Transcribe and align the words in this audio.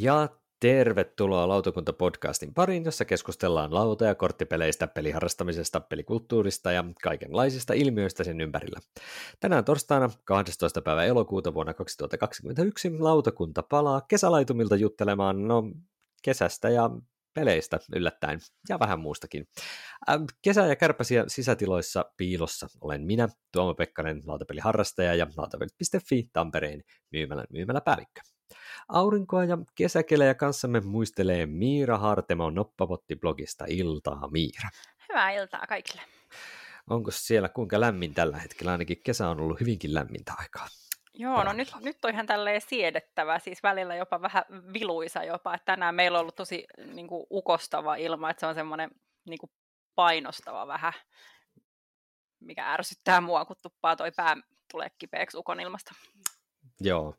Ja 0.00 0.28
tervetuloa 0.60 1.48
Lautakunta-podcastin 1.48 2.54
pariin, 2.54 2.84
jossa 2.84 3.04
keskustellaan 3.04 3.74
lauta- 3.74 4.04
ja 4.04 4.14
korttipeleistä, 4.14 4.86
peliharrastamisesta, 4.86 5.80
pelikulttuurista 5.80 6.72
ja 6.72 6.84
kaikenlaisista 7.02 7.74
ilmiöistä 7.74 8.24
sen 8.24 8.40
ympärillä. 8.40 8.80
Tänään 9.40 9.64
torstaina 9.64 10.10
12. 10.24 10.82
päivä 10.82 11.04
elokuuta 11.04 11.54
vuonna 11.54 11.74
2021 11.74 12.98
lautakunta 12.98 13.62
palaa 13.62 14.00
kesälaitumilta 14.00 14.76
juttelemaan 14.76 15.48
no, 15.48 15.62
kesästä 16.22 16.68
ja 16.68 16.90
peleistä 17.34 17.80
yllättäen 17.94 18.40
ja 18.68 18.78
vähän 18.78 19.00
muustakin. 19.00 19.48
Ähm, 20.10 20.24
kesä- 20.42 20.66
ja 20.66 20.76
kärpäsiä 20.76 21.24
sisätiloissa 21.28 22.04
piilossa 22.16 22.68
olen 22.80 23.06
minä, 23.06 23.28
Tuomo 23.52 23.74
Pekkanen, 23.74 24.22
lautapeliharrastaja 24.26 25.14
ja 25.14 25.26
lautapelit.fi 25.36 26.28
Tampereen 26.32 26.82
myymälän 27.12 27.46
myymäläpäällikkö. 27.52 28.35
Aurinkoa 28.88 29.44
ja 29.44 29.58
kesäkelejä 29.74 30.34
kanssamme 30.34 30.80
muistelee 30.80 31.46
Miira 31.46 31.98
Hartemo 31.98 32.50
Noppapotti-blogista 32.50 33.64
Iltaa 33.68 34.28
Miira. 34.30 34.68
Hyvää 35.08 35.30
iltaa 35.30 35.66
kaikille. 35.68 36.02
Onko 36.90 37.10
siellä 37.10 37.48
kuinka 37.48 37.80
lämmin 37.80 38.14
tällä 38.14 38.38
hetkellä? 38.38 38.72
Ainakin 38.72 39.02
kesä 39.02 39.28
on 39.28 39.40
ollut 39.40 39.60
hyvinkin 39.60 39.94
lämmintä 39.94 40.32
aikaa. 40.38 40.68
Joo, 41.14 41.44
no 41.44 41.52
nyt, 41.52 41.72
nyt 41.80 42.04
on 42.04 42.10
ihan 42.10 42.26
tälleen 42.26 42.60
siedettävä, 42.60 43.38
siis 43.38 43.62
välillä 43.62 43.94
jopa 43.94 44.22
vähän 44.22 44.44
viluisa 44.72 45.24
jopa, 45.24 45.54
että 45.54 45.64
tänään 45.64 45.94
meillä 45.94 46.18
on 46.18 46.20
ollut 46.20 46.36
tosi 46.36 46.64
niin 46.92 47.08
kuin, 47.08 47.26
ukostava 47.30 47.96
ilma, 47.96 48.30
että 48.30 48.40
se 48.40 48.46
on 48.46 48.54
semmoinen 48.54 48.90
niin 49.28 49.38
kuin, 49.38 49.50
painostava 49.94 50.66
vähän, 50.66 50.92
mikä 52.40 52.72
ärsyttää 52.72 53.20
mua, 53.20 53.44
kun 53.44 53.56
tuppaa 53.62 53.96
toi 53.96 54.10
pää 54.16 54.36
tulee 54.70 54.88
kipeäksi 54.98 55.36
ukon 55.36 55.60
ilmasta. 55.60 55.94
Joo, 56.80 57.14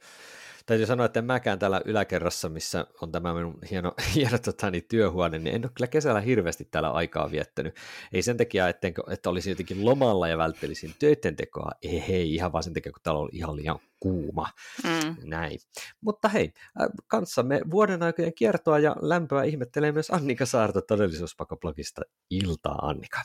täytyy 0.68 0.86
sanoa, 0.86 1.06
että 1.06 1.20
en 1.20 1.26
mäkään 1.26 1.60
täällä 1.60 1.82
yläkerrassa, 1.86 2.50
missä 2.50 2.88
on 3.02 3.12
tämä 3.12 3.34
minun 3.34 3.60
hieno, 3.72 3.94
hieno 4.16 4.38
tota, 4.38 4.72
niin, 4.72 4.84
työhuone, 4.90 5.40
niin 5.40 5.56
en 5.56 5.66
ole 5.66 5.72
kyllä 5.76 5.88
kesällä 5.88 6.22
hirveästi 6.22 6.68
täällä 6.72 6.92
aikaa 6.92 7.32
viettänyt. 7.32 7.76
Ei 8.14 8.22
sen 8.22 8.38
takia, 8.38 8.70
että, 8.70 8.88
että 9.09 9.30
olisin 9.30 9.52
jotenkin 9.52 9.86
lomalla 9.86 10.28
ja 10.28 10.38
välttelisin 10.38 10.96
töiden 11.00 11.36
tekoa, 11.36 11.72
ei 11.82 12.08
hei, 12.08 12.34
ihan 12.34 12.54
vaan 12.54 12.64
sen 12.64 12.74
takia, 12.74 12.92
kun 12.92 13.02
täällä 13.04 13.22
on 13.22 13.30
ihan 13.32 13.56
liian 13.56 13.80
kuuma. 14.00 14.50
Mm. 14.84 15.16
Näin. 15.30 15.59
Mutta 16.02 16.30
hei, 16.30 16.54
äh, 16.81 16.88
kanssamme 17.08 17.62
vuoden 17.72 18.04
aikojen 18.04 18.34
kiertoa 18.34 18.80
ja 18.80 18.96
lämpöä 19.02 19.44
ihmettelee 19.44 19.92
myös 19.92 20.09
Annika 20.09 20.46
Saarto 20.46 20.81
todellisuuspakoblogista. 20.81 22.02
Iltaa 22.30 22.76
Annika. 22.81 23.22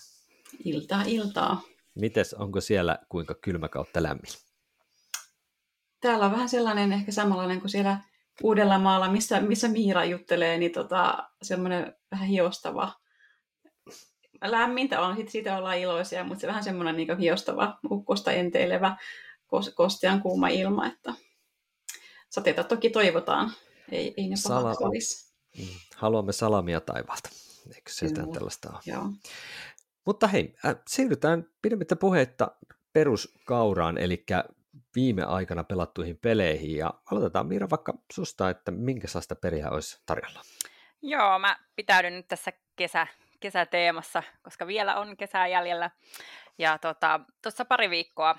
Iltaa, 0.64 1.02
iltaa. 1.06 1.62
Mites, 1.94 2.34
onko 2.34 2.60
siellä 2.60 2.98
kuinka 3.08 3.34
kylmä 3.34 3.68
kautta 3.68 4.02
lämmin? 4.02 4.51
Täällä 6.02 6.26
on 6.26 6.32
vähän 6.32 6.48
sellainen 6.48 6.92
ehkä 6.92 7.12
samanlainen 7.12 7.60
kuin 7.60 7.70
siellä 7.70 7.98
Uudellamaalla, 8.42 9.10
missä, 9.10 9.40
missä 9.40 9.68
Miira 9.68 10.04
juttelee, 10.04 10.58
niin 10.58 10.72
tota, 10.72 11.28
semmoinen 11.42 11.96
vähän 12.10 12.28
hiostava. 12.28 12.92
Lämmintä 14.44 15.00
on, 15.00 15.16
sit 15.16 15.28
siitä 15.28 15.56
ollaan 15.56 15.78
iloisia, 15.78 16.24
mutta 16.24 16.40
se 16.40 16.46
vähän 16.46 16.64
semmoinen 16.64 16.96
niin 16.96 17.18
hiostava, 17.18 17.78
ukkosta 17.90 18.32
enteilevä, 18.32 18.96
kostean 19.74 20.22
kuuma 20.22 20.48
ilma, 20.48 20.86
että 20.86 21.14
sateita 22.30 22.64
toki 22.64 22.90
toivotaan, 22.90 23.52
ei, 23.90 24.14
ei 24.16 24.28
ne 24.28 24.36
Sala... 24.36 24.74
olisi. 24.80 25.32
Mm. 25.58 25.66
Haluamme 25.96 26.32
salamia 26.32 26.80
taivaalta, 26.80 27.28
eikö 27.74 27.90
se 27.92 28.06
jotain 28.06 28.32
tällaista 28.32 28.70
ole? 28.70 28.78
Joo. 28.86 29.04
Mutta 30.06 30.26
hei, 30.26 30.54
äh, 30.66 30.76
siirrytään 30.88 31.46
pidemmittä 31.62 31.96
puhetta 31.96 32.50
peruskauraan, 32.92 33.98
eli 33.98 34.24
viime 34.94 35.24
aikana 35.24 35.64
pelattuihin 35.64 36.18
peleihin 36.18 36.76
ja 36.76 36.94
aloitetaan 37.10 37.46
Miira 37.46 37.70
vaikka 37.70 37.94
susta, 38.12 38.50
että 38.50 38.70
minkä 38.70 39.06
sellaista 39.08 39.34
periä 39.36 39.70
olisi 39.70 40.02
tarjolla? 40.06 40.40
Joo, 41.02 41.38
mä 41.38 41.56
pitäydyn 41.76 42.12
nyt 42.12 42.28
tässä 42.28 42.52
kesä, 42.76 43.06
kesäteemassa, 43.40 44.22
koska 44.42 44.66
vielä 44.66 44.96
on 44.96 45.16
kesää 45.16 45.46
jäljellä. 45.46 45.90
Ja 46.58 46.78
tuossa 46.78 47.20
tota, 47.42 47.64
pari 47.64 47.90
viikkoa 47.90 48.38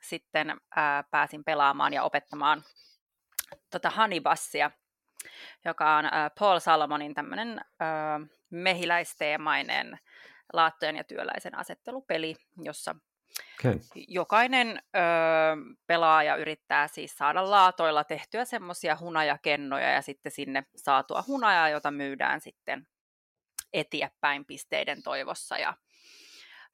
sitten 0.00 0.60
ää, 0.76 1.04
pääsin 1.10 1.44
pelaamaan 1.44 1.92
ja 1.92 2.02
opettamaan 2.02 2.62
tota 3.70 3.90
Honeybussia, 3.90 4.70
joka 5.64 5.96
on 5.96 6.04
ää, 6.04 6.30
Paul 6.38 6.58
Salomonin 6.58 7.14
tämmöinen 7.14 7.60
mehiläisteemainen 8.50 9.98
laattojen 10.52 10.96
ja 10.96 11.04
työläisen 11.04 11.58
asettelupeli, 11.58 12.36
jossa 12.62 12.94
Okay. 13.60 13.80
Jokainen 14.08 14.82
ö, 14.96 15.00
pelaaja 15.86 16.36
yrittää 16.36 16.88
siis 16.88 17.16
saada 17.16 17.50
laatoilla 17.50 18.04
tehtyä 18.04 18.44
semmoisia 18.44 18.96
hunajakennoja 19.00 19.90
ja 19.90 20.02
sitten 20.02 20.32
sinne 20.32 20.64
saatua 20.76 21.24
hunajaa, 21.26 21.68
jota 21.68 21.90
myydään 21.90 22.40
sitten 22.40 22.86
eteenpäin 23.72 24.44
pisteiden 24.44 25.02
toivossa. 25.02 25.58
Ja 25.58 25.74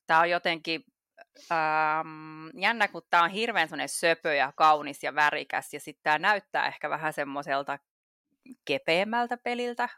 tämä 0.06 0.20
on 0.20 0.30
jotenkin 0.30 0.84
ähm, 1.52 2.58
jännä, 2.58 2.88
kun 2.88 3.02
tämä 3.10 3.22
on 3.22 3.30
hirveän 3.30 3.68
söpö 3.86 4.34
ja 4.34 4.52
kaunis 4.56 5.02
ja 5.02 5.14
värikäs 5.14 5.74
ja 5.74 5.80
sitten 5.80 6.02
tämä 6.02 6.18
näyttää 6.18 6.66
ehkä 6.66 6.90
vähän 6.90 7.12
semmoiselta 7.12 7.78
kepeämmältä 8.64 9.36
peliltä 9.36 9.88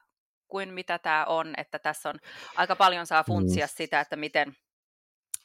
kuin 0.49 0.75
mitä 0.75 0.99
tämä 0.99 1.25
on, 1.25 1.55
että 1.56 1.79
tässä 1.79 2.09
on 2.09 2.19
aika 2.56 2.77
paljon 2.77 3.06
saa 3.06 3.25
funtsia 3.25 3.67
mm. 3.67 3.71
sitä, 3.75 4.00
että 4.00 4.17
miten 4.17 4.56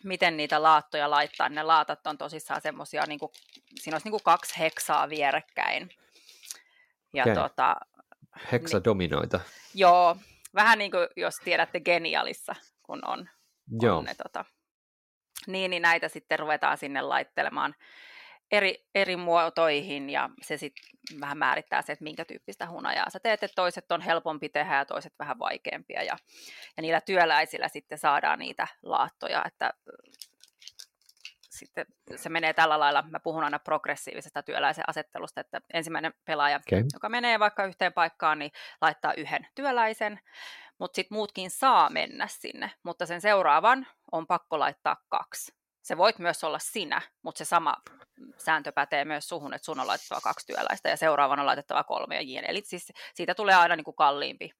miten 0.03 0.37
niitä 0.37 0.63
laattoja 0.63 1.09
laittaa. 1.09 1.49
Ne 1.49 1.63
laatat 1.63 2.07
on 2.07 2.17
tosissaan 2.17 2.61
semmoisia, 2.61 3.03
niin 3.07 3.19
kuin, 3.19 3.31
siinä 3.75 3.95
olisi 3.95 4.05
niin 4.05 4.11
kuin 4.11 4.23
kaksi 4.23 4.59
heksaa 4.59 5.09
vierekkäin. 5.09 5.89
Ja 7.13 7.23
okay. 7.23 7.35
tota, 7.35 7.75
Heksadominoita. 8.51 9.37
Niin, 9.37 9.45
joo, 9.73 10.17
vähän 10.55 10.77
niin 10.77 10.91
kuin 10.91 11.07
jos 11.15 11.35
tiedätte 11.43 11.79
Genialissa, 11.79 12.55
kun 12.83 13.07
on, 13.07 13.29
joo. 13.81 13.97
on 13.97 14.05
ne, 14.05 14.15
tota, 14.15 14.45
niin, 15.47 15.71
niin 15.71 15.81
näitä 15.81 16.09
sitten 16.09 16.39
ruvetaan 16.39 16.77
sinne 16.77 17.01
laittelemaan 17.01 17.75
eri, 18.51 18.85
eri 18.95 19.15
muotoihin 19.15 20.09
ja 20.09 20.29
se 20.41 20.57
sitten 20.57 20.83
vähän 21.21 21.37
määrittää 21.37 21.81
se, 21.81 21.93
että 21.93 22.03
minkä 22.03 22.25
tyyppistä 22.25 22.69
hunajaa 22.69 23.09
sä 23.09 23.19
teet, 23.19 23.43
että 23.43 23.55
toiset 23.55 23.91
on 23.91 24.01
helpompi 24.01 24.49
tehdä 24.49 24.75
ja 24.75 24.85
toiset 24.85 25.13
vähän 25.19 25.39
vaikeampia 25.39 26.03
ja, 26.03 26.17
ja 26.77 26.81
niillä 26.81 27.01
työläisillä 27.01 27.67
sitten 27.67 27.97
saadaan 27.97 28.39
niitä 28.39 28.67
laattoja, 28.83 29.43
että 29.45 29.73
sitten 31.57 31.85
se 32.15 32.29
menee 32.29 32.53
tällä 32.53 32.79
lailla, 32.79 33.01
mä 33.01 33.19
puhun 33.19 33.43
aina 33.43 33.59
progressiivisesta 33.59 34.43
työläisen 34.43 34.83
asettelusta, 34.87 35.41
että 35.41 35.61
ensimmäinen 35.73 36.13
pelaaja, 36.25 36.59
okay. 36.67 36.83
joka 36.93 37.09
menee 37.09 37.39
vaikka 37.39 37.65
yhteen 37.65 37.93
paikkaan, 37.93 38.39
niin 38.39 38.51
laittaa 38.81 39.13
yhden 39.13 39.47
työläisen, 39.55 40.19
mutta 40.79 40.95
sitten 40.95 41.15
muutkin 41.15 41.49
saa 41.49 41.89
mennä 41.89 42.27
sinne, 42.27 42.71
mutta 42.83 43.05
sen 43.05 43.21
seuraavan 43.21 43.87
on 44.11 44.27
pakko 44.27 44.59
laittaa 44.59 44.97
kaksi. 45.09 45.56
Se 45.87 45.97
voit 45.97 46.19
myös 46.19 46.43
olla 46.43 46.59
sinä, 46.59 47.01
mutta 47.21 47.37
se 47.37 47.45
sama 47.45 47.75
sääntö 48.37 48.71
pätee 48.71 49.05
myös 49.05 49.27
suhun, 49.27 49.53
että 49.53 49.65
sun 49.65 49.79
on 49.79 49.87
laitettava 49.87 50.21
kaksi 50.21 50.47
työläistä 50.47 50.89
ja 50.89 50.97
seuraavana 50.97 51.41
on 51.41 51.45
laitettava 51.45 51.83
kolme 51.83 52.15
ja 52.15 52.21
jien. 52.21 52.45
Eli 52.47 52.61
siis 52.65 52.93
siitä 53.13 53.35
tulee 53.35 53.55
aina 53.55 53.75
niin 53.75 53.83
kuin 53.83 53.95
kalliimpi 53.95 54.51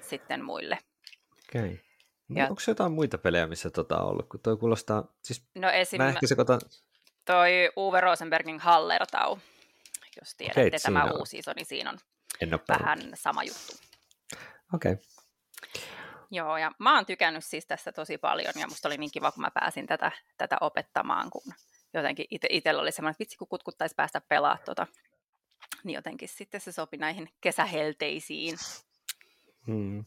sitten 0.00 0.44
muille. 0.44 0.78
Okei. 1.48 1.62
Okay. 1.62 1.78
No, 2.28 2.40
ja... 2.40 2.48
Onko 2.48 2.62
jotain 2.66 2.92
muita 2.92 3.18
pelejä, 3.18 3.46
missä 3.46 3.70
tota 3.70 3.98
on 3.98 4.08
ollut? 4.08 4.28
Kun 4.28 4.40
toi 4.40 4.56
kuulostaa, 4.56 5.04
siis 5.22 5.46
no 5.54 5.70
esim... 5.70 6.02
mä 6.02 6.08
ehkä 6.08 6.26
sekoitan... 6.26 6.60
Toi 7.24 7.50
Uwe 7.76 8.00
Rosenbergin 8.00 8.60
Hallertau, 8.60 9.38
jos 10.20 10.34
tiedätte 10.34 10.60
okay, 10.60 10.78
tämä 10.82 11.04
on. 11.04 11.18
uusi 11.18 11.38
iso, 11.38 11.52
niin 11.56 11.66
siinä 11.66 11.90
on 11.90 11.98
vähän 12.68 12.98
sama 13.14 13.44
juttu. 13.44 13.72
Okei. 14.74 14.92
Okay. 14.92 15.04
Joo, 16.34 16.56
ja 16.56 16.72
mä 16.78 16.94
oon 16.94 17.06
tykännyt 17.06 17.44
siis 17.44 17.66
tästä 17.66 17.92
tosi 17.92 18.18
paljon, 18.18 18.52
ja 18.60 18.66
musta 18.66 18.88
oli 18.88 18.96
niin 18.96 19.10
kiva, 19.10 19.32
kun 19.32 19.40
mä 19.40 19.50
pääsin 19.54 19.86
tätä, 19.86 20.12
tätä 20.38 20.56
opettamaan, 20.60 21.30
kun 21.30 21.54
jotenkin 21.94 22.26
ite, 22.30 22.48
itsellä 22.50 22.82
oli 22.82 22.92
semmoinen, 22.92 23.10
että 23.12 23.20
vitsi 23.20 23.36
kun 23.36 23.48
kutkuttaisi 23.48 23.94
päästä 23.94 24.20
pelaa 24.28 24.58
tota, 24.64 24.86
niin 25.84 25.94
jotenkin 25.94 26.28
sitten 26.28 26.60
se 26.60 26.72
sopi 26.72 26.96
näihin 26.96 27.28
kesähelteisiin. 27.40 28.56
Hmm. 29.66 30.04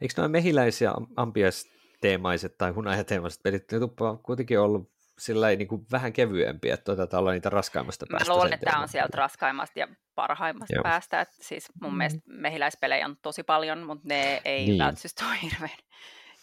Eikö 0.00 0.14
nämä 0.16 0.28
mehiläisiä 0.28 0.92
ampiaisteemaiset 1.16 2.58
tai 2.58 2.70
hunajateemaiset 2.70 3.42
pelit, 3.42 3.72
ne 3.72 3.78
tuppaa 3.78 4.16
kuitenkin 4.16 4.60
ollut 4.60 4.95
sillä 5.18 5.48
niin 5.48 5.68
kuin 5.68 5.86
vähän 5.92 6.12
kevyempiä, 6.12 6.74
että 6.74 6.92
otetaan 6.92 7.20
olla 7.20 7.32
niitä 7.32 7.50
raskaimmasta 7.50 8.06
päästä. 8.10 8.30
Mä 8.30 8.36
luulen, 8.36 8.52
että 8.52 8.70
tämä 8.70 8.82
on 8.82 8.88
sieltä 8.88 9.16
raskaimmasta 9.16 9.78
ja 9.78 9.88
parhaimmasta 10.14 10.74
Joo. 10.74 10.82
päästä. 10.82 11.20
Että 11.20 11.34
siis 11.40 11.68
mun 11.80 11.92
mm. 11.92 11.98
mielestä 11.98 12.20
mehiläispelejä 12.26 13.06
on 13.06 13.16
tosi 13.22 13.42
paljon, 13.42 13.78
mutta 13.78 14.08
ne 14.08 14.40
ei 14.44 14.66
niin. 14.66 14.78
välttämättä 14.78 15.24
ole 15.26 15.38
hirveän 15.42 15.78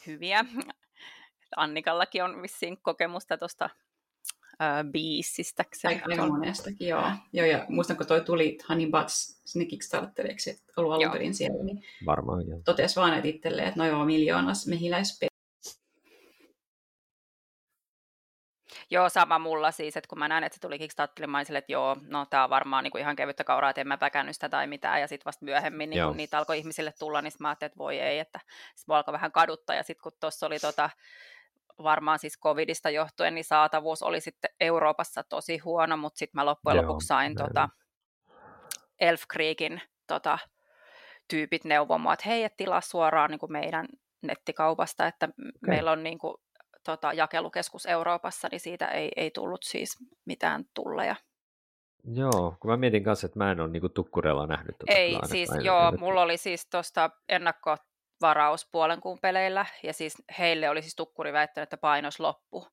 hyviä. 0.07 0.45
Annikallakin 1.55 2.23
on 2.23 2.41
vissiin 2.41 2.81
kokemusta 2.81 3.37
tuosta 3.37 3.69
äh, 4.61 4.91
biisistä. 4.91 5.63
Aika, 5.83 6.05
aika 6.09 6.27
monestakin, 6.27 6.87
joo. 6.87 7.11
joo. 7.33 7.45
ja 7.45 7.65
muistan, 7.69 7.97
kun 7.97 8.07
toi 8.07 8.21
tuli 8.21 8.57
Honey 8.69 8.91
Butts 8.91 9.41
sinne 9.45 9.65
Kickstarteriksi, 9.65 10.49
että 10.49 10.73
ollut 10.77 10.93
alun 10.93 11.11
perin 11.11 11.33
siellä, 11.33 11.63
niin 11.63 11.83
Varmaan, 12.05 12.47
joo. 12.47 12.61
totesi 12.65 12.95
vaan 12.95 13.13
että 13.13 13.27
itselleen, 13.27 13.67
että 13.67 13.79
no 13.79 13.85
joo, 13.85 14.05
miljoonas 14.05 14.67
mehiläispeli 14.67 15.32
Joo, 18.94 19.10
sama 19.10 19.40
mulla 19.40 19.72
siis, 19.72 19.98
että 19.98 20.07
kun 20.07 20.19
mä 20.19 20.28
näin, 20.28 20.44
että 20.44 20.56
se 20.56 20.62
tuli 20.62 20.80
Kickstarterille, 20.80 21.31
mä 21.31 21.42
että 21.42 21.72
joo, 21.72 21.98
no 22.07 22.25
tää 22.25 22.44
on 22.44 22.50
varmaan 22.50 22.84
niin 22.84 22.92
kuin 22.92 23.01
ihan 23.01 23.16
kevyttä 23.16 23.44
kauraa, 23.44 23.69
että 23.69 23.81
en 23.81 23.88
mä 23.88 23.98
päkännyt 23.98 24.36
sitä 24.36 24.50
tai 24.50 24.68
mitään, 24.68 25.01
ja 25.01 25.07
sitten 25.07 25.25
vasta 25.25 25.45
myöhemmin 25.45 25.90
niin 25.90 26.07
kun 26.07 26.18
niitä 26.18 26.38
alkoi 26.38 26.57
ihmisille 26.57 26.94
tulla, 27.00 27.22
niin 27.22 27.31
mä 27.40 27.48
ajattelin, 27.48 27.69
että 27.69 27.78
voi 27.78 28.00
ei, 28.00 28.19
että 28.19 28.40
se 28.75 28.86
alkoi 28.88 29.12
vähän 29.12 29.31
kaduttaa, 29.31 29.75
ja 29.75 29.84
sitten 29.84 30.04
kun 30.04 30.12
tuossa 30.19 30.45
oli 30.45 30.60
tota, 30.60 30.90
varmaan 31.84 32.19
siis 32.19 32.40
covidista 32.40 32.90
johtuen, 32.90 33.36
niin 33.36 33.45
saatavuus 33.45 34.04
oli 34.04 34.22
sitten 34.22 34.50
Euroopassa 34.60 35.24
tosi 35.24 35.57
huono, 35.57 35.98
mutta 35.98 36.18
sitten 36.18 36.40
mä 36.40 36.45
loppujen 36.45 36.75
joo, 36.75 36.86
lopuksi 36.86 37.07
sain 37.07 37.36
tota, 37.36 37.69
Elf 39.00 39.24
Creekin 39.34 39.81
tota, 40.07 40.40
tyypit 41.28 41.63
neuvomaan, 41.63 42.13
että 42.13 42.30
hei, 42.30 42.44
et 42.44 42.57
tilaa 42.57 42.81
suoraan 42.81 43.30
niin 43.31 43.40
kuin 43.40 43.51
meidän 43.51 43.88
nettikaupasta, 44.22 45.07
että 45.07 45.25
okay. 45.25 45.51
meillä 45.68 45.92
on 45.92 46.04
niin 46.04 46.19
kuin, 46.19 46.36
tota, 46.83 47.13
jakelukeskus 47.13 47.85
Euroopassa, 47.85 48.47
niin 48.51 48.59
siitä 48.59 48.88
ei, 48.88 49.12
ei 49.15 49.31
tullut 49.31 49.63
siis 49.63 49.97
mitään 50.25 50.65
tulleja. 50.74 51.15
Joo, 52.13 52.56
kun 52.59 52.71
mä 52.71 52.77
mietin 52.77 53.03
kanssa, 53.03 53.25
että 53.25 53.39
mä 53.39 53.51
en 53.51 53.59
ole 53.59 53.69
niinku 53.69 53.89
tukkurella 53.89 54.47
nähnyt. 54.47 54.77
Tuota 54.77 54.94
ei, 54.94 55.19
siis 55.25 55.50
aina, 55.51 55.63
joo, 55.63 55.91
mulla 55.97 56.21
oli 56.21 56.38
siis 56.38 56.68
tuosta 56.69 57.09
ennakkovaraus 57.30 58.68
puolen 58.71 59.01
kuun 59.01 59.19
peleillä, 59.21 59.65
ja 59.83 59.94
siis 59.94 60.24
heille 60.39 60.69
oli 60.69 60.81
siis 60.81 60.95
tukkuri 60.95 61.33
väittänyt, 61.33 61.63
että 61.63 61.77
painos 61.77 62.19
loppu. 62.19 62.68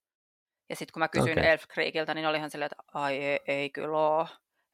Ja 0.69 0.77
sitten 0.77 0.93
kun 0.93 1.01
mä 1.01 1.09
kysyin 1.09 1.39
okay. 1.39 1.51
Elf 1.51 1.65
Creekiltä, 1.73 2.15
niin 2.15 2.27
olihan 2.27 2.51
silleen, 2.51 2.71
että 2.73 2.83
ai 2.95 3.17
ei, 3.17 3.41
ei 3.47 3.71
kyllä 3.71 3.99
oo. 3.99 4.27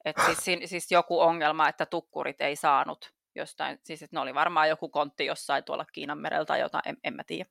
Et 0.04 0.16
siis, 0.26 0.60
siis 0.70 0.92
joku 0.92 1.20
ongelma, 1.20 1.68
että 1.68 1.86
tukkurit 1.86 2.40
ei 2.40 2.56
saanut 2.56 3.10
jostain, 3.34 3.78
siis 3.82 4.02
että 4.02 4.16
ne 4.16 4.20
oli 4.20 4.34
varmaan 4.34 4.68
joku 4.68 4.88
kontti 4.88 5.26
jossain 5.26 5.64
tuolla 5.64 5.84
Kiinan 5.92 6.18
merellä 6.18 6.44
tai 6.44 6.60
jotain, 6.60 6.82
en, 6.86 6.96
en 7.04 7.14
mä 7.14 7.24
tiedä. 7.24 7.50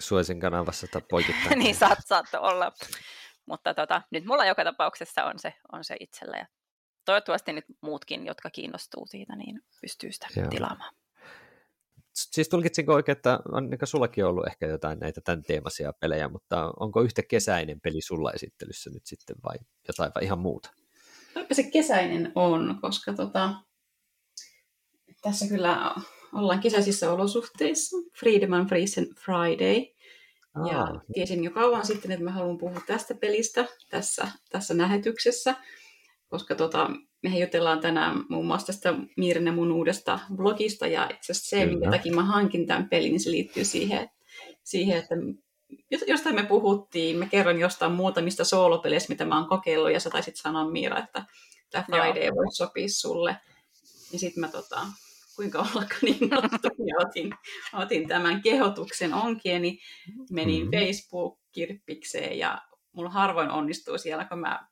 Suesin 0.00 0.40
kanavassa 0.40 0.86
tai 0.92 1.02
poikittain. 1.10 1.58
niin 1.62 1.74
saat, 1.74 1.98
saattoi 2.06 2.40
olla. 2.40 2.72
Mutta 3.46 3.74
tota, 3.74 4.02
nyt 4.10 4.24
mulla 4.24 4.46
joka 4.46 4.64
tapauksessa 4.64 5.24
on 5.24 5.38
se, 5.38 5.54
on 5.72 5.84
se 5.84 5.96
itsellä 6.00 6.36
ja 6.36 6.46
toivottavasti 7.04 7.52
nyt 7.52 7.64
muutkin, 7.82 8.26
jotka 8.26 8.50
kiinnostuu 8.50 9.06
siitä, 9.06 9.36
niin 9.36 9.60
pystyy 9.80 10.12
sitä 10.12 10.26
Joo. 10.36 10.48
tilaamaan. 10.48 10.94
Siis 12.14 12.48
tulkitsinko 12.48 12.94
oikein, 12.94 13.16
että 13.16 13.38
on 13.52 13.70
niin 13.70 13.78
sullakin 13.84 14.24
ollut 14.24 14.46
ehkä 14.46 14.66
jotain 14.66 14.98
näitä 14.98 15.20
tämän 15.20 15.42
teemaisia 15.42 15.92
pelejä, 16.00 16.28
mutta 16.28 16.72
onko 16.80 17.00
yhtä 17.00 17.22
kesäinen 17.22 17.80
peli 17.80 18.00
sulla 18.00 18.32
esittelyssä 18.32 18.90
nyt 18.90 19.06
sitten 19.06 19.36
vai 19.44 19.56
jotain 19.88 20.12
vai 20.14 20.24
ihan 20.24 20.38
muuta? 20.38 20.70
se 21.52 21.62
kesäinen 21.62 22.32
on, 22.34 22.78
koska 22.80 23.12
tota, 23.12 23.54
tässä 25.22 25.48
kyllä 25.48 25.94
ollaan 26.32 26.60
kesäisissä 26.60 27.12
olosuhteissa. 27.12 27.96
Freedom 28.20 28.52
and 28.52 28.68
Friesen 28.68 29.06
Friday. 29.24 29.86
Aa. 30.54 30.72
Ja 30.72 31.00
tiesin 31.14 31.44
jo 31.44 31.50
kauan 31.50 31.86
sitten, 31.86 32.12
että 32.12 32.24
mä 32.24 32.30
haluan 32.30 32.58
puhua 32.58 32.80
tästä 32.86 33.14
pelistä 33.14 33.66
tässä, 33.90 34.28
tässä 34.50 34.78
lähetyksessä, 34.78 35.54
koska 36.28 36.54
tota, 36.54 36.90
mehän 37.22 37.40
jutellaan 37.40 37.80
tänään 37.80 38.24
muun 38.28 38.46
muassa 38.46 38.66
tästä 38.66 38.94
Miirinen 39.16 39.54
mun 39.54 39.72
uudesta 39.72 40.18
blogista, 40.36 40.86
ja 40.86 41.04
itse 41.04 41.32
asiassa 41.32 41.56
se, 41.56 41.66
minkä 41.66 41.90
takia 41.90 42.14
mä 42.14 42.24
hankin 42.24 42.66
tämän 42.66 42.88
pelin, 42.88 43.10
niin 43.10 43.20
se 43.20 43.30
liittyy 43.30 43.64
siihen, 43.64 44.10
siihen 44.64 44.98
että 44.98 45.14
jostain 46.06 46.34
me 46.34 46.42
puhuttiin, 46.42 47.16
mä 47.16 47.26
kerron 47.26 47.60
jostain 47.60 47.92
muutamista 47.92 48.44
soolopeleistä, 48.44 49.12
mitä 49.12 49.24
mä 49.24 49.38
oon 49.38 49.48
kokeillut, 49.48 49.92
ja 49.92 50.00
sä 50.00 50.10
taisit 50.10 50.36
sanoa 50.36 50.70
Miira, 50.70 50.98
että 50.98 51.24
tämä 51.70 51.84
Friday 51.84 52.30
voisi 52.34 52.56
sopia 52.56 52.88
sulle. 52.88 53.36
Ja 54.12 54.18
sitten 54.18 54.40
mä 54.40 54.48
tota, 54.48 54.86
kuinka 55.36 55.58
ollakaan 55.58 56.00
niin 56.02 56.30
ja 56.86 57.08
otin, 57.08 57.34
otin 57.72 58.08
tämän 58.08 58.42
kehotuksen 58.42 59.14
onkieni, 59.14 59.78
menin 60.30 60.62
mm-hmm. 60.62 60.78
Facebook-kirppikseen 60.78 62.38
ja 62.38 62.62
mulla 62.92 63.10
harvoin 63.10 63.50
onnistuu 63.50 63.98
siellä, 63.98 64.24
kun 64.24 64.38
mä 64.38 64.66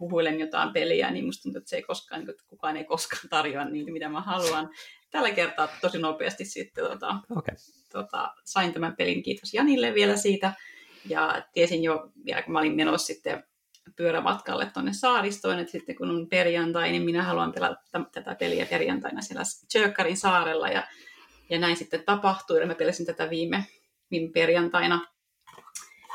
huhuilen 0.00 0.40
jotain 0.40 0.72
peliä, 0.72 1.10
niin 1.10 1.24
musta 1.24 1.42
tuntuu, 1.42 1.58
että 1.58 1.70
se 1.70 1.76
ei 1.76 1.82
koskaan, 1.82 2.20
niin 2.20 2.30
että 2.30 2.44
kukaan 2.46 2.76
ei 2.76 2.84
koskaan 2.84 3.28
tarjoa 3.30 3.64
niitä, 3.64 3.92
mitä 3.92 4.08
mä 4.08 4.20
haluan. 4.20 4.70
Tällä 5.10 5.30
kertaa 5.30 5.68
tosi 5.80 5.98
nopeasti 5.98 6.44
sitten 6.44 6.84
tota, 6.84 7.16
okay. 7.36 7.54
tota, 7.92 8.34
sain 8.44 8.72
tämän 8.72 8.96
pelin, 8.96 9.22
kiitos 9.22 9.54
Janille 9.54 9.94
vielä 9.94 10.16
siitä. 10.16 10.52
Ja 11.08 11.42
tiesin 11.52 11.82
jo 11.82 12.12
vielä, 12.24 12.42
kun 12.42 12.52
mä 12.52 12.58
olin 12.58 12.76
menossa 12.76 13.06
sitten 13.06 13.44
pyörämatkalle 13.96 14.70
tuonne 14.74 14.92
saaristoon, 14.92 15.58
että 15.58 15.72
sitten 15.72 15.96
kun 15.96 16.10
on 16.10 16.28
perjantai, 16.28 16.90
niin 16.90 17.02
minä 17.02 17.22
haluan 17.22 17.52
pelata 17.52 17.80
tätä 18.12 18.34
peliä 18.34 18.66
perjantaina 18.66 19.22
siellä 19.22 19.42
Tjökkarin 19.72 20.16
saarella, 20.16 20.68
ja, 20.68 20.86
ja 21.50 21.58
näin 21.58 21.76
sitten 21.76 22.04
tapahtui, 22.04 22.60
ja 22.60 22.66
mä 22.66 22.74
pelasin 22.74 23.06
tätä 23.06 23.30
viime, 23.30 23.66
viime 24.10 24.32
perjantaina. 24.32 25.06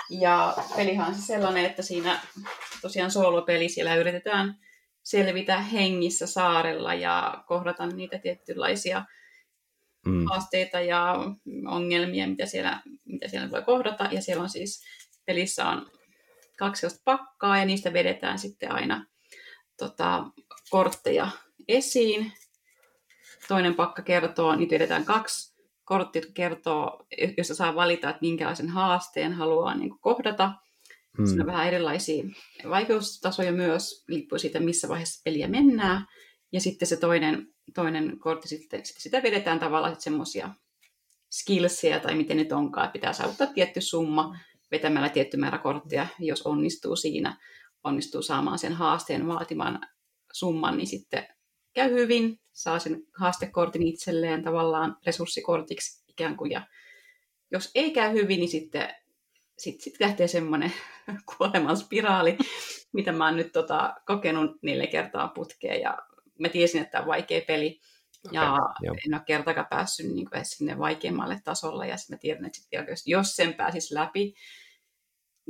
Ja 0.09 0.53
pelihan 0.75 1.07
on 1.07 1.15
se 1.15 1.21
sellainen, 1.21 1.65
että 1.65 1.81
siinä 1.81 2.19
tosiaan 2.81 3.12
soolopeli, 3.12 3.69
siellä 3.69 3.95
yritetään 3.95 4.59
selvitä 5.03 5.62
hengissä 5.62 6.27
saarella 6.27 6.94
ja 6.94 7.44
kohdata 7.47 7.88
niitä 7.88 8.17
tietynlaisia 8.17 9.06
mm. 10.06 10.25
haasteita 10.25 10.81
ja 10.81 11.15
ongelmia, 11.67 12.27
mitä 12.27 12.45
siellä, 12.45 12.81
mitä 13.06 13.27
siellä 13.27 13.51
voi 13.51 13.62
kohdata. 13.62 14.09
Ja 14.12 14.21
siellä 14.21 14.44
on 14.44 14.50
siis, 14.50 14.83
pelissä 15.25 15.65
on 15.65 15.91
kaksi 16.57 16.88
pakkaa 17.03 17.57
ja 17.57 17.65
niistä 17.65 17.94
vedetään 17.94 18.39
sitten 18.39 18.71
aina 18.71 19.06
tota, 19.77 20.24
kortteja 20.69 21.27
esiin. 21.68 22.31
Toinen 23.48 23.75
pakka 23.75 24.01
kertoo, 24.01 24.56
niitä 24.56 24.74
vedetään 24.74 25.06
kaksi 25.06 25.51
korttia, 25.83 26.19
jotka 26.19 26.33
kertoo, 26.33 27.06
josta 27.38 27.56
saa 27.56 27.75
valita, 27.75 28.09
että 28.09 28.21
minkälaisen 28.21 28.69
haasteen 28.69 29.33
haluaa 29.33 29.75
niin 29.75 29.89
kuin 29.89 30.01
kohdata. 30.01 30.51
Hmm. 31.18 31.25
Siinä 31.25 31.44
on 31.44 31.48
vähän 31.48 31.68
erilaisia 31.68 32.24
vaikeustasoja 32.69 33.51
myös, 33.51 34.06
riippuu 34.09 34.39
siitä, 34.39 34.59
missä 34.59 34.89
vaiheessa 34.89 35.21
peliä 35.24 35.48
mennään. 35.48 36.06
Ja 36.51 36.62
sitten 36.62 36.88
se 36.88 36.98
toinen, 36.98 37.48
toinen 37.74 38.19
kortti, 38.19 38.48
sitten, 38.48 38.86
sitten 38.86 39.01
sitä 39.01 39.24
vedetään 39.24 39.59
tavallaan 39.59 40.01
semmoisia 40.01 40.50
skillsia 41.31 42.00
tai 42.00 42.15
miten 42.15 42.38
nyt 42.38 42.51
onkaan, 42.51 42.86
että 42.86 42.94
pitää 42.94 43.13
saavuttaa 43.13 43.48
tietty 43.48 43.81
summa 43.81 44.38
vetämällä 44.71 45.09
tietty 45.09 45.38
määrä 45.38 45.57
korttia, 45.57 46.07
jos 46.19 46.41
onnistuu 46.41 46.95
siinä, 46.95 47.38
onnistuu 47.83 48.21
saamaan 48.21 48.59
sen 48.59 48.73
haasteen 48.73 49.27
vaatiman 49.27 49.79
summan, 50.33 50.77
niin 50.77 50.88
sitten 50.88 51.27
käy 51.73 51.91
hyvin, 51.91 52.39
saa 52.53 52.79
sen 52.79 53.03
haastekortin 53.19 53.88
itselleen 53.88 54.44
tavallaan 54.44 54.97
resurssikortiksi 55.06 56.03
ikään 56.07 56.38
kuin, 56.38 56.51
ja 56.51 56.62
jos 57.51 57.72
ei 57.75 57.91
käy 57.91 58.13
hyvin, 58.13 58.39
niin 58.39 58.50
sitten 58.50 58.96
sit, 59.57 59.81
sit 59.81 59.93
lähtee 60.00 60.27
semmoinen 60.27 60.74
kuoleman 61.38 61.77
spiraali, 61.77 62.38
mitä 62.93 63.12
mä 63.12 63.25
oon 63.25 63.38
nyt 63.38 63.51
tota, 63.51 63.93
kokenut 64.05 64.51
neljä 64.62 64.88
kertaa 64.88 65.27
putkeen, 65.27 65.81
ja 65.81 65.98
mä 66.39 66.50
tiesin, 66.50 66.81
että 66.81 66.91
tämä 66.91 67.01
on 67.01 67.07
vaikea 67.07 67.41
peli, 67.48 67.79
ja 68.31 68.53
okay, 68.53 68.96
en 69.05 69.13
ole 69.13 69.22
kertakaan 69.25 69.67
päässyt 69.69 70.05
niin 70.05 70.29
kuin 70.29 70.46
sinne 70.46 70.77
vaikeammalle 70.77 71.41
tasolle, 71.43 71.88
ja 71.88 71.98
sitten 71.98 72.15
mä 72.15 72.19
tiedän, 72.19 72.46
että 72.46 72.57
sit 72.57 73.07
jos 73.07 73.36
sen 73.36 73.53
pääsis 73.53 73.91
läpi, 73.91 74.34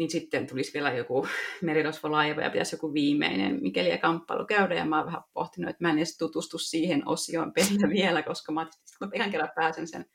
niin 0.02 0.12
sitten 0.12 0.48
tulisi 0.48 0.74
vielä 0.74 0.92
joku 0.92 1.28
merirosvolaiva 1.62 2.42
ja 2.42 2.50
pitäisi 2.50 2.76
joku 2.76 2.94
viimeinen 2.94 3.60
mikäli 3.62 3.90
ja 3.90 3.98
kamppailu 3.98 4.46
käydä. 4.46 4.76
Ja 4.76 4.86
mä 4.86 4.98
oon 4.98 5.06
vähän 5.06 5.24
pohtinut, 5.34 5.70
että 5.70 5.84
mä 5.84 5.90
en 5.90 5.98
edes 5.98 6.18
tutustu 6.18 6.58
siihen 6.58 7.08
osioon 7.08 7.54
pelillä 7.54 7.90
vielä, 7.90 8.24
koska 8.24 8.52
mä 8.52 8.62
että 8.62 8.78
kun 9.00 9.32
kerran 9.32 9.52
pääsen 9.56 9.88
sen 9.88 10.06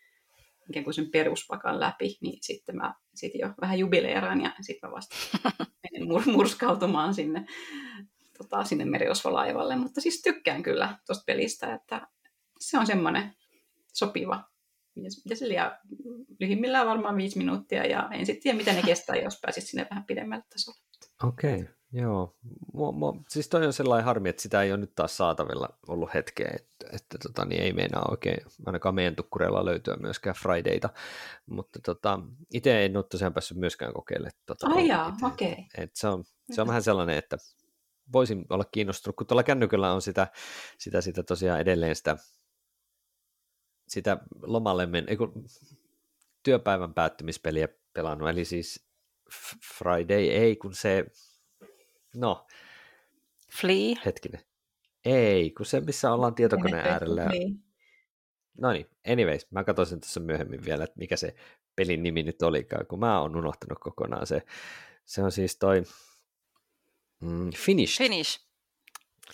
ikään 0.70 0.84
kuin 0.84 0.94
sen 0.94 1.10
peruspakan 1.10 1.80
läpi, 1.80 2.18
niin 2.20 2.38
sitten 2.42 2.76
mä 2.76 2.94
sit 3.14 3.32
jo 3.34 3.48
vähän 3.60 3.78
jubileeraan 3.78 4.40
ja 4.40 4.52
sitten 4.60 4.90
mä 4.90 4.96
vasta 4.96 5.16
menen 5.82 6.08
mur- 6.08 6.32
murskautumaan 6.32 7.14
sinne, 7.14 7.46
tota, 8.38 8.64
sinne 8.64 8.84
merirosvolaivalle. 8.84 9.76
Mutta 9.76 10.00
siis 10.00 10.22
tykkään 10.22 10.62
kyllä 10.62 10.98
tuosta 11.06 11.24
pelistä, 11.26 11.74
että 11.74 12.08
se 12.60 12.78
on 12.78 12.86
semmoinen 12.86 13.34
sopiva 13.94 14.44
mitä 15.02 15.34
se 15.34 15.48
liian 15.48 15.72
lyhimmillään 16.40 16.86
varmaan 16.86 17.16
viisi 17.16 17.38
minuuttia, 17.38 17.86
ja 17.86 18.08
en 18.12 18.26
sitten 18.26 18.42
tiedä, 18.42 18.58
mitä 18.58 18.72
ne 18.72 18.82
kestää, 18.82 19.16
jos 19.16 19.40
pääsit 19.40 19.64
sinne 19.64 19.86
vähän 19.90 20.04
pidemmälle 20.04 20.44
tasolle. 20.50 20.80
Okei, 21.24 21.54
okay, 21.54 21.66
joo. 21.92 22.36
Mua, 22.74 22.92
mua, 22.92 23.14
siis 23.28 23.48
toi 23.48 23.66
on 23.66 23.72
sellainen 23.72 24.04
harmi, 24.04 24.28
että 24.28 24.42
sitä 24.42 24.62
ei 24.62 24.72
ole 24.72 24.80
nyt 24.80 24.94
taas 24.94 25.16
saatavilla 25.16 25.68
ollut 25.88 26.14
hetkeä, 26.14 26.50
että, 26.54 26.96
että 26.96 27.18
tota, 27.22 27.44
niin 27.44 27.62
ei 27.62 27.72
meinaa 27.72 28.08
oikein, 28.10 28.46
ainakaan 28.66 28.94
meidän 28.94 29.16
tukkureilla 29.16 29.64
löytyä 29.64 29.96
myöskään 30.00 30.36
Fridayta, 30.36 30.88
mutta 31.46 31.78
tota, 31.84 32.20
itse 32.52 32.84
en 32.84 32.96
ole 32.96 33.04
tosiaan 33.04 33.34
päässyt 33.34 33.58
myöskään 33.58 33.92
kokeilemaan. 33.92 34.32
Tota, 34.46 34.66
Ai 34.66 34.88
jaa, 34.88 35.16
okei. 35.22 35.52
Okay. 35.52 35.88
se 35.94 36.08
on, 36.08 36.24
se 36.52 36.60
on 36.60 36.68
vähän 36.68 36.82
sellainen, 36.82 37.18
että 37.18 37.36
voisin 38.12 38.44
olla 38.50 38.64
kiinnostunut, 38.64 39.16
kun 39.16 39.26
tuolla 39.26 39.42
kännykällä 39.42 39.92
on 39.92 40.02
sitä, 40.02 40.26
sitä, 40.78 41.00
sitä 41.00 41.22
tosiaan 41.22 41.60
edelleen 41.60 41.96
sitä 41.96 42.16
sitä 43.88 44.16
lomalle 44.42 44.86
men, 44.86 45.04
ei 45.08 45.16
kun, 45.16 45.46
työpäivän 46.42 46.94
päättymispeliä 46.94 47.68
pelannut, 47.92 48.28
eli 48.28 48.44
siis 48.44 48.86
Friday 49.78 50.22
ei, 50.22 50.56
kun 50.56 50.74
se, 50.74 51.06
no. 52.14 52.46
Flea? 53.60 53.96
Hetkinen. 54.04 54.40
Ei, 55.04 55.50
kun 55.50 55.66
se, 55.66 55.80
missä 55.80 56.12
ollaan 56.12 56.34
tietokoneen 56.34 56.86
äärellä. 56.86 57.22
Ja... 57.22 57.30
No 58.60 58.72
niin, 58.72 58.86
anyways, 59.12 59.50
mä 59.50 59.64
katsoin 59.64 59.88
sen 59.88 60.00
tässä 60.00 60.20
myöhemmin 60.20 60.64
vielä, 60.64 60.84
että 60.84 60.98
mikä 60.98 61.16
se 61.16 61.34
pelin 61.76 62.02
nimi 62.02 62.22
nyt 62.22 62.42
olikaan, 62.42 62.86
kun 62.86 62.98
mä 62.98 63.20
oon 63.20 63.36
unohtanut 63.36 63.78
kokonaan 63.78 64.26
se. 64.26 64.42
Se 65.04 65.22
on 65.22 65.32
siis 65.32 65.56
toi, 65.56 65.82
Mm, 67.20 67.50
Finish. 67.52 67.98
Finish. 67.98 68.40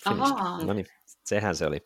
Finish. 0.03 0.33
No 0.65 0.73
niin, 0.73 0.87
sehän 1.25 1.55
se 1.55 1.65
oli. 1.65 1.85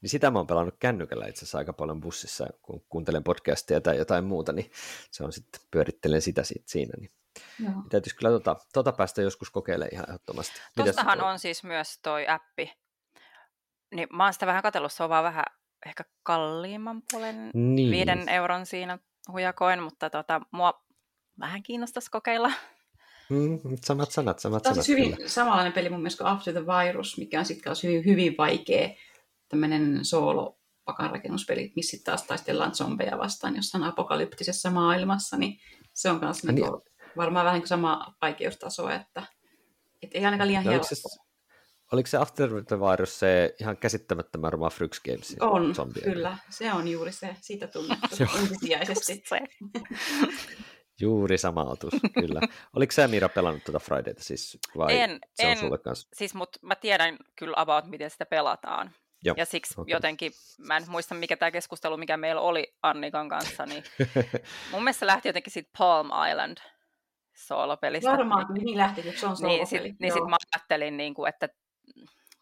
Niin 0.00 0.10
sitä 0.10 0.30
mä 0.30 0.38
oon 0.38 0.46
pelannut 0.46 0.74
kännykällä 0.78 1.26
itse 1.26 1.38
asiassa 1.38 1.58
aika 1.58 1.72
paljon 1.72 2.00
bussissa, 2.00 2.46
kun 2.62 2.84
kuuntelen 2.88 3.24
podcastia 3.24 3.80
tai 3.80 3.96
jotain 3.96 4.24
muuta, 4.24 4.52
niin 4.52 4.70
se 5.10 5.24
on 5.24 5.32
sitten, 5.32 5.60
pyörittelen 5.70 6.22
sitä 6.22 6.42
siitä 6.42 6.70
siinä. 6.70 6.92
Niin 7.00 7.12
Joo. 7.60 7.72
Täytyisi 7.90 8.16
kyllä 8.16 8.30
tota, 8.30 8.56
tota 8.72 8.92
päästä 8.92 9.22
joskus 9.22 9.50
kokeilemaan 9.50 9.94
ihan 9.94 10.08
ehdottomasti. 10.08 10.60
Tuostahan 10.76 11.20
on 11.20 11.38
siis 11.38 11.64
myös 11.64 11.98
toi 12.02 12.28
appi. 12.28 12.72
Niin 13.94 14.08
mä 14.12 14.24
oon 14.24 14.32
sitä 14.32 14.46
vähän 14.46 14.62
katsellut, 14.62 14.92
se 14.92 15.02
on 15.02 15.10
vaan 15.10 15.24
vähän 15.24 15.44
ehkä 15.86 16.04
kalliimman 16.22 17.02
puolen 17.10 17.50
niin. 17.54 17.90
viiden 17.90 18.28
euron 18.28 18.66
siinä 18.66 18.98
hujakoin, 19.32 19.82
mutta 19.82 20.10
tota, 20.10 20.40
mua 20.50 20.84
vähän 21.40 21.62
kiinnostaisi 21.62 22.10
kokeilla. 22.10 22.52
Mm, 23.30 23.60
samat 23.84 24.10
sanat, 24.10 24.38
samat 24.38 24.62
Tämä 24.62 24.70
on 24.70 24.74
siis 24.74 24.88
hyvin 24.88 25.16
kyllä. 25.16 25.28
samanlainen 25.28 25.72
peli 25.72 25.88
mun 25.88 26.00
mielestä 26.00 26.24
kuin 26.24 26.32
After 26.32 26.54
the 26.54 26.66
Virus, 26.66 27.18
mikä 27.18 27.38
on 27.38 27.44
sitten 27.44 27.72
hyvin, 27.82 28.04
hyvin 28.04 28.34
vaikea 28.38 28.88
tämmöinen 29.48 30.04
soolo 30.04 30.58
pakanrakennuspeli, 30.84 31.72
missä 31.76 31.90
sitten 31.90 32.04
taas 32.04 32.22
taistellaan 32.22 32.74
zombeja 32.74 33.18
vastaan 33.18 33.56
jossain 33.56 33.84
apokalyptisessa 33.84 34.70
maailmassa, 34.70 35.36
niin 35.36 35.60
se 35.94 36.10
on 36.10 36.20
myös 36.20 36.44
niin, 36.44 36.54
niin, 36.54 36.66
varmaan 37.16 37.46
vähän 37.46 37.60
kuin 37.60 37.68
sama 37.68 38.14
vaikeustaso, 38.22 38.88
että, 38.88 39.22
että 40.02 40.18
ei 40.18 40.24
ainakaan 40.24 40.48
liian 40.48 40.64
no, 40.64 40.70
helppo. 40.70 40.86
Se, 40.94 41.18
oliko 41.92 42.06
se 42.06 42.16
After 42.16 42.64
the 42.64 42.80
Virus 42.80 43.18
se 43.18 43.54
ihan 43.60 43.76
käsittämättömän 43.76 44.42
varmaan 44.42 44.72
Fryx 44.72 45.00
Games? 45.00 45.36
On, 45.40 45.74
zombie. 45.74 46.02
kyllä. 46.02 46.38
Se 46.50 46.72
on 46.72 46.88
juuri 46.88 47.12
se. 47.12 47.36
Siitä 47.40 47.66
tunnettu 47.66 48.06
ensisijaisesti. 48.40 49.22
Juuri 51.00 51.38
sama 51.38 51.62
otus, 51.62 51.94
kyllä. 52.20 52.40
Oliko 52.76 52.92
sä 52.92 53.08
Mira 53.08 53.28
pelannut 53.28 53.64
tuota 53.64 53.78
Fridayta 53.78 54.22
siis, 54.22 54.58
vai 54.76 55.00
en, 55.00 55.18
se 55.34 55.46
on 55.46 55.52
en, 55.52 55.58
sulle 55.58 55.78
kanssa? 55.78 56.08
Siis, 56.12 56.34
mutta 56.34 56.58
mä 56.62 56.74
tiedän 56.74 57.16
kyllä 57.36 57.54
about, 57.56 57.86
miten 57.86 58.10
sitä 58.10 58.26
pelataan. 58.26 58.90
Joo, 59.24 59.34
ja 59.38 59.44
siksi 59.44 59.74
okay. 59.80 59.92
jotenkin, 59.92 60.32
mä 60.58 60.76
en 60.76 60.84
muista 60.88 61.14
mikä 61.14 61.36
tämä 61.36 61.50
keskustelu, 61.50 61.96
mikä 61.96 62.16
meillä 62.16 62.40
oli 62.40 62.74
Annikan 62.82 63.28
kanssa, 63.28 63.66
niin 63.66 63.84
mun 64.72 64.84
mielestä 64.84 65.00
se 65.00 65.06
lähti 65.06 65.28
jotenkin 65.28 65.52
siitä 65.52 65.70
Palm 65.78 66.10
Island 66.30 66.58
soolopelistä. 67.36 68.10
Varmaan, 68.10 68.46
niin, 68.54 68.64
mihin 68.64 68.78
lähti, 68.78 69.02
kun 69.02 69.12
se 69.12 69.26
on 69.26 69.36
soolopeli. 69.36 69.58
Niin, 69.58 69.66
sit, 69.66 70.00
niin 70.00 70.12
sit 70.12 70.28
mä 70.28 70.36
ajattelin, 70.54 70.96
niin 70.96 71.14
kuin, 71.14 71.28
että 71.28 71.48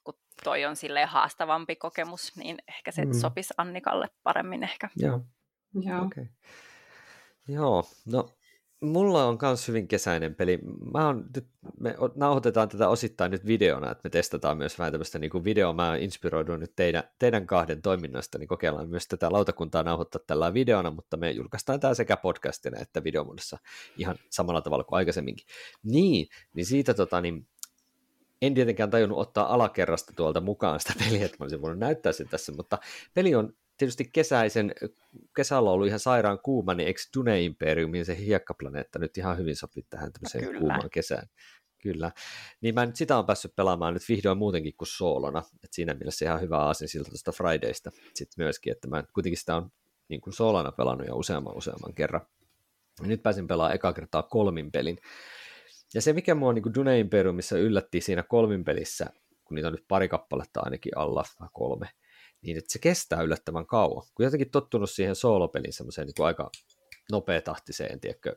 kun 0.04 0.14
toi 0.44 0.64
on 0.64 0.76
silleen 0.76 1.08
haastavampi 1.08 1.76
kokemus, 1.76 2.36
niin 2.36 2.58
ehkä 2.68 2.90
se 2.92 3.04
mm. 3.04 3.12
sopisi 3.12 3.54
Annikalle 3.56 4.08
paremmin 4.22 4.62
ehkä. 4.62 4.88
Joo, 4.96 5.20
Joo. 5.80 6.04
Okay. 6.04 6.26
Joo, 7.48 7.84
no 8.06 8.35
Mulla 8.80 9.24
on 9.24 9.38
myös 9.42 9.68
hyvin 9.68 9.88
kesäinen 9.88 10.34
peli. 10.34 10.58
Mä 10.92 11.08
on, 11.08 11.24
nyt, 11.34 11.46
me 11.80 11.94
nauhoitetaan 12.14 12.68
tätä 12.68 12.88
osittain 12.88 13.30
nyt 13.30 13.46
videona, 13.46 13.90
että 13.90 14.00
me 14.04 14.10
testataan 14.10 14.56
myös 14.56 14.78
vähän 14.78 14.92
tämmöistä 14.92 15.18
niin 15.18 15.44
videoa. 15.44 15.72
Mä 15.72 15.88
oon 15.88 15.98
inspiroidut 15.98 16.60
nyt 16.60 16.72
teidän, 16.76 17.02
teidän 17.18 17.46
kahden 17.46 17.82
toiminnasta, 17.82 18.38
niin 18.38 18.48
kokeillaan 18.48 18.88
myös 18.88 19.08
tätä 19.08 19.32
lautakuntaa 19.32 19.82
nauhoittaa 19.82 20.20
tällä 20.26 20.54
videona, 20.54 20.90
mutta 20.90 21.16
me 21.16 21.30
julkaistaan 21.30 21.80
tämä 21.80 21.94
sekä 21.94 22.16
podcastina 22.16 22.80
että 22.80 23.04
videomuodossa 23.04 23.58
ihan 23.98 24.16
samalla 24.30 24.62
tavalla 24.62 24.84
kuin 24.84 24.96
aikaisemminkin. 24.96 25.46
Niin, 25.82 26.28
niin 26.54 26.66
siitä 26.66 26.94
tota, 26.94 27.20
niin, 27.20 27.46
en 28.42 28.54
tietenkään 28.54 28.90
tajunnut 28.90 29.18
ottaa 29.18 29.54
alakerrasta 29.54 30.12
tuolta 30.16 30.40
mukaan 30.40 30.80
sitä 30.80 30.94
peliä, 31.04 31.24
että 31.24 31.36
mä 31.40 31.44
olisin 31.44 31.62
voinut 31.62 31.78
näyttää 31.78 32.12
sen 32.12 32.28
tässä, 32.28 32.52
mutta 32.52 32.78
peli 33.14 33.34
on 33.34 33.52
tietysti 33.76 34.10
kesäisen, 34.12 34.72
kesällä 35.36 35.70
ollut 35.70 35.86
ihan 35.86 36.00
sairaan 36.00 36.38
kuuma, 36.38 36.74
niin 36.74 36.86
eikö 36.86 37.00
Dune 37.16 37.42
Imperiumin 37.42 38.04
se 38.04 38.18
hiekkaplaneetta 38.18 38.98
nyt 38.98 39.18
ihan 39.18 39.38
hyvin 39.38 39.56
sopii 39.56 39.86
tähän 39.90 40.12
tämmöiseen 40.12 40.44
Kyllä. 40.44 40.58
kuumaan 40.58 40.90
kesään? 40.90 41.28
Kyllä. 41.82 42.12
Niin 42.60 42.74
mä 42.74 42.86
nyt 42.86 42.96
sitä 42.96 43.18
on 43.18 43.26
päässyt 43.26 43.56
pelaamaan 43.56 43.94
nyt 43.94 44.08
vihdoin 44.08 44.38
muutenkin 44.38 44.76
kuin 44.76 44.88
soolona. 44.88 45.42
Et 45.64 45.72
siinä 45.72 45.94
mielessä 45.94 46.24
ihan 46.24 46.40
hyvä 46.40 46.58
aasin 46.58 46.88
siltä 46.88 47.10
tuosta 47.10 47.32
Fridaysta 47.32 47.90
sitten 48.14 48.44
myöskin, 48.44 48.72
että 48.72 48.88
mä 48.88 49.04
kuitenkin 49.14 49.38
sitä 49.38 49.56
on 49.56 49.70
niin 50.08 50.20
kuin 50.20 50.34
soolana 50.34 50.72
pelannut 50.72 51.06
jo 51.06 51.16
useamman 51.16 51.56
useamman 51.56 51.94
kerran. 51.94 52.20
Ja 53.02 53.08
nyt 53.08 53.22
pääsin 53.22 53.46
pelaamaan 53.46 53.74
eka 53.74 53.92
kertaa 53.92 54.22
kolmin 54.22 54.72
pelin. 54.72 54.98
Ja 55.94 56.02
se, 56.02 56.12
mikä 56.12 56.34
mua 56.34 56.52
niin 56.52 56.74
Dune 56.74 56.98
Imperiumissa 56.98 57.58
yllätti 57.58 58.00
siinä 58.00 58.22
kolmin 58.22 58.64
pelissä, 58.64 59.06
kun 59.44 59.54
niitä 59.54 59.68
on 59.68 59.74
nyt 59.74 59.84
pari 59.88 60.08
kappaletta 60.08 60.60
ainakin 60.60 60.92
alla, 60.96 61.24
kolme, 61.52 61.88
niin 62.46 62.58
että 62.58 62.72
se 62.72 62.78
kestää 62.78 63.22
yllättävän 63.22 63.66
kauan. 63.66 64.06
Kun 64.14 64.24
jotenkin 64.24 64.50
tottunut 64.50 64.90
siihen 64.90 65.16
soolopelin 65.16 65.72
semmoiseen 65.72 66.06
niin 66.06 66.26
aika 66.26 66.50
nopeatahtiseen 67.12 68.00
tiedätkö, 68.00 68.36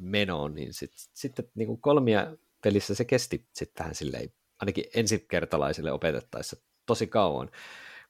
menoon, 0.00 0.54
niin 0.54 0.74
sitten 0.74 1.00
sit, 1.14 1.32
niin 1.54 1.66
kuin 1.66 1.80
kolmia 1.80 2.36
pelissä 2.62 2.94
se 2.94 3.04
kesti 3.04 3.46
sitten 3.54 3.84
vähän 3.84 3.94
silleen, 3.94 4.32
ainakin 4.60 4.84
ensikertalaisille 4.94 5.92
opetettaessa 5.92 6.56
tosi 6.86 7.06
kauan. 7.06 7.50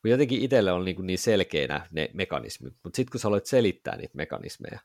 Kun 0.02 0.10
jotenkin 0.10 0.42
itselle 0.42 0.72
on 0.72 0.84
niin, 0.84 0.96
kuin 0.96 1.06
niin 1.06 1.18
selkeänä 1.18 1.86
ne 1.90 2.10
mekanismit, 2.14 2.74
mutta 2.84 2.96
sitten 2.96 3.10
kun 3.12 3.20
sä 3.20 3.28
aloit 3.28 3.46
selittää 3.46 3.96
niitä 3.96 4.16
mekanismeja 4.16 4.80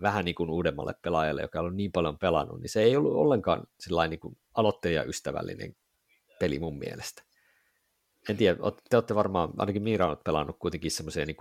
vähän 0.00 0.24
niin 0.24 0.34
kuin 0.34 0.50
uudemmalle 0.50 0.94
pelaajalle, 1.02 1.42
joka 1.42 1.60
on 1.60 1.76
niin 1.76 1.92
paljon 1.92 2.18
pelannut, 2.18 2.60
niin 2.60 2.70
se 2.70 2.82
ei 2.82 2.96
ollut 2.96 3.12
ollenkaan 3.12 3.66
niin 4.08 4.20
kuin 4.20 4.38
aloittajaystävällinen 4.54 5.76
peli 6.40 6.58
mun 6.58 6.78
mielestä 6.78 7.22
en 8.28 8.36
tiedä, 8.36 8.56
te 8.90 8.96
olette 8.96 9.14
varmaan, 9.14 9.50
ainakin 9.58 9.82
Miira 9.82 10.06
on 10.06 10.16
pelannut 10.24 10.56
kuitenkin 10.58 10.90
semmoisia 10.90 11.26
niin 11.26 11.36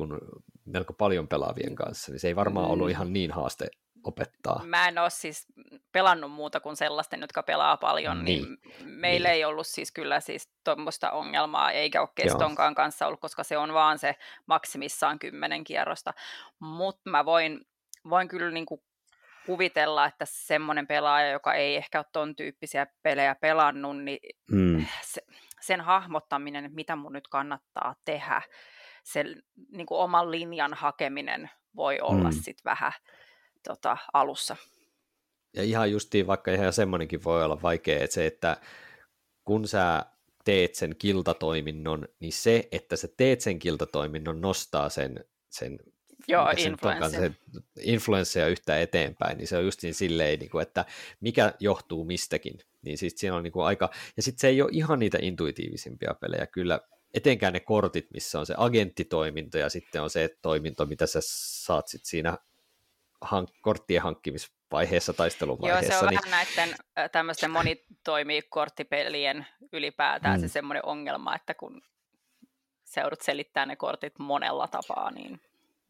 melko 0.66 0.94
paljon 0.94 1.28
pelaavien 1.28 1.76
kanssa, 1.76 2.12
niin 2.12 2.20
se 2.20 2.28
ei 2.28 2.36
varmaan 2.36 2.70
ollut 2.70 2.88
mm. 2.88 2.92
ihan 2.92 3.14
niin 3.14 3.32
haaste 3.32 3.68
opettaa. 4.04 4.62
Mä 4.66 4.88
en 4.88 4.98
ole 4.98 5.10
siis 5.10 5.48
pelannut 5.92 6.32
muuta 6.32 6.60
kuin 6.60 6.76
sellaisten, 6.76 7.22
jotka 7.22 7.44
pelaa 7.44 7.78
paljon, 7.78 8.26
niin, 8.26 8.44
niin 8.44 8.58
meillä 9.00 9.30
niin. 9.30 9.36
ei 9.36 9.46
ollut 9.46 9.68
siis 9.68 9.92
kyllä 9.92 10.20
siis 10.20 10.50
tuommoista 10.64 11.12
ongelmaa, 11.12 11.72
eikä 11.72 12.02
ole 12.02 12.10
kestonkaan 12.16 12.72
Joo. 12.72 12.76
kanssa 12.76 13.08
ollut, 13.08 13.20
koska 13.20 13.44
se 13.44 13.58
on 13.58 13.74
vaan 13.74 14.00
se 14.00 14.16
maksimissaan 14.46 15.20
kymmenen 15.20 15.64
kierrosta, 15.64 16.14
mutta 16.60 17.10
mä 17.10 17.26
voin, 17.26 17.62
voin 18.10 18.28
kyllä 18.28 18.52
niin 18.52 18.66
kuin 18.66 18.82
kuvitella, 19.46 20.06
että 20.06 20.26
semmoinen 20.28 20.88
pelaaja, 20.88 21.32
joka 21.32 21.54
ei 21.54 21.76
ehkä 21.76 22.00
ole 22.00 22.06
ton 22.14 22.36
tyyppisiä 22.36 22.88
pelejä 23.04 23.36
pelannut, 23.36 24.04
niin 24.04 24.20
mm. 24.52 24.86
se, 25.02 25.23
sen 25.66 25.82
hahmottaminen, 25.82 26.66
että 26.66 26.76
mitä 26.76 26.96
mun 26.96 27.14
nyt 27.14 27.28
kannattaa 27.28 27.96
tehdä, 28.06 28.42
sen 29.04 29.44
niin 29.72 29.86
kuin 29.86 30.00
oman 30.00 30.32
linjan 30.32 30.74
hakeminen 30.74 31.50
voi 31.76 32.00
olla 32.02 32.30
mm. 32.30 32.36
sitten 32.36 32.64
vähän 32.66 32.92
tota, 33.64 33.98
alussa. 34.14 34.56
Ja 35.56 35.64
ihan 35.64 35.92
justiin, 35.92 36.28
vaikka 36.28 36.52
ihan 36.52 36.74
semmoinenkin 36.74 37.24
voi 37.24 37.44
olla 37.44 37.62
vaikea, 37.62 38.04
että 38.04 38.14
se, 38.14 38.26
että 38.26 38.58
kun 39.44 39.68
sä 39.68 40.06
teet 40.46 40.76
sen 40.76 40.96
kiltatoiminnon, 40.96 42.08
niin 42.20 42.34
se, 42.34 42.68
että 42.72 42.96
sä 42.96 43.08
teet 43.18 43.42
sen 43.42 43.60
kiltatoiminnon, 43.60 44.42
nostaa 44.42 44.90
sen, 44.90 45.26
sen 45.50 45.80
Joo, 46.28 46.50
influenssia. 46.58 47.32
influenssia 47.80 48.48
yhtä 48.48 48.80
eteenpäin, 48.80 49.38
niin 49.38 49.48
se 49.48 49.58
on 49.58 49.64
just 49.64 49.84
niin 49.84 49.94
silleen, 49.94 50.40
niin 50.40 50.50
kuin, 50.50 50.62
että 50.62 50.86
mikä 51.20 51.54
johtuu 51.60 52.06
mistäkin. 52.06 52.60
Niin 52.82 52.98
siis 52.98 53.14
siinä 53.18 53.36
on 53.36 53.44
niin 53.44 53.54
kuin 53.54 53.66
aika, 53.66 53.90
ja 54.18 54.24
sitten 54.24 54.40
se 54.40 54.48
ei 54.48 54.62
ole 54.62 54.70
ihan 54.74 55.00
niitä 55.00 55.18
intuitiivisimpia 55.22 56.14
pelejä, 56.14 56.48
kyllä 56.48 56.80
etenkään 57.14 57.54
ne 57.54 57.60
kortit, 57.60 58.08
missä 58.14 58.40
on 58.40 58.46
se 58.46 58.54
agenttitoiminto 58.58 59.58
ja 59.58 59.70
sitten 59.70 60.02
on 60.02 60.10
se 60.10 60.38
toiminto, 60.42 60.86
mitä 60.86 61.08
sä 61.08 61.20
saat 61.22 61.88
sit 61.88 62.06
siinä 62.06 62.38
hank- 63.26 63.60
korttien 63.62 64.02
hankkimisvaiheessa, 64.02 65.14
taisteluvaiheessa. 65.14 65.94
Joo, 65.94 66.00
se 66.00 66.06
on 66.06 66.10
niin... 66.10 66.20
vähän 66.26 66.46
näiden 66.56 66.76
tämmöisten 67.12 67.52
monitoimikorttipelien 67.52 69.48
ylipäätään 69.74 70.40
mm. 70.40 70.42
se 70.42 70.48
semmoinen 70.48 70.86
ongelma, 70.86 71.36
että 71.36 71.54
kun 71.54 71.82
seudut 72.84 73.22
selittää 73.22 73.66
ne 73.66 73.76
kortit 73.76 74.20
monella 74.20 74.68
tapaa, 74.68 75.12
niin 75.12 75.42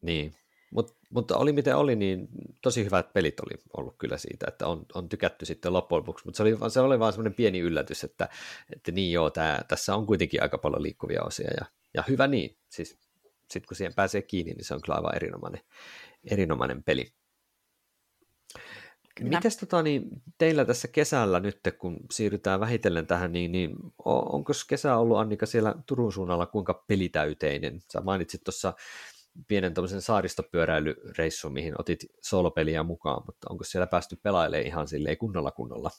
niin, 0.04 0.34
Mut, 0.74 0.96
mutta 1.10 1.36
oli 1.36 1.52
miten 1.52 1.76
oli, 1.76 1.96
niin 1.96 2.28
tosi 2.62 2.84
hyvät 2.84 3.12
pelit 3.12 3.40
oli 3.40 3.62
ollut 3.76 3.94
kyllä 3.98 4.18
siitä, 4.18 4.46
että 4.48 4.66
on, 4.66 4.86
on 4.94 5.08
tykätty 5.08 5.46
sitten 5.46 5.72
loppujen 5.72 5.98
lopuksi, 5.98 6.24
mutta 6.24 6.36
se 6.36 6.42
oli, 6.42 6.70
se 6.70 6.80
oli 6.80 6.98
vaan 6.98 7.12
semmoinen 7.12 7.34
pieni 7.34 7.58
yllätys, 7.58 8.04
että, 8.04 8.28
että 8.72 8.92
niin 8.92 9.12
joo, 9.12 9.30
tää, 9.30 9.64
tässä 9.68 9.94
on 9.94 10.06
kuitenkin 10.06 10.42
aika 10.42 10.58
paljon 10.58 10.82
liikkuvia 10.82 11.22
osia 11.22 11.50
ja, 11.60 11.66
ja 11.94 12.04
hyvä 12.08 12.26
niin, 12.26 12.56
siis 12.68 12.98
sitten 13.50 13.68
kun 13.68 13.76
siihen 13.76 13.94
pääsee 13.94 14.22
kiinni, 14.22 14.52
niin 14.52 14.64
se 14.64 14.74
on 14.74 14.80
kyllä 14.82 14.96
aivan 14.96 15.16
erinomainen, 15.16 15.60
erinomainen 16.30 16.82
peli. 16.82 17.12
Mites 19.20 19.56
tota, 19.56 19.82
niin, 19.82 20.08
teillä 20.38 20.64
tässä 20.64 20.88
kesällä 20.88 21.40
nyt, 21.40 21.60
kun 21.78 21.96
siirrytään 22.10 22.60
vähitellen 22.60 23.06
tähän, 23.06 23.32
niin, 23.32 23.52
niin 23.52 23.76
onko 24.04 24.52
kesä 24.68 24.96
ollut 24.96 25.18
Annika 25.18 25.46
siellä 25.46 25.74
Turun 25.86 26.12
suunnalla 26.12 26.46
kuinka 26.46 26.84
pelitäyteinen? 26.88 27.80
Sä 27.92 28.00
mainitsit 28.00 28.44
tuossa 28.44 28.72
pienen 29.48 29.74
tämmöisen 29.74 30.02
saaristopyöräilyreissun, 30.02 31.52
mihin 31.52 31.80
otit 31.80 32.00
solopeliä 32.22 32.82
mukaan, 32.82 33.22
mutta 33.26 33.46
onko 33.50 33.64
siellä 33.64 33.86
päästy 33.86 34.16
pelailemaan 34.22 34.66
ihan 34.66 34.88
silleen 34.88 35.18
kunnolla 35.18 35.50
kunnolla 35.50 35.90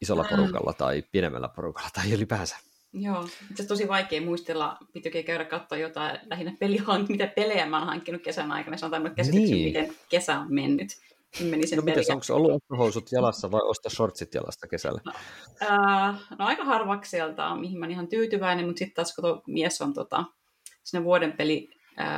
isolla 0.00 0.24
porukalla 0.30 0.72
tai 0.72 1.02
pienemmällä 1.12 1.48
porukalla 1.48 1.88
tai 1.94 2.12
ylipäänsä? 2.12 2.56
Joo, 2.92 3.28
itse 3.50 3.66
tosi 3.66 3.88
vaikea 3.88 4.20
muistella, 4.20 4.76
piti 4.92 5.22
käydä 5.22 5.44
katsoa 5.44 5.78
jotain 5.78 6.18
lähinnä 6.26 6.56
pelihank, 6.60 7.08
mitä 7.08 7.26
pelejä 7.26 7.66
mä 7.66 7.78
oon 7.78 7.86
hankkinut 7.86 8.22
kesän 8.22 8.52
aikana, 8.52 8.76
sanotaan 8.76 9.04
nyt 9.04 9.14
käsityksen, 9.14 9.56
niin. 9.56 9.66
miten 9.66 9.96
kesä 10.08 10.38
on 10.38 10.54
mennyt. 10.54 10.88
meni 11.40 11.66
sen 11.66 11.76
no 11.76 11.82
miten, 11.82 12.04
onko 12.10 12.24
ollut 12.30 12.52
ottohousut 12.52 13.12
jalassa 13.12 13.50
vai 13.50 13.60
osta 13.64 13.90
shortsit 13.90 14.34
jalasta 14.34 14.68
kesällä? 14.68 15.00
No, 15.04 15.12
äh, 15.62 16.20
no 16.38 16.46
aika 16.46 16.64
harvakselta, 16.64 17.56
mihin 17.56 17.78
mä 17.78 17.86
ihan 17.86 18.08
tyytyväinen, 18.08 18.66
mutta 18.66 18.78
sitten 18.78 18.94
taas 18.94 19.14
kun 19.14 19.42
mies 19.46 19.80
on 19.80 19.94
tota, 19.94 20.24
siinä 20.84 21.04
vuoden 21.04 21.32
peli 21.32 21.68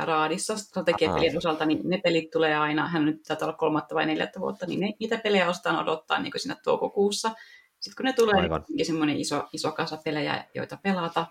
raadissa 0.05 0.57
strategiapelien 0.57 1.37
osalta, 1.37 1.65
niin 1.65 1.79
ne 1.83 1.97
pelit 1.97 2.31
tulee 2.31 2.55
aina, 2.55 2.87
hän 2.87 3.05
nyt 3.05 3.23
taitaa 3.23 3.47
olla 3.47 3.57
kolmatta 3.57 3.95
vai 3.95 4.05
neljättä 4.05 4.39
vuotta, 4.39 4.65
niin 4.65 4.79
ne, 4.79 4.93
niitä 4.99 5.17
pelejä 5.17 5.49
ostaan 5.49 5.79
odottaa 5.79 6.19
niin 6.21 6.33
siinä 6.37 6.55
toukokuussa. 6.63 7.31
Sitten 7.79 7.95
kun 7.97 8.05
ne 8.05 8.13
tulee, 8.13 8.41
Aivan. 8.41 8.65
niin 8.69 8.85
semmoinen 8.85 9.17
iso, 9.17 9.43
iso 9.53 9.71
kasa 9.71 9.97
pelejä, 9.97 10.45
joita 10.55 10.77
pelata, 10.83 11.25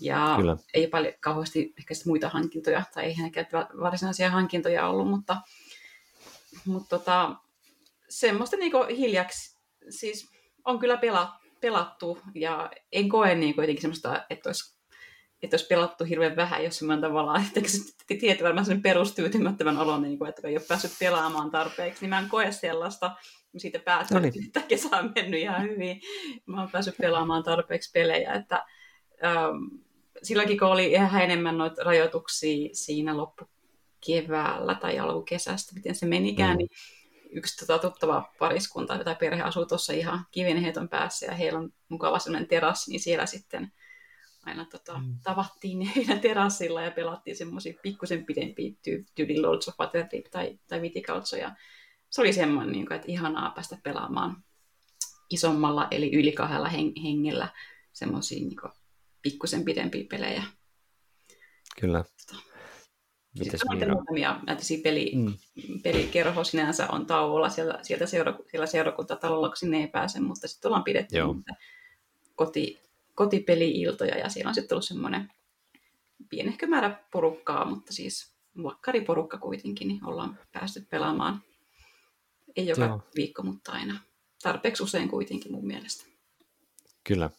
ja 0.00 0.34
Kyllä. 0.36 0.56
ei 0.74 0.86
paljon 0.86 1.14
kauheasti 1.20 1.74
ehkä 1.78 1.94
muita 2.06 2.28
hankintoja, 2.28 2.82
tai 2.94 3.04
ei 3.04 3.14
hänekään 3.14 3.46
varsinaisia 3.80 4.30
hankintoja 4.30 4.88
ollut, 4.88 5.10
mutta, 5.10 5.36
mutta 6.66 6.98
tota, 6.98 7.36
semmoista 8.08 8.56
niin 8.56 8.72
hiljaksi, 8.96 9.56
siis 9.90 10.30
on 10.64 10.78
kyllä 10.78 11.00
pelattu, 11.60 12.18
ja 12.34 12.70
en 12.92 13.08
koe 13.08 13.34
niin 13.34 13.54
jotenkin 13.56 13.82
semmoista, 13.82 14.26
että 14.30 14.48
olisi 14.48 14.76
että 15.42 15.54
olisi 15.54 15.66
pelattu 15.66 16.04
hirveän 16.04 16.36
vähän, 16.36 16.64
jos 16.64 16.78
semmoinen 16.78 17.02
tavallaan, 17.02 17.44
että 17.46 17.60
tietää 18.18 18.44
varmaan 18.44 18.66
sen 18.66 18.82
perustyytymättömän 18.82 19.78
olon, 19.78 20.02
niin 20.02 20.18
kuin, 20.18 20.28
että 20.28 20.48
ei 20.48 20.56
ole 20.56 20.64
päässyt 20.68 20.92
pelaamaan 21.00 21.50
tarpeeksi, 21.50 22.00
niin 22.00 22.10
mä 22.10 22.18
en 22.18 22.28
koe 22.28 22.52
sellaista, 22.52 23.16
siitä 23.56 23.78
päätyin, 23.78 24.14
no 24.14 24.20
niin. 24.20 24.46
että 24.46 24.60
kesä 24.68 24.96
on 24.96 25.12
mennyt 25.14 25.40
ihan 25.40 25.62
hyvin. 25.62 26.00
Mä 26.46 26.60
oon 26.60 26.70
päässyt 26.70 26.96
pelaamaan 27.00 27.42
tarpeeksi 27.42 27.90
pelejä, 27.92 28.32
että 28.32 28.64
ähm, 29.24 29.82
silläkin 30.22 30.58
kun 30.58 30.68
oli 30.68 30.92
ihan 30.92 31.22
enemmän 31.22 31.58
noita 31.58 31.84
rajoituksia 31.84 32.68
siinä 32.72 33.16
loppukeväällä 33.16 34.74
tai 34.74 34.98
alkukesästä, 34.98 35.74
miten 35.74 35.94
se 35.94 36.06
menikään, 36.06 36.52
mm. 36.52 36.58
niin 36.58 36.70
yksi 37.30 37.66
tota, 37.66 37.78
tuttava 37.78 38.32
pariskunta 38.38 39.04
tai 39.04 39.16
perhe 39.16 39.42
asuu 39.42 39.66
tuossa 39.66 39.92
ihan 39.92 40.26
kivenheiton 40.30 40.88
päässä 40.88 41.26
ja 41.26 41.34
heillä 41.34 41.58
on 41.58 41.72
mukava 41.88 42.18
sellainen 42.18 42.48
terassi, 42.48 42.90
niin 42.90 43.00
siellä 43.00 43.26
sitten 43.26 43.72
aina 44.46 44.64
tota, 44.64 44.98
mm. 44.98 45.18
tavattiin 45.22 45.80
heidän 45.96 46.20
terassilla 46.20 46.82
ja 46.82 46.90
pelattiin 46.90 47.36
semmoisia 47.36 47.74
pikkusen 47.82 48.24
pidempiä 48.24 48.70
ty- 48.70 49.04
tyyli 49.14 49.40
Lords 49.40 49.68
of 49.68 49.74
Waterdeep 49.80 50.24
tai, 50.30 50.58
tai 50.68 50.82
Viticulture. 50.82 51.42
Ja 51.42 51.56
se 52.10 52.20
oli 52.20 52.32
semmoinen, 52.32 52.72
niin 52.72 52.86
kuin, 52.86 52.96
että 52.96 53.12
ihanaa 53.12 53.50
päästä 53.50 53.78
pelaamaan 53.82 54.44
isommalla, 55.30 55.88
eli 55.90 56.14
yli 56.14 56.32
kahdella 56.32 56.68
heng- 56.68 57.02
hengellä 57.02 57.48
semmoisia 57.92 58.38
niin 58.38 58.72
pikkusen 59.22 59.64
pidempiä 59.64 60.04
pelejä. 60.10 60.42
Kyllä. 61.80 62.04
Tota. 62.26 62.42
Mites 63.38 63.60
Sitten 63.60 63.90
on 63.90 63.96
muutamia 63.96 64.40
näitä 64.46 64.62
peli, 64.82 65.12
mm. 65.14 65.34
pelikerho 65.82 66.44
sinänsä 66.44 66.88
on 66.88 67.06
tauolla 67.06 67.48
siellä, 67.48 67.78
sieltä 67.82 68.06
seura, 68.06 68.38
siellä 68.50 68.66
seurakuntatalolla, 68.66 69.48
kun 69.48 69.56
sinne 69.56 69.78
ei 69.78 69.88
pääse, 69.88 70.20
mutta 70.20 70.48
sitten 70.48 70.68
ollaan 70.68 70.84
pidetty 70.84 71.16
koti, 72.34 72.85
kotipeli-iltoja 73.16 74.18
ja 74.18 74.28
siellä 74.28 74.48
on 74.48 74.54
sitten 74.54 74.68
tullut 74.68 74.84
semmoinen 74.84 75.32
pienehkö 76.30 76.66
määrä 76.66 77.04
porukkaa, 77.10 77.64
mutta 77.64 77.92
siis 77.92 78.36
vakkariporukka 78.62 79.38
kuitenkin, 79.38 79.88
niin 79.88 80.04
ollaan 80.04 80.38
päästy 80.52 80.86
pelaamaan. 80.90 81.42
Ei 82.56 82.66
joka 82.66 82.84
Joo. 82.84 83.00
viikko, 83.16 83.42
mutta 83.42 83.72
aina 83.72 84.00
tarpeeksi 84.42 84.82
usein 84.82 85.08
kuitenkin 85.08 85.52
mun 85.52 85.66
mielestä. 85.66 86.06
Kyllä. 87.04 87.30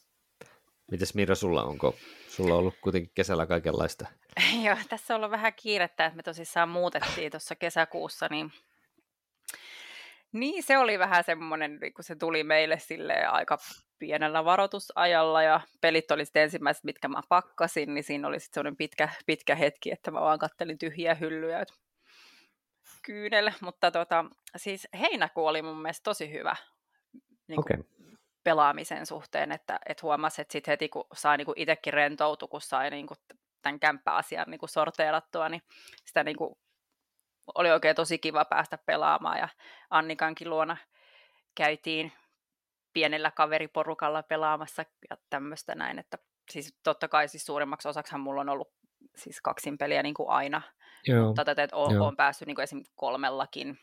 Mites 0.91 1.15
Mira, 1.15 1.35
sulla 1.35 1.63
onko 1.63 1.95
sulla 2.29 2.53
on 2.53 2.59
ollut 2.59 2.75
kuitenkin 2.81 3.11
kesällä 3.15 3.45
kaikenlaista? 3.45 4.05
Joo, 4.65 4.77
tässä 4.89 5.13
on 5.13 5.15
ollut 5.15 5.31
vähän 5.31 5.53
kiirettä, 5.55 6.05
että 6.05 6.17
me 6.17 6.23
tosissaan 6.23 6.69
muutettiin 6.69 7.31
tuossa 7.31 7.55
kesäkuussa, 7.55 8.27
niin 8.31 8.51
niin, 10.31 10.63
se 10.63 10.77
oli 10.77 10.99
vähän 10.99 11.23
semmoinen, 11.23 11.79
kun 11.95 12.03
se 12.03 12.15
tuli 12.15 12.43
meille 12.43 12.79
sille 12.79 13.25
aika 13.25 13.57
pienellä 13.99 14.45
varoitusajalla 14.45 15.43
ja 15.43 15.61
pelit 15.81 16.11
oli 16.11 16.25
sitten 16.25 16.43
ensimmäiset, 16.43 16.83
mitkä 16.83 17.07
mä 17.07 17.21
pakkasin, 17.29 17.93
niin 17.93 18.03
siinä 18.03 18.27
oli 18.27 18.39
sitten 18.39 18.53
semmoinen 18.53 18.77
pitkä, 18.77 19.09
pitkä 19.25 19.55
hetki, 19.55 19.91
että 19.91 20.11
mä 20.11 20.21
vaan 20.21 20.39
kattelin 20.39 20.77
tyhjiä 20.77 21.15
hyllyjä 21.15 21.65
kyynel, 23.05 23.51
mutta 23.61 23.91
tota, 23.91 24.25
siis 24.55 24.87
heinäkuu 24.99 25.45
oli 25.45 25.61
mun 25.61 25.81
mielestä 25.81 26.03
tosi 26.03 26.31
hyvä 26.31 26.55
niin 27.47 27.59
okay. 27.59 27.83
pelaamisen 28.43 29.05
suhteen, 29.05 29.51
että 29.51 29.79
et 29.85 30.03
huomasi, 30.03 30.41
että 30.41 30.51
sitten 30.51 30.71
heti 30.71 30.89
kun 30.89 31.05
sai 31.13 31.37
niin 31.37 31.47
itsekin 31.55 31.93
rentoutu, 31.93 32.47
kun 32.47 32.61
sai 32.61 32.89
niin 32.89 33.07
kuin 33.07 33.17
tämän 33.61 33.79
kämppäasian 33.79 34.45
niin 34.47 34.59
sorteerattua, 34.65 35.49
niin 35.49 35.61
sitä 36.05 36.23
niin 36.23 36.37
kuin 36.37 36.55
oli 37.55 37.71
oikein 37.71 37.95
tosi 37.95 38.17
kiva 38.17 38.45
päästä 38.45 38.77
pelaamaan 38.85 39.37
ja 39.37 39.49
Annikankin 39.89 40.49
luona 40.49 40.77
käytiin 41.55 42.11
pienellä 42.93 43.31
kaveriporukalla 43.31 44.23
pelaamassa 44.23 44.85
ja 45.09 45.17
tämmöistä 45.29 45.75
näin, 45.75 45.99
että 45.99 46.17
siis 46.51 46.79
totta 46.83 47.07
kai 47.07 47.27
siis 47.27 47.45
suurimmaksi 47.45 47.87
osaksihan 47.87 48.21
mulla 48.21 48.41
on 48.41 48.49
ollut 48.49 48.71
siis 49.15 49.41
kaksin 49.41 49.77
peliä 49.77 50.03
niin 50.03 50.13
kuin 50.13 50.29
aina, 50.29 50.61
Joo. 51.07 51.25
mutta 51.25 51.45
tätä, 51.45 51.63
että 51.63 51.75
olen, 51.75 52.01
olen 52.01 52.15
päässyt 52.15 52.45
niin 52.45 52.55
kuin 52.55 52.63
esimerkiksi 52.63 52.93
kolmellakin 52.95 53.79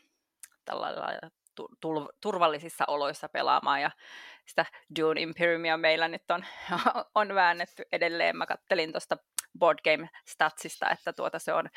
tällä 0.65 1.19
turvallisissa 2.21 2.83
oloissa 2.87 3.29
pelaamaan 3.29 3.81
ja 3.81 3.91
sitä 4.45 4.65
Dune 4.99 5.21
Imperiumia 5.21 5.77
meillä 5.77 6.07
nyt 6.07 6.31
on, 6.31 6.45
on 7.15 7.35
väännetty 7.35 7.83
edelleen. 7.91 8.37
Mä 8.37 8.45
kattelin 8.45 8.91
tuosta 8.91 9.17
Board 9.59 9.79
Game 9.83 10.09
Statsista, 10.27 10.89
että 10.89 11.13
tuota 11.13 11.39
se 11.39 11.53
on 11.53 11.69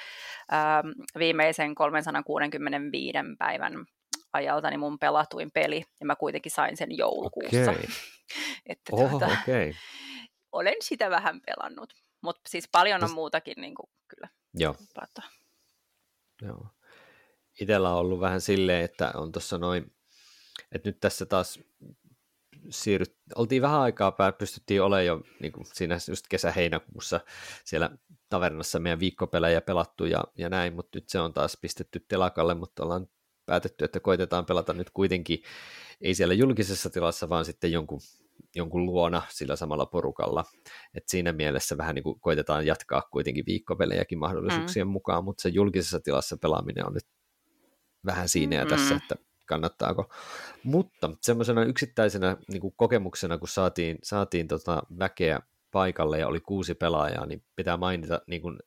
ähm, 0.52 0.88
viimeisen 1.18 1.74
365 1.74 3.18
päivän 3.38 3.86
ajalta 4.32 4.70
niin 4.70 4.80
mun 4.80 4.98
pelatuin 4.98 5.50
peli, 5.54 5.84
ja 6.00 6.06
mä 6.06 6.16
kuitenkin 6.16 6.52
sain 6.52 6.76
sen 6.76 6.96
joulukuussa. 6.96 7.70
Okay. 7.70 7.82
että 8.66 8.92
Oho, 8.92 9.08
tuota, 9.08 9.26
okay. 9.26 9.74
olen 10.52 10.76
sitä 10.80 11.10
vähän 11.10 11.40
pelannut, 11.46 11.94
mutta 12.20 12.40
siis 12.48 12.68
paljon 12.72 13.04
on 13.04 13.10
muutakin 13.10 13.54
niin 13.56 13.74
kuin, 13.74 13.90
kyllä. 14.08 14.28
Joo. 14.54 14.74
Joo. 16.42 16.66
Itellä 17.60 17.90
on 17.92 17.98
ollut 17.98 18.20
vähän 18.20 18.40
silleen, 18.40 18.84
että 18.84 19.12
on 19.14 19.32
tuossa 19.32 19.58
noin, 19.58 19.92
että 20.72 20.88
nyt 20.88 21.00
tässä 21.00 21.26
taas 21.26 21.60
siirryt, 22.70 23.16
oltiin 23.34 23.62
vähän 23.62 23.80
aikaa 23.80 24.12
pää, 24.12 24.32
pystyttiin 24.32 24.82
olemaan 24.82 25.06
jo 25.06 25.20
niin 25.40 25.52
kuin 25.52 25.66
siinä 25.72 25.98
just 26.08 26.26
kesä-heinäkuussa 26.28 27.20
siellä 27.64 27.90
tavernassa 28.28 28.78
meidän 28.78 29.00
viikkopelejä 29.00 29.60
pelattu 29.60 30.04
ja, 30.04 30.24
ja 30.38 30.48
näin, 30.48 30.74
mutta 30.74 30.98
nyt 30.98 31.08
se 31.08 31.20
on 31.20 31.32
taas 31.32 31.58
pistetty 31.60 32.04
telakalle, 32.08 32.54
mutta 32.54 32.82
ollaan 32.82 33.08
päätetty, 33.46 33.84
että 33.84 34.00
koitetaan 34.00 34.46
pelata 34.46 34.72
nyt 34.72 34.90
kuitenkin, 34.90 35.42
ei 36.00 36.14
siellä 36.14 36.34
julkisessa 36.34 36.90
tilassa, 36.90 37.28
vaan 37.28 37.44
sitten 37.44 37.72
jonkun, 37.72 38.00
jonkun 38.54 38.86
luona 38.86 39.22
sillä 39.28 39.56
samalla 39.56 39.86
porukalla. 39.86 40.44
Et 40.94 41.08
siinä 41.08 41.32
mielessä 41.32 41.76
vähän 41.76 41.94
niin 41.94 42.02
kuin 42.02 42.20
koitetaan 42.20 42.66
jatkaa 42.66 43.02
kuitenkin 43.02 43.46
viikkopelejäkin 43.46 44.18
mahdollisuuksien 44.18 44.86
mm. 44.86 44.90
mukaan, 44.90 45.24
mutta 45.24 45.42
se 45.42 45.48
julkisessa 45.48 46.00
tilassa 46.00 46.36
pelaaminen 46.36 46.86
on 46.86 46.94
nyt 46.94 47.06
vähän 48.06 48.28
siinä 48.28 48.56
ja 48.56 48.66
tässä, 48.66 48.94
mm. 48.94 48.96
että 48.96 49.16
kannattaako. 49.46 50.14
Mutta 50.64 51.10
semmoisena 51.20 51.64
yksittäisenä 51.64 52.36
niin 52.48 52.60
kuin 52.60 52.74
kokemuksena, 52.76 53.38
kun 53.38 53.48
saatiin, 53.48 53.98
saatiin 54.02 54.48
tota 54.48 54.82
väkeä 54.98 55.40
paikalle 55.70 56.18
ja 56.18 56.28
oli 56.28 56.40
kuusi 56.40 56.74
pelaajaa, 56.74 57.26
niin 57.26 57.44
pitää 57.56 57.76
mainita 57.76 58.20
niin 58.26 58.42
kuin 58.42 58.58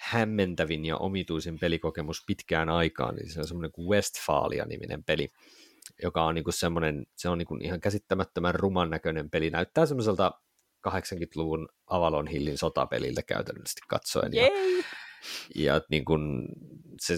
hämmentävin 0.00 0.84
ja 0.84 0.96
omituisin 0.96 1.58
pelikokemus 1.58 2.24
pitkään 2.26 2.68
aikaan, 2.68 3.16
niin 3.16 3.30
se 3.30 3.40
on 3.40 3.46
semmoinen 3.46 3.72
kuin 3.72 3.88
Westfalia-niminen 3.88 5.04
peli, 5.04 5.32
joka 6.02 6.24
on 6.24 6.34
niin 6.34 6.44
kuin 6.44 6.54
semmoinen, 6.54 7.06
se 7.16 7.28
on 7.28 7.38
niin 7.38 7.46
kuin 7.46 7.62
ihan 7.62 7.80
käsittämättömän 7.80 8.54
ruman 8.54 8.90
näköinen 8.90 9.30
peli, 9.30 9.50
näyttää 9.50 9.86
semmoiselta 9.86 10.32
80-luvun 10.88 11.68
Avalon 11.86 12.26
Hillin 12.26 12.58
sotapeliltä 12.58 13.22
käytännössä 13.22 13.80
katsoen. 13.88 14.34
Ja, 14.34 14.48
ja 15.54 15.80
niin 15.90 16.04
kuin, 16.04 16.48
se 17.00 17.16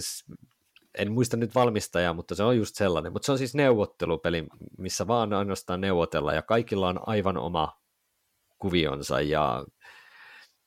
en 0.97 1.11
muista 1.11 1.37
nyt 1.37 1.55
valmistajaa, 1.55 2.13
mutta 2.13 2.35
se 2.35 2.43
on 2.43 2.57
just 2.57 2.75
sellainen. 2.75 3.13
Mutta 3.13 3.25
se 3.25 3.31
on 3.31 3.37
siis 3.37 3.55
neuvottelupeli, 3.55 4.45
missä 4.77 5.07
vaan 5.07 5.33
ainoastaan 5.33 5.81
neuvotella 5.81 6.33
ja 6.33 6.41
kaikilla 6.41 6.89
on 6.89 6.99
aivan 7.07 7.37
oma 7.37 7.81
kuvionsa 8.59 9.21
ja, 9.21 9.65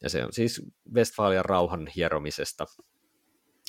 ja 0.03 0.11
se 0.11 0.25
on 0.25 0.33
siis 0.33 0.63
Westfalian 0.95 1.45
rauhan 1.45 1.87
hieromisesta, 1.97 2.67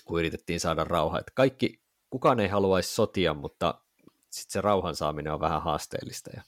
kun 0.05 0.19
yritettiin 0.19 0.59
saada 0.59 0.83
rauha. 0.83 1.19
Että 1.19 1.31
kaikki, 1.35 1.81
kukaan 2.09 2.39
ei 2.39 2.47
haluaisi 2.47 2.95
sotia, 2.95 3.33
mutta 3.33 3.81
sitten 4.29 4.51
se 4.51 4.61
rauhan 4.61 4.95
saaminen 4.95 5.33
on 5.33 5.39
vähän 5.39 5.61
haasteellista. 5.61 6.29
Ja, 6.35 6.41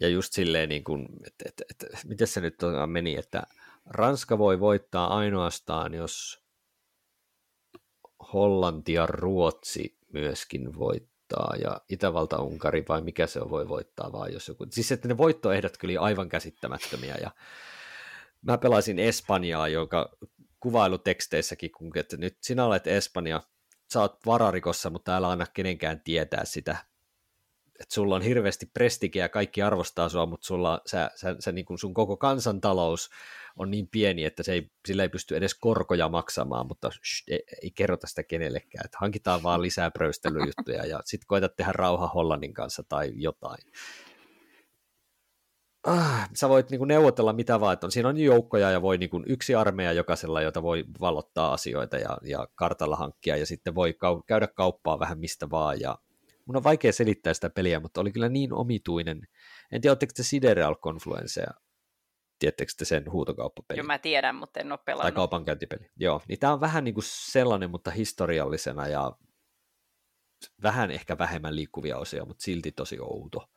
ja 0.00 0.08
just 0.08 0.32
silleen, 0.32 0.68
niin 0.68 0.84
kuin, 0.84 1.08
että, 1.26 1.44
että, 1.48 1.64
että, 1.70 1.86
miten 2.06 2.26
se 2.26 2.40
nyt 2.40 2.56
meni, 2.86 3.16
että 3.16 3.42
Ranska 3.86 4.38
voi 4.38 4.60
voittaa 4.60 5.16
ainoastaan, 5.16 5.94
jos 5.94 6.43
Hollanti 8.32 8.92
ja 8.92 9.06
Ruotsi 9.06 9.98
myöskin 10.12 10.78
voittaa, 10.78 11.54
ja 11.62 11.80
Itävalta-Unkari 11.88 12.84
vai 12.88 13.02
mikä 13.02 13.26
se 13.26 13.40
on 13.40 13.50
voi 13.50 13.68
voittaa, 13.68 14.12
vaan 14.12 14.32
jos 14.32 14.48
joku... 14.48 14.66
Siis 14.70 14.92
että 14.92 15.08
ne 15.08 15.16
voittoehdot 15.16 15.76
kyllä 15.76 16.00
aivan 16.00 16.28
käsittämättömiä, 16.28 17.14
ja 17.20 17.30
mä 18.42 18.58
pelasin 18.58 18.98
Espanjaa, 18.98 19.68
joka 19.68 20.16
kuvailuteksteissäkin, 20.60 21.72
kun 21.72 21.92
että 21.94 22.16
nyt 22.16 22.36
sinä 22.40 22.64
olet 22.64 22.86
Espanja, 22.86 23.42
sä 23.92 24.00
oot 24.00 24.18
vararikossa, 24.26 24.90
mutta 24.90 25.16
älä 25.16 25.28
anna 25.28 25.46
kenenkään 25.54 26.00
tietää 26.00 26.44
sitä. 26.44 26.76
Että 27.80 27.94
sulla 27.94 28.16
on 28.16 28.22
hirveästi 28.22 28.66
prestigiä 28.66 29.24
ja 29.24 29.28
kaikki 29.28 29.62
arvostaa 29.62 30.08
sua, 30.08 30.26
mutta 30.26 30.46
sulla, 30.46 30.80
sä, 30.86 31.10
sä, 31.14 31.36
sä, 31.38 31.52
niin 31.52 31.64
kuin 31.64 31.78
sun 31.78 31.94
koko 31.94 32.16
kansantalous 32.16 33.10
on 33.56 33.70
niin 33.70 33.88
pieni, 33.88 34.24
että 34.24 34.42
se 34.42 34.52
ei, 34.52 34.70
sillä 34.86 35.02
ei 35.02 35.08
pysty 35.08 35.36
edes 35.36 35.54
korkoja 35.54 36.08
maksamaan, 36.08 36.66
mutta 36.66 36.90
shh, 36.90 37.24
ei, 37.28 37.42
ei 37.62 37.70
kerrota 37.70 38.06
sitä 38.06 38.22
kenellekään, 38.22 38.84
että 38.84 38.98
hankitaan 39.00 39.42
vaan 39.42 39.62
lisää 39.62 39.90
pröystelyjuttuja 39.90 40.86
ja 40.86 41.00
sitten 41.04 41.26
koetat 41.26 41.56
tehdä 41.56 41.72
rauha 41.72 42.08
Hollannin 42.08 42.54
kanssa 42.54 42.82
tai 42.88 43.12
jotain. 43.14 43.58
Ah, 45.86 46.28
sä 46.34 46.48
voit 46.48 46.70
niin 46.70 46.88
neuvotella 46.88 47.32
mitä 47.32 47.60
vaan, 47.60 47.72
että 47.72 47.86
on, 47.86 47.92
siinä 47.92 48.08
on 48.08 48.16
joukkoja 48.16 48.70
ja 48.70 48.82
voi 48.82 48.98
niin 48.98 49.10
yksi 49.26 49.54
armeija 49.54 49.92
jokaisella, 49.92 50.42
jota 50.42 50.62
voi 50.62 50.84
valottaa 51.00 51.52
asioita 51.52 51.98
ja, 51.98 52.18
ja 52.22 52.48
kartalla 52.54 52.96
hankkia 52.96 53.36
ja 53.36 53.46
sitten 53.46 53.74
voi 53.74 53.90
kau- 53.90 54.22
käydä 54.26 54.46
kauppaa 54.46 54.98
vähän 54.98 55.18
mistä 55.18 55.50
vaan 55.50 55.80
ja 55.80 55.98
mun 56.46 56.56
on 56.56 56.64
vaikea 56.64 56.92
selittää 56.92 57.34
sitä 57.34 57.50
peliä, 57.50 57.80
mutta 57.80 58.00
oli 58.00 58.12
kyllä 58.12 58.28
niin 58.28 58.52
omituinen. 58.52 59.20
En 59.72 59.80
tiedä, 59.80 59.92
oletteko 59.92 60.12
te 60.16 60.22
Sidereal 60.22 60.74
Tiedättekö 62.44 62.72
te 62.78 62.84
sen 62.84 63.12
huutokauppapeli? 63.12 63.78
Joo, 63.78 63.86
mä 63.86 63.98
tiedän, 63.98 64.34
mutta 64.34 64.60
en 64.60 64.72
ole 64.72 64.78
pelannut. 64.84 65.02
Tai 65.02 65.12
kaupankäyntipeli. 65.12 65.90
Joo, 65.96 66.22
niin 66.28 66.38
tämä 66.38 66.52
on 66.52 66.60
vähän 66.60 66.84
niin 66.84 66.94
kuin 66.94 67.04
sellainen, 67.06 67.70
mutta 67.70 67.90
historiallisena 67.90 68.88
ja 68.88 69.12
vähän 70.62 70.90
ehkä 70.90 71.18
vähemmän 71.18 71.56
liikkuvia 71.56 71.98
osia, 71.98 72.24
mutta 72.24 72.42
silti 72.42 72.72
tosi 72.72 73.00
outo. 73.00 73.50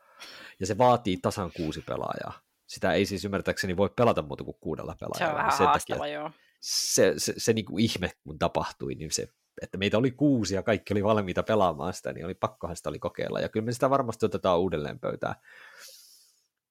Ja 0.60 0.66
se 0.66 0.78
vaatii 0.78 1.18
tasan 1.18 1.52
kuusi 1.56 1.82
pelaajaa. 1.82 2.42
Sitä 2.68 2.94
ei 2.94 3.06
siis 3.06 3.26
ymmärtääkseni 3.26 3.78
voi 3.78 3.90
pelata 3.90 4.22
muuta 4.22 4.44
kuin 4.44 4.58
kuudella 4.60 4.96
pelaajalla. 5.00 5.28
Se 5.28 5.32
on 5.32 5.38
vähän 5.38 5.58
Sen 5.58 5.68
haastava, 5.68 6.00
takia, 6.00 6.14
joo. 6.14 6.32
se, 6.60 7.14
se, 7.18 7.34
se 7.38 7.54
niin 7.54 7.66
kuin 7.66 7.84
ihme, 7.84 8.12
kun 8.24 8.40
tapahtui, 8.40 8.96
niin 8.96 9.12
se, 9.12 9.28
että 9.62 9.78
meitä 9.78 9.98
oli 9.98 10.12
kuusi 10.12 10.56
ja 10.56 10.64
kaikki 10.64 10.94
oli 10.94 11.04
valmiita 11.04 11.44
pelaamaan 11.44 11.94
sitä, 11.94 12.14
niin 12.14 12.26
oli 12.26 12.36
pakkohan 12.36 12.76
sitä 12.76 12.90
oli 12.90 13.00
kokeilla. 13.00 13.40
Ja 13.40 13.50
kyllä 13.50 13.66
me 13.66 13.72
sitä 13.72 13.90
varmasti 13.90 14.26
otetaan 14.26 14.60
uudelleen 14.60 15.00
pöytään. 15.00 15.36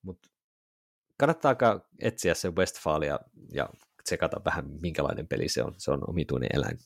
Mutta 0.02 0.28
kannattaako 1.18 1.80
etsiä 1.98 2.34
se 2.34 2.50
Westfalia 2.50 3.18
ja 3.52 3.68
tsekata 4.04 4.40
vähän, 4.44 4.64
minkälainen 4.80 5.28
peli 5.28 5.48
se 5.48 5.62
on. 5.62 5.74
Se 5.78 5.90
on 5.90 6.10
omituinen 6.10 6.48
eläin. 6.52 6.78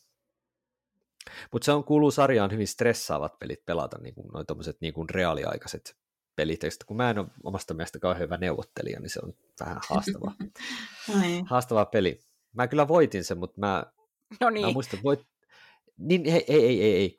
Mutta 1.53 1.65
se 1.67 1.73
on 1.73 1.85
kuuluu 1.85 2.11
sarjaan 2.11 2.51
hyvin 2.51 2.69
stressaavat 2.69 3.39
pelit 3.39 3.65
pelata, 3.67 3.99
niin 3.99 4.15
kuin 4.15 4.29
noin 4.29 4.47
tommoset 4.47 4.77
niin 4.81 4.95
kuin 4.95 5.11
reaaliaikaiset 5.11 5.97
pelit. 6.37 6.63
Ja 6.63 6.71
kun 6.87 6.97
mä 6.97 7.11
en 7.11 7.19
ole 7.19 7.27
omasta 7.45 7.75
mielestä 7.75 7.99
kauhean 7.99 8.23
hyvä 8.23 8.37
neuvottelija, 8.37 9.01
niin 9.01 9.11
se 9.11 9.21
on 9.23 9.33
vähän 9.61 9.81
haastava, 9.89 10.33
haastava 11.51 11.85
peli. 11.85 12.21
Mä 12.53 12.69
kyllä 12.69 12.89
voitin 12.89 13.25
sen, 13.25 13.39
mutta 13.39 13.61
mä, 13.61 13.85
No 14.41 14.47
mä 14.47 14.51
niin, 14.51 14.73
muistan, 14.73 14.97
että 14.97 15.05
voit... 15.05 15.21
Niin, 15.99 16.27
ei, 16.27 16.45
ei, 16.49 16.67
ei, 16.67 16.83
ei, 16.83 16.95
ei. 16.97 17.17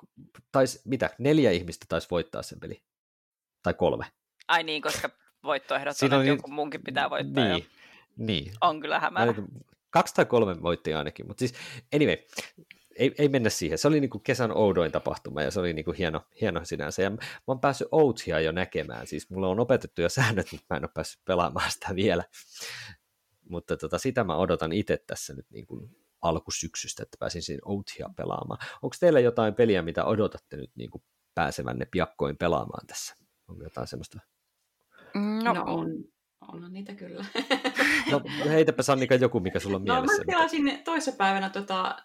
Tais, 0.51 0.81
mitä, 0.85 1.09
neljä 1.17 1.51
ihmistä 1.51 1.85
taisi 1.89 2.07
voittaa 2.11 2.43
sen 2.43 2.59
peli. 2.59 2.83
Tai 3.63 3.73
kolme. 3.73 4.05
ai 4.47 4.63
niin, 4.63 4.81
koska 4.81 5.09
voittoehdot 5.43 5.97
Siinä 5.97 6.15
on, 6.15 6.19
on 6.19 6.23
että 6.23 6.31
niin- 6.31 6.37
jonkun 6.37 6.53
munkin 6.53 6.83
pitää 6.83 7.09
voittaa. 7.09 7.43
Niin, 7.43 7.57
jo. 7.57 7.65
niin. 8.17 8.53
On 8.61 8.79
kyllä 8.81 8.95
Mä 8.95 8.99
hämärä. 8.99 9.33
Kaksi 9.89 10.13
tai 10.15 10.25
kolme 10.25 10.61
voitti 10.61 10.93
ainakin, 10.93 11.27
mutta 11.27 11.39
siis 11.39 11.53
anyway, 11.95 12.17
ei, 12.95 13.15
ei 13.17 13.29
mennä 13.29 13.49
siihen. 13.49 13.77
Se 13.77 13.87
oli 13.87 13.99
niinku 13.99 14.19
kesän 14.19 14.57
oudoin 14.57 14.91
tapahtuma 14.91 15.41
ja 15.41 15.51
se 15.51 15.59
oli 15.59 15.73
niinku 15.73 15.91
hieno, 15.97 16.21
hieno 16.41 16.65
sinänsä. 16.65 17.01
Ja 17.01 17.09
mä 17.09 17.17
oon 17.47 17.59
päässyt 17.59 17.87
Outhia 17.91 18.39
jo 18.39 18.51
näkemään, 18.51 19.07
siis 19.07 19.29
mulla 19.29 19.47
on 19.47 19.59
opetettu 19.59 20.01
jo 20.01 20.09
säännöt, 20.09 20.47
mutta 20.51 20.65
mä 20.69 20.77
en 20.77 20.83
ole 20.83 20.91
päässyt 20.93 21.25
pelaamaan 21.25 21.71
sitä 21.71 21.95
vielä. 21.95 22.23
Mutta 23.49 23.77
tota, 23.77 23.97
sitä 23.97 24.23
mä 24.23 24.35
odotan 24.35 24.71
itse 24.71 25.03
tässä 25.07 25.33
nyt 25.33 25.45
niin 25.49 25.65
kuin 25.67 25.95
alkusyksystä, 26.21 27.03
että 27.03 27.17
pääsin 27.19 27.41
siinä 27.41 27.61
Outhia 27.65 28.09
pelaamaan. 28.15 28.59
Onko 28.81 28.95
teillä 28.99 29.19
jotain 29.19 29.53
peliä, 29.55 29.81
mitä 29.81 30.05
odotatte 30.05 30.57
nyt 30.57 30.71
niin 30.75 30.89
kuin 30.89 31.03
pääsevänne 31.35 31.85
piakkoin 31.91 32.37
pelaamaan 32.37 32.87
tässä? 32.87 33.15
Onko 33.47 33.63
jotain 33.63 33.87
semmoista? 33.87 34.19
No, 35.43 35.53
No, 35.53 35.63
on, 35.67 35.87
on 36.47 36.73
niitä 36.73 36.95
kyllä. 36.95 37.25
No 38.11 38.21
heitäpä 38.49 38.83
Sannika 38.83 39.15
joku, 39.15 39.39
mikä 39.39 39.59
sulla 39.59 39.75
on 39.75 39.85
No 39.85 39.93
mä 39.93 40.01
mielessä. 40.01 40.23
pelasin 40.27 40.79
toissapäivänä 40.83 41.49
tota 41.49 41.97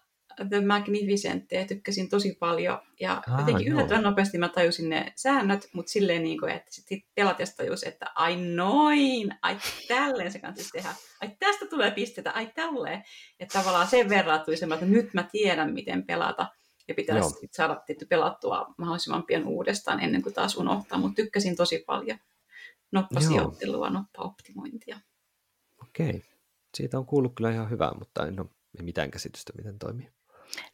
The 0.49 0.61
Magnificent 0.67 1.53
ja 1.53 1.65
tykkäsin 1.67 2.09
tosi 2.09 2.37
paljon. 2.41 2.79
Ja 3.01 3.23
Aa, 3.31 3.41
jotenkin 3.41 3.67
joo. 3.67 3.75
yllättävän 3.75 4.03
nopeasti 4.03 4.39
mä 4.39 4.49
tajusin 4.49 4.89
ne 4.91 5.13
säännöt, 5.17 5.69
mutta 5.73 5.91
silleen 5.93 6.23
niin 6.23 6.39
kuin, 6.41 6.53
että 6.53 6.71
sitten 6.71 6.99
pelatessa 7.15 7.57
tajus, 7.57 7.83
että 7.83 8.07
ai 8.15 8.37
noin, 8.37 9.35
ai 9.43 9.57
tälleen 9.89 10.33
se 10.33 10.39
kannattaisi 10.39 10.71
tehdä. 10.73 10.89
Ai 11.23 11.31
tästä 11.39 11.67
tulee 11.67 11.91
pistetä, 11.91 12.31
ai 12.31 12.47
tälleen. 12.55 13.03
Että 13.41 13.59
tavallaan 13.59 13.87
sen 13.87 14.09
verran 14.09 14.41
tuli 14.45 14.57
semmoinen, 14.57 14.89
että 14.89 15.03
nyt 15.03 15.15
mä 15.15 15.23
tiedän, 15.33 15.73
miten 15.73 16.07
pelata. 16.07 16.43
Ja 16.89 16.93
Joo. 16.93 16.97
pitäisi 16.97 17.29
sit 17.41 17.53
saada 17.53 17.83
tietty 17.87 18.07
pelattua 18.07 18.75
mahdollisimman 18.79 19.23
pian 19.27 19.45
uudestaan 19.45 20.01
ennen 20.01 20.23
kuin 20.23 20.35
taas 20.35 20.57
unohtaa. 20.57 20.99
Mutta 20.99 21.15
tykkäsin 21.23 21.57
tosi 21.57 21.85
paljon. 21.87 22.19
Noppasijoittelua, 23.01 23.91
noppaoptimointia. 23.91 25.01
Okei. 25.83 26.23
Siitä 26.77 26.99
on 26.99 27.07
kuullut 27.07 27.33
kyllä 27.37 27.51
ihan 27.51 27.71
hyvää, 27.71 27.93
mutta 27.99 28.27
en 28.27 28.41
ole 28.41 28.49
mitään 28.83 29.11
käsitystä, 29.11 29.53
miten 29.57 29.79
toimii. 29.79 30.11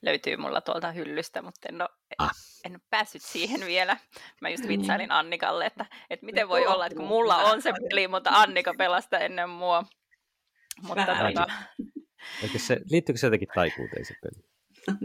löytyy 0.02 0.36
mulla 0.36 0.60
tuolta 0.60 0.92
hyllystä, 0.92 1.42
mutta 1.42 1.68
en 1.68 1.80
ole, 1.82 1.88
Ah. 2.18 2.30
en 2.64 2.72
ole 2.72 2.80
päässyt 2.90 3.22
siihen 3.22 3.60
vielä. 3.66 3.96
Mä 4.40 4.48
just 4.48 4.64
Niin. 4.64 4.80
vitsailin 4.80 5.10
Annikalle, 5.10 5.66
että, 5.66 5.86
että 6.10 6.26
miten 6.26 6.48
voi 6.48 6.66
olla, 6.66 6.86
että 6.86 6.96
kun 6.96 7.06
mulla 7.08 7.36
on 7.36 7.62
se 7.62 7.72
peli, 7.72 8.08
mutta 8.08 8.30
Annika 8.30 8.74
pelasta 8.78 9.18
ennen 9.18 9.48
mua. 9.50 9.84
Mutta 10.82 11.06
tota, 11.06 11.46
Eikö 12.42 12.58
se, 12.58 12.80
liittyykö 12.90 13.18
se 13.18 13.26
jotenkin 13.26 13.48
taikuuteen 13.54 14.04
se 14.04 14.14
peli? 14.22 14.51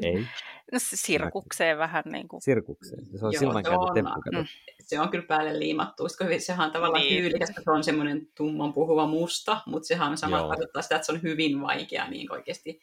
Ei, 0.01 0.13
no, 0.73 0.79
se 0.79 0.95
sirkukseen 0.95 1.77
vähän 1.77 2.03
niin 2.05 2.27
kuin. 2.27 2.41
sirkukseen. 2.41 3.05
Se 3.05 3.25
on 3.25 3.33
Joo, 3.33 3.39
silmänkääntä 3.39 3.85
se 3.85 3.89
on. 3.89 3.93
temppu, 3.93 4.21
kato. 4.21 4.37
Mm. 4.41 4.47
se 4.81 4.99
on 4.99 5.09
kyllä 5.09 5.25
päälle 5.27 5.59
liimattu, 5.59 6.03
koska 6.03 6.25
sehän 6.39 6.65
on 6.65 6.71
tavallaan 6.73 7.03
Niin. 7.03 7.21
tyylikäs, 7.23 7.49
kun 7.55 7.63
se 7.63 7.71
on 7.71 7.83
semmoinen 7.83 8.27
tumman 8.35 8.73
puhuva 8.73 9.07
musta, 9.07 9.61
mutta 9.65 9.87
sehän 9.87 10.11
on 10.11 10.17
sama 10.17 10.47
tarkoittaa 10.47 10.81
sitä, 10.81 10.95
että 10.95 11.05
se 11.05 11.11
on 11.11 11.21
hyvin 11.21 11.61
vaikea 11.61 12.07
niin 12.09 12.31
oikeasti. 12.31 12.81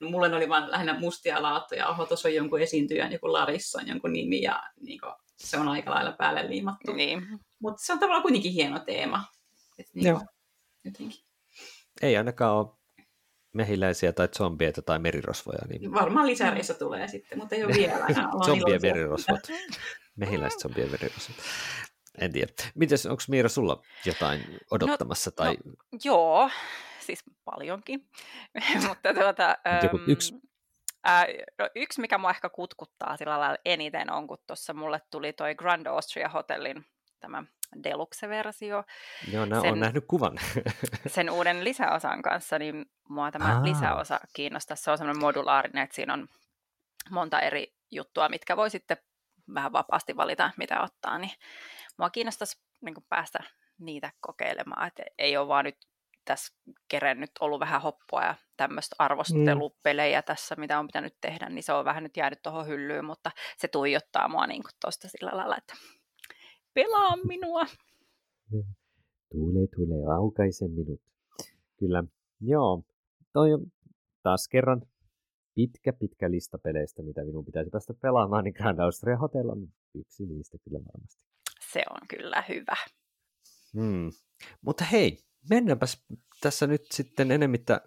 No, 0.00 0.10
mulle 0.10 0.36
oli 0.36 0.48
vain 0.48 0.70
lähinnä 0.70 0.98
mustia 1.00 1.42
laattoja, 1.42 1.88
oho, 1.88 2.06
tuossa 2.06 2.28
on 2.28 2.34
jonkun 2.34 2.60
esiintyjän, 2.60 3.12
joku 3.12 3.32
Larissa 3.32 3.80
on 3.80 3.88
jonkun 3.88 4.12
nimi, 4.12 4.42
ja 4.42 4.62
niin 4.80 5.00
kuin, 5.00 5.12
se 5.36 5.58
on 5.58 5.68
aika 5.68 5.90
lailla 5.90 6.12
päälle 6.12 6.48
liimattu. 6.48 6.92
Niin. 6.92 7.26
Mutta 7.58 7.82
se 7.84 7.92
on 7.92 7.98
tavallaan 7.98 8.22
kuitenkin 8.22 8.52
hieno 8.52 8.78
teema. 8.78 9.24
Et 9.78 9.86
niin 9.94 10.06
Joo. 10.06 10.18
kuin, 10.18 10.28
jotenkin. 10.84 11.20
Ei 12.02 12.16
ainakaan 12.16 12.56
ole 12.56 12.66
mehiläisiä 13.52 14.12
tai 14.12 14.28
zombieita 14.36 14.82
tai 14.82 14.98
merirosvoja. 14.98 15.58
Niin 15.68 15.94
Varmaan 15.94 16.26
lisäreissä 16.26 16.74
tulee 16.74 17.08
sitten, 17.08 17.38
mutta 17.38 17.54
ei 17.54 17.64
ole 17.64 17.74
vielä. 17.74 18.06
Zombien 18.46 18.82
merirosvot. 18.82 19.40
Mehiläiset 20.16 20.60
zombien 20.60 20.90
merirosvot. 20.90 21.36
En 22.18 22.32
tiedä. 22.32 22.52
Mites, 22.74 23.06
onko 23.06 23.22
Miira 23.28 23.48
sulla 23.48 23.82
jotain 24.04 24.40
odottamassa? 24.70 25.30
no, 25.30 25.34
tai 25.34 25.56
Joo, 26.04 26.50
siis 27.00 27.24
paljonkin. 27.44 28.08
mutta 28.88 29.14
tuota, 29.14 29.56
joku 29.82 29.96
äm, 29.96 30.04
yksi? 30.08 30.34
Ää, 31.04 31.26
no, 31.58 31.68
yksi, 31.74 32.00
mikä 32.00 32.18
mua 32.18 32.30
ehkä 32.30 32.48
kutkuttaa 32.48 33.16
sillä 33.16 33.40
lailla 33.40 33.58
eniten 33.64 34.12
on, 34.12 34.26
kun 34.26 34.38
tuossa 34.46 34.74
mulle 34.74 35.00
tuli 35.10 35.32
toi 35.32 35.54
Grand 35.54 35.86
Austria 35.86 36.28
Hotellin 36.28 36.84
tämä 37.20 37.44
Deluxe-versio 37.84 38.84
Joo, 39.32 39.44
nää, 39.44 39.60
sen- 39.60 39.72
on 39.72 39.80
nähnyt 39.80 40.04
kuvan. 40.08 40.38
sen 41.06 41.30
uuden 41.30 41.64
lisäosan 41.64 42.22
kanssa, 42.22 42.58
niin 42.58 42.86
mua 43.08 43.30
tämä 43.30 43.56
Aa. 43.56 43.64
lisäosa 43.64 44.20
kiinnostaa. 44.32 44.76
Se 44.76 44.90
on 44.90 44.98
semmoinen 44.98 45.20
modulaarinen, 45.20 45.82
että 45.82 45.96
siinä 45.96 46.14
on 46.14 46.28
monta 47.10 47.40
eri 47.40 47.74
juttua, 47.90 48.28
mitkä 48.28 48.56
voi 48.56 48.70
sitten 48.70 48.96
vähän 49.54 49.72
vapaasti 49.72 50.16
valita, 50.16 50.50
mitä 50.56 50.80
ottaa, 50.82 51.18
niin 51.18 51.32
mua 51.98 52.10
kiinnostaisi 52.10 52.60
niin 52.80 52.94
päästä 53.08 53.38
niitä 53.78 54.12
kokeilemaan, 54.20 54.86
että 54.86 55.02
ei 55.18 55.36
ole 55.36 55.48
vaan 55.48 55.64
nyt 55.64 55.76
tässä 56.24 56.54
kerennyt 56.88 57.30
ollut 57.40 57.60
vähän 57.60 57.82
hoppoa 57.82 58.24
ja 58.24 58.34
tämmöistä 58.56 58.96
arvostelupelejä 58.98 60.22
tässä, 60.22 60.54
mitä 60.56 60.78
on 60.78 60.86
pitänyt 60.86 61.16
tehdä, 61.20 61.48
niin 61.48 61.62
se 61.62 61.72
on 61.72 61.84
vähän 61.84 62.02
nyt 62.02 62.16
jäänyt 62.16 62.42
tuohon 62.42 62.66
hyllyyn, 62.66 63.04
mutta 63.04 63.30
se 63.56 63.68
tuijottaa 63.68 64.28
mua 64.28 64.46
niin 64.46 64.62
tuosta 64.80 65.08
sillä 65.08 65.30
lailla, 65.34 65.56
että 65.56 65.74
pelaa 66.74 67.16
minua. 67.16 67.66
Tule, 69.32 69.66
tule, 69.76 70.14
aukaise 70.14 70.68
minut. 70.68 71.00
Kyllä, 71.78 72.04
joo. 72.40 72.82
Toi 73.32 73.52
on 73.52 73.66
taas 74.22 74.48
kerran 74.48 74.82
pitkä, 75.54 75.92
pitkä 75.92 76.30
lista 76.30 76.58
peleistä, 76.58 77.02
mitä 77.02 77.24
minun 77.24 77.44
pitäisi 77.44 77.70
päästä 77.70 77.94
pelaamaan, 77.94 78.44
niin 78.44 78.54
Grand 78.54 78.78
Austria 78.78 79.16
Hotel 79.16 79.48
on 79.48 79.68
yksi 79.94 80.26
niistä 80.26 80.58
kyllä 80.64 80.78
varmasti. 80.78 81.24
Se 81.72 81.82
on 81.90 82.00
kyllä 82.08 82.44
hyvä. 82.48 82.76
Hmm. 83.72 84.10
Mutta 84.62 84.84
hei, 84.84 85.18
mennäänpäs 85.50 86.06
tässä 86.40 86.66
nyt 86.66 86.82
sitten 86.92 87.30
enemmittä 87.30 87.80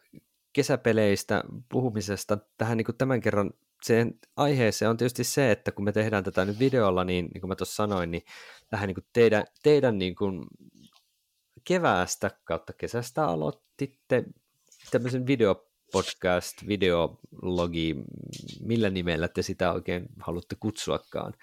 kesäpeleistä 0.54 1.44
puhumisesta 1.72 2.38
tähän 2.58 2.78
niin 2.78 2.86
kuin 2.86 2.98
tämän 2.98 3.22
kerran 3.22 3.52
sen 3.86 4.20
aiheeseen 4.36 4.90
on 4.90 4.98
tietysti 4.98 5.24
se, 5.24 5.52
että 5.52 5.72
kun 5.72 5.86
me 5.86 5.92
tehdään 5.92 6.24
tätä 6.24 6.46
nyt 6.46 6.60
videolla, 6.60 7.04
niin, 7.04 7.26
niin 7.34 7.42
kuin 7.42 7.50
mä 7.50 7.56
tuossa 7.56 7.76
sanoin, 7.76 8.12
niin 8.12 8.24
tähän 8.70 8.88
niin 8.88 8.96
kuin 8.96 9.06
teidän, 9.14 9.46
teidän 9.64 9.98
niin 9.98 10.16
kuin 10.16 10.46
keväästä 11.64 12.32
kautta 12.44 12.74
kesästä 12.74 13.28
aloititte 13.28 14.24
tämmöisen 14.92 15.26
podcast, 15.92 16.68
videologi, 16.68 17.96
millä 18.60 18.90
nimellä 18.90 19.28
te 19.28 19.42
sitä 19.42 19.74
oikein 19.74 20.06
haluatte 20.20 20.56
kutsuakaan. 20.60 21.34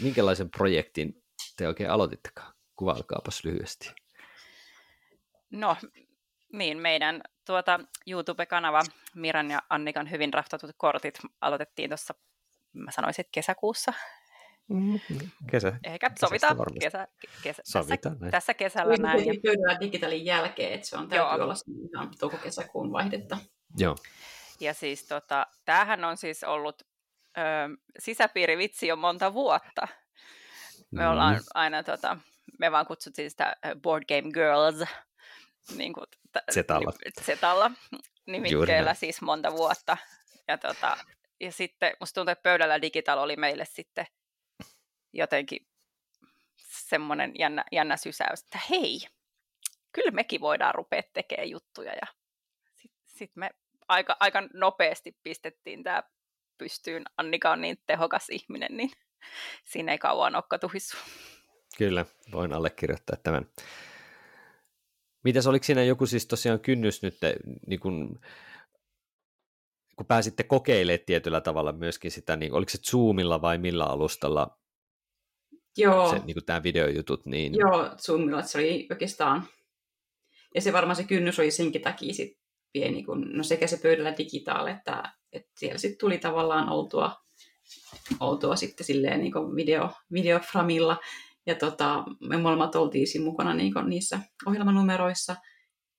Minkälaisen 0.00 0.50
projektin 0.50 1.22
te 1.56 1.68
oikein 1.68 1.90
aloitittekaan? 1.90 2.54
Kuvailkaapas 2.76 3.44
lyhyesti. 3.44 3.92
No, 5.50 5.76
niin, 6.52 6.78
meidän 6.78 7.22
tuota 7.46 7.80
YouTube-kanava 8.06 8.82
Miran 9.14 9.50
ja 9.50 9.62
Annikan 9.70 10.10
hyvin 10.10 10.34
raftatut 10.34 10.70
kortit 10.76 11.18
aloitettiin 11.40 11.90
tuossa, 11.90 12.14
mä 12.72 12.90
sanoisin, 12.90 13.20
että 13.20 13.32
kesäkuussa. 13.32 13.92
Mm-hmm. 14.68 15.30
Kesä, 15.50 15.78
Ehkä 15.84 16.10
sovitaan 16.20 16.56
kesä, 16.80 17.08
kesä, 17.42 17.62
sovitaan 17.64 18.18
tässä, 18.18 18.30
tässä 18.30 18.54
kesällä 18.54 18.94
näin. 18.96 19.26
Ja... 19.26 19.34
Pöydällä 19.42 19.80
digitaalin 19.80 20.24
jälkeen, 20.24 20.72
että 20.72 20.88
se 20.88 20.96
on 20.96 21.08
täytyy 21.08 21.26
Joo. 21.26 21.44
olla 21.44 21.54
ihan 21.94 22.10
touko-kesäkuun 22.18 22.92
vaihdetta. 22.92 23.38
Joo. 23.76 23.96
Ja 24.60 24.74
siis 24.74 25.04
tota, 25.04 25.46
tämähän 25.64 26.04
on 26.04 26.16
siis 26.16 26.44
ollut 26.44 26.82
ö, 27.38 27.42
sisäpiirivitsi 27.98 28.86
jo 28.86 28.96
monta 28.96 29.34
vuotta. 29.34 29.88
Me 30.90 31.02
mm. 31.02 31.10
ollaan 31.10 31.40
aina, 31.54 31.82
tota, 31.82 32.18
me 32.58 32.72
vaan 32.72 32.86
kutsuttiin 32.86 33.30
sitä 33.30 33.56
Board 33.82 34.04
Game 34.08 34.30
Girls, 34.32 34.88
niin 35.76 35.92
kuin, 35.92 36.06
Zetalla. 36.52 36.92
Zetalla 37.22 37.70
nimikkeellä 38.26 38.94
siis 38.94 39.22
monta 39.22 39.52
vuotta. 39.52 39.96
Ja, 40.48 40.58
tota, 40.58 40.96
ja 41.40 41.52
sitten 41.52 41.96
musta 42.00 42.14
tuntuu, 42.14 42.32
että 42.32 42.42
pöydällä 42.42 42.82
digital 42.82 43.18
oli 43.18 43.36
meille 43.36 43.64
sitten 43.64 44.06
jotenkin 45.12 45.66
semmoinen 46.56 47.32
jännä, 47.38 47.64
jännä 47.72 47.96
sysäys, 47.96 48.40
että 48.42 48.60
hei, 48.70 49.00
kyllä 49.92 50.10
mekin 50.10 50.40
voidaan 50.40 50.74
rupea 50.74 51.02
tekemään 51.12 51.50
juttuja. 51.50 51.92
Ja 51.92 52.06
sitten 52.74 53.00
sit 53.06 53.30
me 53.34 53.50
aika, 53.88 54.16
aika 54.20 54.42
nopeasti 54.54 55.16
pistettiin 55.22 55.82
tämä 55.82 56.02
pystyyn. 56.58 57.04
Annika 57.16 57.50
on 57.50 57.60
niin 57.60 57.82
tehokas 57.86 58.30
ihminen, 58.30 58.76
niin 58.76 58.90
siinä 59.64 59.92
ei 59.92 59.98
kauan 59.98 60.34
ole 60.34 60.44
katuhissu. 60.48 60.96
Kyllä, 61.78 62.04
voin 62.32 62.52
allekirjoittaa 62.52 63.16
tämän. 63.16 63.46
Mitäs, 65.24 65.46
oliko 65.46 65.64
siinä 65.64 65.84
joku 65.84 66.06
siis 66.06 66.26
tosiaan 66.26 66.60
kynnys 66.60 67.02
nyt, 67.02 67.16
niin 67.66 67.80
kun, 67.80 68.20
kun 69.96 70.06
pääsitte 70.06 70.42
kokeilemaan 70.42 71.06
tietyllä 71.06 71.40
tavalla 71.40 71.72
myöskin 71.72 72.10
sitä, 72.10 72.36
niin 72.36 72.52
oliko 72.52 72.70
se 72.70 72.78
Zoomilla 72.78 73.42
vai 73.42 73.58
millä 73.58 73.84
alustalla 73.84 74.58
Joo. 75.76 76.10
Se, 76.10 76.18
niin 76.24 76.44
tämä 76.46 76.62
videojutut? 76.62 77.26
Niin... 77.26 77.54
Joo, 77.54 77.90
Zoomilla 77.96 78.42
se 78.42 78.58
oli 78.58 78.86
oikeastaan, 78.90 79.48
ja 80.54 80.60
se 80.60 80.72
varmaan 80.72 80.96
se 80.96 81.04
kynnys 81.04 81.38
oli 81.38 81.50
senkin 81.50 81.82
takia 81.82 82.14
sit 82.14 82.38
pieni, 82.72 83.04
kun 83.04 83.30
no 83.32 83.42
sekä 83.42 83.66
se 83.66 83.78
pöydällä 83.82 84.14
digitaali, 84.18 84.70
että, 84.70 85.12
että 85.32 85.50
siellä 85.56 85.78
sitten 85.78 85.98
tuli 85.98 86.18
tavallaan 86.18 86.68
oltua, 86.68 87.16
oltua 88.20 88.56
sitten 88.56 88.86
silleen 88.86 89.20
niin 89.20 89.32
video, 89.32 89.90
videoframilla, 90.12 90.96
ja 91.46 91.54
tota, 91.54 92.04
me 92.20 92.36
molemmat 92.36 92.74
oltiin 92.74 93.06
siinä 93.06 93.24
mukana 93.24 93.54
niin 93.54 93.72
niissä 93.86 94.20
ohjelmanumeroissa. 94.46 95.36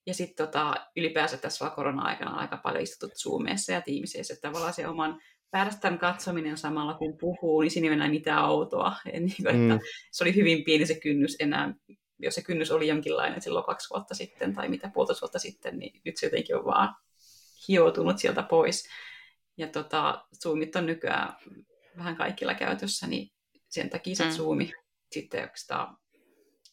Ja 0.08 0.14
sitten 0.14 0.46
tota, 0.48 0.76
ylipäänsä 0.98 1.38
tässä 1.38 1.66
vaan 1.66 1.76
korona-aikana 1.76 2.36
aika 2.36 2.58
paljon 2.58 2.84
istutut 2.84 3.18
Zoomissa 3.18 3.72
ja 3.72 3.82
Teamsissa, 3.82 4.34
että 4.34 4.48
tavallaan 4.48 4.74
se 4.74 4.88
oman 4.88 5.22
päästään 5.52 6.00
katsominen 6.00 6.58
samalla 6.58 6.94
kun 6.94 7.18
puhuu, 7.18 7.62
niin 7.62 7.72
siinä 7.72 7.88
ei 7.88 7.94
enää 7.94 8.10
mitään 8.10 8.46
outoa. 8.46 8.96
Et 9.14 9.24
niin 9.24 9.36
kuin, 9.36 9.48
että 9.48 9.74
mm. 9.74 9.80
Se 10.12 10.24
oli 10.24 10.36
hyvin 10.36 10.64
pieni 10.64 10.86
se 10.86 11.00
kynnys 11.00 11.36
enää, 11.40 11.74
jos 12.20 12.36
se 12.36 12.42
kynnys 12.42 12.72
oli 12.72 12.88
jonkinlainen 12.88 13.42
silloin 13.42 13.66
kaksi 13.66 13.90
vuotta 13.90 14.16
sitten 14.16 14.54
tai 14.56 14.70
mitä 14.70 14.92
puolitoista 14.94 15.22
vuotta 15.22 15.40
sitten, 15.40 15.80
niin 15.80 16.02
nyt 16.06 16.18
se 16.18 16.26
jotenkin 16.26 16.56
on 16.56 16.66
vaan 16.66 16.96
hioutunut 17.68 18.18
sieltä 18.18 18.44
pois. 18.44 18.90
Ja 19.58 19.68
tota, 19.68 20.26
Zoomit 20.44 20.76
on 20.76 20.86
nykyään 20.86 21.36
vähän 21.98 22.16
kaikilla 22.16 22.54
käytössä, 22.54 23.08
niin 23.08 23.32
sen 23.70 23.90
takia 23.90 24.16
se 24.16 24.24
mm. 24.24 24.32
Zoomi 24.32 24.72
sitten 25.14 25.42
oikeastaan, 25.42 25.98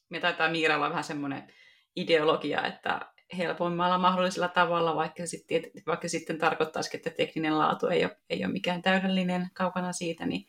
me 0.08 0.20
taitaa 0.20 0.50
Miiralla 0.50 0.90
vähän 0.90 1.04
semmoinen 1.04 1.52
ideologia, 1.96 2.66
että 2.66 3.00
helpoimmalla 3.36 3.98
mahdollisella 3.98 4.48
tavalla, 4.48 4.96
vaikka 4.96 5.26
sitten, 5.26 5.62
vaikka 5.86 6.08
sitten 6.08 6.38
tarkoittaisi, 6.38 6.96
että 6.96 7.10
tekninen 7.10 7.58
laatu 7.58 7.86
ei 7.86 8.04
ole, 8.04 8.16
ei 8.30 8.44
ole 8.44 8.52
mikään 8.52 8.82
täydellinen 8.82 9.50
kaukana 9.54 9.92
siitä, 9.92 10.26
niin 10.26 10.46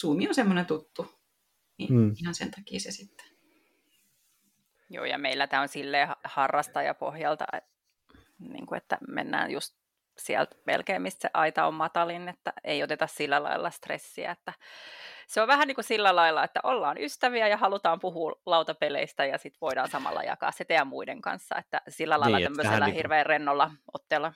Zoom 0.00 0.16
on 0.28 0.34
semmoinen 0.34 0.66
tuttu. 0.66 1.06
Niin 1.78 1.88
hmm. 1.88 2.14
Ihan 2.20 2.34
sen 2.34 2.50
takia 2.50 2.80
se 2.80 2.90
sitten. 2.90 3.26
Joo, 4.90 5.04
ja 5.04 5.18
meillä 5.18 5.46
tämä 5.46 5.62
on 5.62 5.68
silleen 5.68 6.08
harrastajapohjalta, 6.24 7.44
niin 8.38 8.66
kuin, 8.66 8.76
että 8.76 8.98
mennään 9.08 9.50
just 9.50 9.74
sieltä 10.18 10.56
melkein, 10.66 11.02
mistä 11.02 11.22
se 11.22 11.30
aita 11.34 11.66
on 11.66 11.74
matalin, 11.74 12.28
että 12.28 12.52
ei 12.64 12.82
oteta 12.82 13.06
sillä 13.06 13.42
lailla 13.42 13.70
stressiä, 13.70 14.30
että 14.30 14.52
se 15.28 15.42
on 15.42 15.48
vähän 15.48 15.68
niin 15.68 15.74
kuin 15.74 15.84
sillä 15.84 16.16
lailla, 16.16 16.44
että 16.44 16.60
ollaan 16.62 16.98
ystäviä 17.00 17.48
ja 17.48 17.56
halutaan 17.56 18.00
puhua 18.00 18.32
lautapeleistä 18.46 19.26
ja 19.26 19.38
sitten 19.38 19.60
voidaan 19.60 19.90
samalla 19.90 20.22
jakaa 20.22 20.52
se 20.52 20.64
teidän 20.64 20.86
muiden 20.86 21.20
kanssa, 21.20 21.58
että 21.58 21.80
sillä 21.88 22.20
lailla 22.20 22.38
niin, 22.38 22.46
tämmöisellä 22.46 22.86
niin 22.86 22.94
hirveän 22.94 23.26
rennolla 23.26 23.70
otteella. 23.94 24.32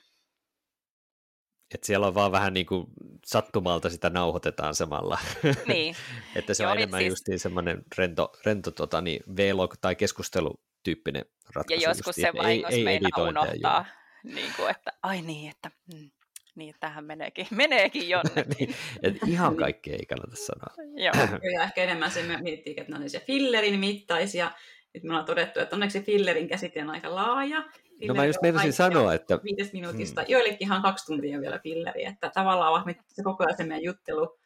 Että 1.73 1.87
siellä 1.87 2.07
on 2.07 2.15
vaan 2.15 2.31
vähän 2.31 2.53
niin 2.53 2.65
kuin 2.65 2.87
sattumalta 3.25 3.89
sitä 3.89 4.09
nauhoitetaan 4.09 4.75
samalla. 4.75 5.19
Niin. 5.67 5.95
että 6.35 6.53
se 6.53 6.63
on 6.63 6.67
Joo, 6.67 6.75
enemmän 6.75 6.99
siis... 6.99 7.09
just 7.09 7.41
semmoinen 7.41 7.83
rento, 7.97 8.31
rento 8.45 8.71
tota, 8.71 9.01
niin 9.01 9.23
vlog 9.37 9.73
tai 9.81 9.95
keskustelutyyppinen 9.95 11.25
ratkaisu. 11.55 11.83
Ja 11.83 11.89
joskus 11.89 12.15
se 12.15 12.31
vahingossa 12.37 12.79
meinaa 12.83 13.27
unohtaa. 13.29 13.85
Niin 14.23 14.53
kuin, 14.55 14.69
että 14.69 14.91
ai 15.03 15.21
niin, 15.21 15.51
että 15.51 15.71
mm, 15.93 16.11
niin, 16.59 16.75
tähän 16.79 17.05
meneekin, 17.05 17.47
meneekin 17.63 18.09
jonnekin. 18.09 18.55
niin, 18.59 18.75
et 19.03 19.15
ihan 19.27 19.55
kaikkea 19.55 19.93
ei 19.93 20.05
kannata 20.05 20.35
sanoa. 20.35 20.73
Joo. 20.95 21.13
ja 21.53 21.63
ehkä 21.63 21.83
enemmän 21.83 22.11
se 22.11 22.23
miettii, 22.41 22.75
että 22.77 22.97
ne 22.97 23.03
on 23.03 23.09
se 23.09 23.19
fillerin 23.19 23.79
mittaisia. 23.79 24.51
Nyt 24.93 25.03
me 25.03 25.09
ollaan 25.09 25.25
todettu, 25.25 25.59
että 25.59 25.75
onneksi 25.75 26.01
fillerin 26.01 26.47
käsite 26.47 26.81
on 26.81 26.89
aika 26.89 27.15
laaja. 27.15 27.61
Fillerin 27.61 28.07
no 28.07 28.13
mä 28.13 28.25
just 28.25 28.41
meinasin 28.41 28.73
sanoa, 28.73 29.13
että... 29.13 29.39
Viides 29.43 29.73
minuutista. 29.73 30.21
Hmm. 30.21 30.31
Joillekin 30.31 30.67
ihan 30.67 30.81
kaksi 30.81 31.05
tuntia 31.05 31.41
vielä 31.41 31.59
filleri. 31.59 32.05
Että 32.05 32.31
tavallaan 32.33 32.95
se 33.07 33.23
koko 33.23 33.43
ajan 33.43 33.57
se 33.57 33.63
meidän 33.63 33.83
juttelu, 33.83 34.39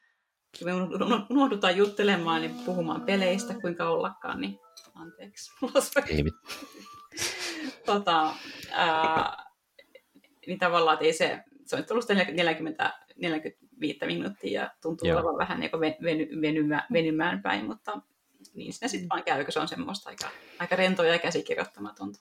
kun 0.60 0.67
me 0.67 0.73
unohdutaan 1.30 1.78
juttelemaan, 1.78 2.41
niin 2.41 2.56
puhumaan 2.65 3.02
peleistä, 3.02 3.54
kuinka 3.62 3.89
ollakaan, 3.89 4.41
niin 4.41 4.60
anteeksi. 4.95 5.52
Ei 6.10 6.23
tota, 7.86 8.36
ää, 8.71 9.38
niin 10.47 10.60
tavallaan, 10.60 10.93
että 10.93 11.06
ei 11.06 11.13
se, 11.13 11.43
se 11.65 11.76
on 11.76 11.86
tullut 11.86 12.10
40, 12.10 12.93
45 13.15 14.06
minuuttia 14.06 14.62
ja 14.62 14.71
tuntuu 14.82 15.08
Joo. 15.08 15.17
olevan 15.17 15.38
vähän 15.38 15.60
niin 15.60 15.71
veny, 16.04 16.41
venymään, 16.41 16.84
venymään 16.93 17.41
päin, 17.41 17.65
mutta 17.65 18.02
niin 18.54 18.73
se 18.73 18.88
sitten 18.88 19.10
vaan 19.10 19.23
käy, 19.23 19.43
kun 19.43 19.54
se 19.54 19.60
on 19.60 19.67
semmoista 19.67 20.10
aika, 20.10 20.28
aika 20.60 20.76
rentoa 20.76 21.06
ja 21.06 21.19
käsikirjoittamatonta. 21.19 22.19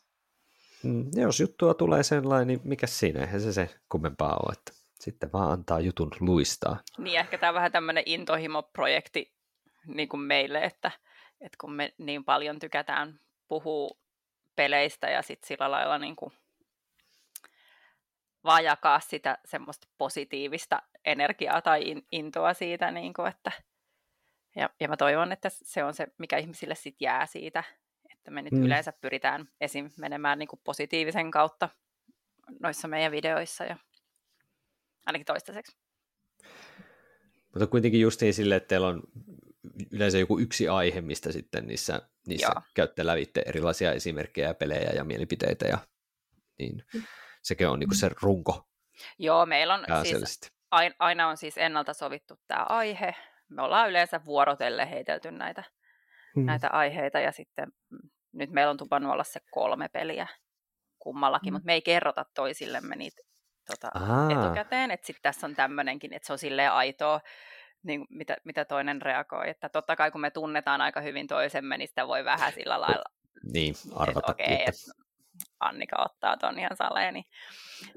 Mm, 0.82 1.10
jos 1.14 1.40
juttua 1.40 1.74
tulee 1.74 2.02
sellainen, 2.02 2.48
niin 2.48 2.60
mikä 2.64 2.86
siinä? 2.86 3.20
Eihän 3.20 3.40
se 3.40 3.52
se 3.52 3.70
kummempaa 3.88 4.36
ole, 4.36 4.52
että 4.52 4.72
sitten 5.00 5.32
vaan 5.32 5.52
antaa 5.52 5.80
jutun 5.80 6.10
luistaa. 6.20 6.80
Niin, 6.98 7.20
ehkä 7.20 7.38
tämä 7.38 7.50
on 7.50 7.54
vähän 7.54 7.72
tämmöinen 7.72 8.02
intohimo-projekti 8.06 9.32
niin 9.86 10.08
kuin 10.08 10.20
meille, 10.20 10.64
että, 10.64 10.90
että 11.40 11.56
kun 11.60 11.72
me 11.72 11.94
niin 11.98 12.24
paljon 12.24 12.58
tykätään 12.58 13.20
puhua 13.48 13.90
peleistä 14.56 15.10
ja 15.10 15.22
sitten 15.22 15.48
sillä 15.48 15.70
lailla 15.70 15.98
niin 15.98 16.16
kuin 16.16 16.32
vaan 18.44 18.64
jakaa 18.64 19.00
sitä 19.00 19.38
semmoista 19.44 19.88
positiivista 19.98 20.82
energiaa 21.04 21.62
tai 21.62 21.94
intoa 22.12 22.54
siitä, 22.54 22.90
niin 22.90 23.12
kuin, 23.12 23.28
että 23.28 23.52
ja, 24.56 24.70
ja 24.80 24.88
mä 24.88 24.96
toivon, 24.96 25.32
että 25.32 25.48
se 25.50 25.84
on 25.84 25.94
se, 25.94 26.06
mikä 26.18 26.38
ihmisille 26.38 26.74
sitten 26.74 27.06
jää 27.06 27.26
siitä, 27.26 27.64
että 28.12 28.30
me 28.30 28.42
nyt 28.42 28.52
mm. 28.52 28.62
yleensä 28.62 28.92
pyritään 29.00 29.48
esim. 29.60 29.90
menemään 29.98 30.38
niin 30.38 30.48
kuin 30.48 30.60
positiivisen 30.64 31.30
kautta 31.30 31.68
noissa 32.60 32.88
meidän 32.88 33.12
videoissa 33.12 33.64
ja 33.64 33.76
ainakin 35.06 35.26
toistaiseksi. 35.26 35.76
Mutta 37.54 37.66
kuitenkin 37.66 38.00
justiin 38.00 38.34
sille, 38.34 38.56
että 38.56 38.68
teillä 38.68 38.86
on 38.88 39.02
yleensä 39.90 40.18
joku 40.18 40.38
yksi 40.38 40.68
aihe, 40.68 41.00
mistä 41.00 41.32
sitten 41.32 41.66
niissä, 41.66 42.02
niissä 42.26 42.52
käytte 42.74 43.06
lävitte 43.06 43.42
erilaisia 43.46 43.92
esimerkkejä 43.92 44.54
pelejä 44.54 44.90
ja 44.90 45.04
mielipiteitä 45.04 45.66
ja 45.68 45.78
niin. 46.58 46.84
Mm 46.94 47.02
sekin 47.42 47.68
on 47.68 47.78
niinku 47.78 47.94
se 47.94 48.10
runko. 48.22 48.68
Joo, 49.18 49.46
meillä 49.46 49.74
on 49.74 49.84
siis, 50.02 50.40
aina 50.98 51.28
on 51.28 51.36
siis 51.36 51.58
ennalta 51.58 51.94
sovittu 51.94 52.40
tämä 52.46 52.66
aihe. 52.68 53.14
Me 53.48 53.62
ollaan 53.62 53.90
yleensä 53.90 54.24
vuorotelle 54.24 54.90
heitelty 54.90 55.30
näitä, 55.30 55.64
hmm. 56.34 56.46
näitä 56.46 56.68
aiheita 56.68 57.20
ja 57.20 57.32
sitten 57.32 57.72
mm, 57.90 58.10
nyt 58.32 58.50
meillä 58.50 58.70
on 58.70 58.76
tupannut 58.76 59.12
olla 59.12 59.24
se 59.24 59.40
kolme 59.50 59.88
peliä 59.88 60.26
kummallakin, 60.98 61.48
hmm. 61.48 61.54
mutta 61.54 61.66
me 61.66 61.72
ei 61.72 61.82
kerrota 61.82 62.24
toisillemme 62.34 62.96
niitä 62.96 63.22
tota, 63.66 63.90
etukäteen, 64.30 64.90
että 64.90 65.06
sitten 65.06 65.22
tässä 65.22 65.46
on 65.46 65.54
tämmöinenkin, 65.54 66.12
että 66.12 66.26
se 66.26 66.32
on 66.32 66.38
silleen 66.38 66.72
aitoa, 66.72 67.20
niin 67.82 68.06
mitä, 68.10 68.36
mitä 68.44 68.64
toinen 68.64 69.02
reagoi. 69.02 69.50
Että 69.50 69.68
totta 69.68 69.96
kai 69.96 70.10
kun 70.10 70.20
me 70.20 70.30
tunnetaan 70.30 70.80
aika 70.80 71.00
hyvin 71.00 71.26
toisemme, 71.26 71.78
niin 71.78 71.88
sitä 71.88 72.08
voi 72.08 72.24
vähän 72.24 72.52
sillä 72.52 72.80
lailla 72.80 73.04
niin, 73.52 73.74
arvata. 73.94 74.32
Että, 74.32 74.44
okay, 74.44 74.54
että 74.54 75.01
Annika 75.62 75.96
ottaa 76.04 76.36
ton 76.36 76.58
ihan 76.58 76.76
saleen. 76.76 77.14
Niin, 77.14 77.26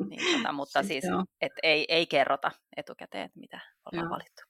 niin 0.09 0.37
tota, 0.37 0.51
mutta 0.59 0.83
siis, 0.83 1.03
et 1.41 1.51
ei, 1.63 1.85
ei 1.89 2.05
kerrota 2.05 2.51
etukäteen, 2.77 3.29
mitä 3.35 3.59
ollaan 3.85 4.05
Joo. 4.05 4.15
valittu. 4.15 4.41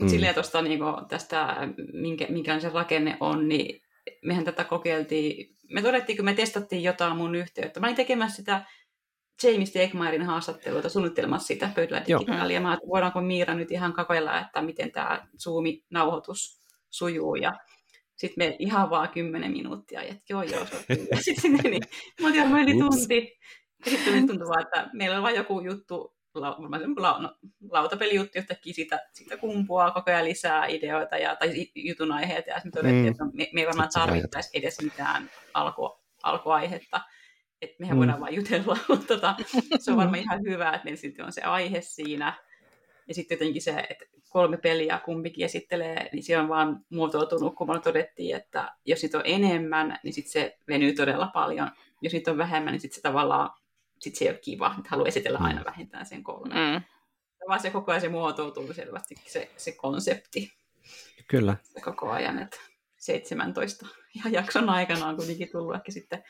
Mm. 0.00 0.08
Silleen 0.08 0.34
tuosta 0.34 0.62
niin 0.62 0.80
tästä, 1.08 1.56
minkä, 1.92 2.26
minkä 2.28 2.60
se 2.60 2.68
rakenne 2.68 3.16
on, 3.20 3.48
niin 3.48 3.82
mehän 4.24 4.44
tätä 4.44 4.64
kokeiltiin. 4.64 5.56
Me 5.70 5.82
todettiin, 5.82 6.16
kun 6.16 6.24
me 6.24 6.34
testattiin 6.34 6.82
jotain 6.82 7.16
mun 7.16 7.34
yhteyttä. 7.34 7.80
Mä 7.80 7.86
olin 7.86 7.96
tekemässä 7.96 8.36
sitä 8.36 8.64
James 9.42 9.72
Tegmairin 9.72 10.22
haastattelua 10.22 10.88
suunnittelemassa 10.88 11.46
sitä 11.46 11.70
pöydällä 11.74 12.04
digitaalia. 12.06 12.60
Mä 12.60 12.78
voidaanko 12.88 13.20
Miira 13.20 13.54
nyt 13.54 13.70
ihan 13.70 13.92
kokeilla, 13.92 14.40
että 14.40 14.62
miten 14.62 14.92
tämä 14.92 15.26
Zoom-nauhoitus 15.42 16.60
sujuu. 16.90 17.34
Ja 17.34 17.52
sitten 18.18 18.48
me 18.48 18.56
ihan 18.58 18.90
vaan 18.90 19.08
kymmenen 19.08 19.52
minuuttia, 19.52 20.02
että 20.02 20.22
joo 20.28 20.42
joo, 20.42 20.66
sitten 21.20 21.52
meni, 21.62 21.78
mä 22.20 22.28
olin 22.28 22.52
meni 22.52 22.78
tunti. 22.78 23.38
Ja 23.84 23.90
sitten 23.90 24.26
tuntui 24.26 24.48
vaan, 24.48 24.62
että 24.62 24.90
meillä 24.92 25.16
on 25.16 25.22
vain 25.22 25.36
joku 25.36 25.60
juttu, 25.60 26.14
la, 26.34 26.56
la, 26.96 27.18
no, 27.18 27.36
lautapelijuttu 27.70 28.38
jostakin 28.38 28.74
siitä, 28.74 29.00
siitä 29.12 29.36
kumpuaa 29.36 29.90
koko 29.90 30.10
ajan 30.10 30.24
lisää 30.24 30.66
ideoita 30.66 31.16
ja, 31.16 31.36
tai 31.36 31.66
jutun 31.74 32.12
aiheita. 32.12 32.50
Ja 32.50 32.60
sitten 32.60 32.72
todettiin, 32.72 33.04
mm. 33.04 33.10
että 33.10 33.24
me, 33.24 33.48
me 33.52 33.60
ei 33.60 33.66
varmaan 33.66 33.90
tarvittaisi 33.92 34.50
edes 34.58 34.82
mitään 34.82 35.30
alku, 35.54 35.98
alkuaihetta 36.22 37.00
että 37.62 37.76
mehän 37.80 37.96
mm. 37.96 37.98
voidaan 37.98 38.20
vain 38.20 38.34
jutella, 38.34 38.78
mutta 38.88 39.06
tota, 39.06 39.34
se 39.78 39.90
on 39.90 39.96
varmaan 40.02 40.22
ihan 40.22 40.42
hyvä, 40.42 40.70
että 40.72 40.84
meillä 40.84 41.00
sitten 41.00 41.24
on 41.24 41.32
se 41.32 41.42
aihe 41.42 41.80
siinä. 41.80 42.34
Ja 43.08 43.14
sitten 43.14 43.36
jotenkin 43.36 43.62
se, 43.62 43.86
että 43.90 44.04
kolme 44.28 44.56
peliä 44.56 45.00
kumpikin 45.04 45.44
esittelee, 45.44 46.08
niin 46.12 46.22
se 46.22 46.38
on 46.38 46.48
vaan 46.48 46.84
muotoutunut, 46.90 47.54
kun 47.54 47.72
me 47.72 47.80
todettiin, 47.80 48.36
että 48.36 48.72
jos 48.84 49.02
niitä 49.02 49.18
on 49.18 49.24
enemmän, 49.26 49.98
niin 50.02 50.14
sitten 50.14 50.32
se 50.32 50.58
venyy 50.68 50.92
todella 50.92 51.30
paljon. 51.34 51.70
Jos 52.02 52.12
niitä 52.12 52.30
on 52.30 52.38
vähemmän, 52.38 52.72
niin 52.72 52.80
sitten 52.80 52.96
se 52.96 53.02
tavallaan 53.02 53.50
sit 53.98 54.14
se 54.14 54.24
ei 54.24 54.30
ole 54.30 54.38
kiva, 54.38 54.74
että 54.78 54.90
haluaa 54.90 55.08
esitellä 55.08 55.38
aina 55.38 55.60
mm. 55.60 55.64
vähintään 55.64 56.06
sen 56.06 56.22
kolme. 56.22 56.54
Mm. 56.54 56.82
Vaan 57.48 57.60
se 57.60 57.70
koko 57.70 57.92
ajan 57.92 58.00
se 58.00 58.08
muotoutuu 58.08 58.72
selvästi, 58.72 59.14
se, 59.26 59.50
se 59.56 59.72
konsepti. 59.72 60.52
Kyllä. 61.28 61.56
Koko 61.84 62.10
ajan, 62.10 62.38
että 62.38 62.56
17 62.96 63.86
jakson 64.30 64.68
aikana 64.68 65.06
on 65.06 65.16
kuitenkin 65.16 65.48
tullut 65.52 65.74
ehkä 65.74 65.92
sitten 65.92 66.22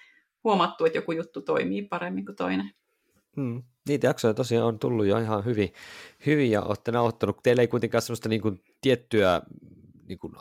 huomattu, 0.44 0.84
että 0.84 0.98
joku 0.98 1.12
juttu 1.12 1.42
toimii 1.42 1.82
paremmin 1.82 2.24
kuin 2.26 2.36
toinen. 2.36 2.70
Hmm. 3.36 3.62
Niitä 3.88 4.06
jaksoja 4.06 4.34
tosiaan 4.34 4.66
on 4.66 4.78
tullut 4.78 5.06
jo 5.06 5.18
ihan 5.18 5.44
hyvin, 5.44 5.72
hyvin 6.26 6.50
ja 6.50 6.62
olette 6.62 6.92
nauhoittanut. 6.92 7.42
Teillä 7.42 7.62
ei 7.62 7.68
kuitenkaan 7.68 8.02
sellaista 8.02 8.28
niin 8.28 8.42
kuin 8.42 8.64
tiettyä 8.80 9.42
niin 10.08 10.18
kuin 10.18 10.34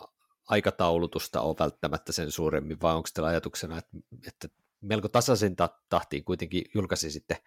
aikataulutusta 0.47 1.41
ole 1.41 1.55
välttämättä 1.59 2.11
sen 2.11 2.31
suuremmin, 2.31 2.81
vai 2.81 2.95
onko 2.95 3.09
teillä 3.13 3.29
ajatuksena, 3.29 3.77
että, 3.77 3.97
että 4.27 4.47
melko 4.81 5.07
tasaisin 5.07 5.55
tahtiin 5.89 6.23
kuitenkin 6.23 6.63
julkaisi 6.75 7.11
sitten 7.11 7.37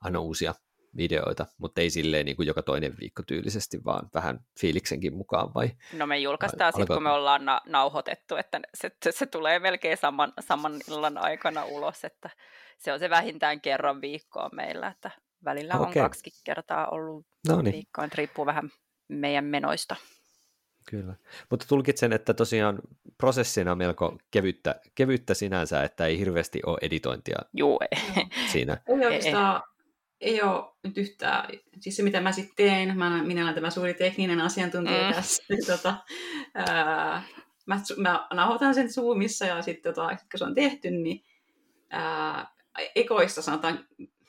aina 0.00 0.20
uusia 0.20 0.54
videoita, 0.96 1.46
mutta 1.58 1.80
ei 1.80 1.90
silleen 1.90 2.26
niin 2.26 2.36
kuin 2.36 2.46
joka 2.46 2.62
toinen 2.62 2.94
viikko 3.00 3.22
tyylisesti, 3.26 3.84
vaan 3.84 4.08
vähän 4.14 4.40
fiiliksenkin 4.60 5.14
mukaan 5.14 5.54
vai? 5.54 5.70
No 5.92 6.06
me 6.06 6.18
julkaistaan 6.18 6.72
sitten, 6.72 6.96
kun 6.96 7.02
me 7.02 7.10
ollaan 7.10 7.44
na- 7.44 7.60
nauhoitettu, 7.66 8.36
että 8.36 8.60
se, 8.74 8.90
se, 9.04 9.12
se 9.12 9.26
tulee 9.26 9.58
melkein 9.58 9.96
saman, 9.96 10.32
saman 10.40 10.80
illan 10.88 11.18
aikana 11.18 11.64
ulos, 11.64 12.04
että 12.04 12.30
se 12.78 12.92
on 12.92 12.98
se 12.98 13.10
vähintään 13.10 13.60
kerran 13.60 14.00
viikkoa 14.00 14.48
meillä, 14.52 14.88
että 14.88 15.10
välillä 15.44 15.74
okay. 15.74 15.86
on 15.86 15.92
kaksi 15.92 16.30
kertaa 16.44 16.88
ollut 16.88 17.26
no 17.48 17.62
niin. 17.62 17.72
viikkoa, 17.72 18.04
että 18.04 18.16
riippuu 18.16 18.46
vähän 18.46 18.70
meidän 19.08 19.44
menoista. 19.44 19.96
Kyllä, 20.90 21.14
mutta 21.50 21.66
tulkitsen, 21.68 22.12
että 22.12 22.34
tosiaan 22.34 22.78
prosessina 23.18 23.72
on 23.72 23.78
melko 23.78 24.18
kevyttä, 24.30 24.80
kevyttä 24.94 25.34
sinänsä, 25.34 25.82
että 25.82 26.06
ei 26.06 26.18
hirveästi 26.18 26.60
ole 26.66 26.78
editointia 26.82 27.38
Juu, 27.52 27.80
ei. 27.80 28.24
siinä. 28.52 28.78
Ei 28.88 29.06
oikeastaan 29.06 29.62
ei 30.20 30.42
ole 30.42 30.64
nyt 30.84 30.98
yhtään, 30.98 31.48
siis 31.80 31.96
se 31.96 32.02
mitä 32.02 32.20
mä 32.20 32.32
sitten 32.32 32.56
teen, 32.56 32.98
mä, 32.98 33.22
minä 33.22 33.42
olen 33.42 33.54
tämä 33.54 33.70
suuri 33.70 33.94
tekninen 33.94 34.40
asiantuntija 34.40 35.08
mm. 35.08 35.14
tässä, 35.14 35.42
niin 35.48 35.66
tota, 35.76 35.94
ää, 36.54 37.22
mä, 37.66 37.80
mä 37.96 38.28
nauhoitan 38.34 38.74
sen 38.74 38.92
Zoomissa 38.92 39.46
ja 39.46 39.62
sitten 39.62 39.94
tota, 39.94 40.08
kun 40.08 40.38
se 40.38 40.44
on 40.44 40.54
tehty, 40.54 40.90
niin 40.90 41.24
ää, 41.90 42.54
ekoista 42.94 43.42
sanotaan 43.42 43.86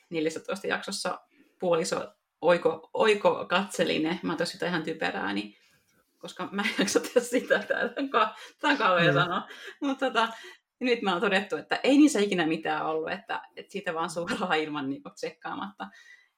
14 0.10 0.68
jaksossa 0.68 1.20
puoliso 1.60 2.14
oiko, 2.42 2.90
oiko 2.94 3.46
katseline, 3.50 4.20
mä 4.24 4.36
tosi 4.36 4.66
ihan 4.66 4.84
typerää, 4.84 5.34
niin 5.34 5.56
koska 6.18 6.50
mä 6.52 6.62
en 6.62 6.76
jaksa 6.80 7.00
tehdä 7.00 7.22
sitä, 7.22 7.60
täällä 7.60 7.94
on, 8.64 8.78
kauhean 8.78 9.16
mm. 9.16 9.22
sanoa. 9.22 9.48
Mutta 9.82 10.06
tota, 10.06 10.28
nyt 10.80 11.02
mä 11.02 11.12
oon 11.12 11.22
todettu, 11.22 11.58
että 11.58 11.80
ei 11.84 11.98
niissä 11.98 12.20
ikinä 12.20 12.48
mitään 12.48 12.86
ollut, 12.86 13.12
että, 13.12 13.42
että 13.56 13.72
siitä 13.72 13.94
vaan 13.94 14.10
suoraan 14.10 14.60
ilman 14.60 14.90
niin 14.90 15.02
tsekkaamatta. 15.16 15.88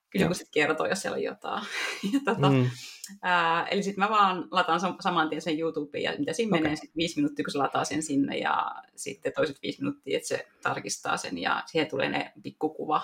Kyllä 0.10 0.26
joku 0.26 0.34
sitten 0.34 0.52
kertoo, 0.54 0.86
jos 0.86 1.02
siellä 1.02 1.16
on 1.16 1.24
jotain. 1.24 1.64
ja 2.14 2.20
tota, 2.26 2.50
mm. 2.50 2.70
ää, 3.22 3.68
eli 3.68 3.84
sitten 3.84 4.04
mä 4.04 4.10
vaan 4.10 4.48
lataan 4.52 4.80
saman 5.00 5.30
tien 5.30 5.42
sen 5.42 5.60
YouTubeen, 5.60 6.04
ja 6.04 6.14
mitä 6.20 6.34
siinä 6.34 6.50
okay. 6.50 6.62
menee 6.62 6.76
sitten 6.76 6.98
viisi 6.98 7.16
minuuttia, 7.16 7.46
kun 7.46 7.52
se 7.52 7.58
lataa 7.58 7.86
sen 7.86 8.04
sinne, 8.04 8.38
ja 8.38 8.72
sitten 8.96 9.34
toiset 9.36 9.58
viisi 9.62 9.82
minuuttia, 9.82 10.18
että 10.18 10.28
se 10.28 10.48
tarkistaa 10.62 11.18
sen, 11.18 11.38
ja 11.38 11.64
siihen 11.66 11.90
tulee 11.90 12.10
ne 12.10 12.32
pikkukuva, 12.44 13.02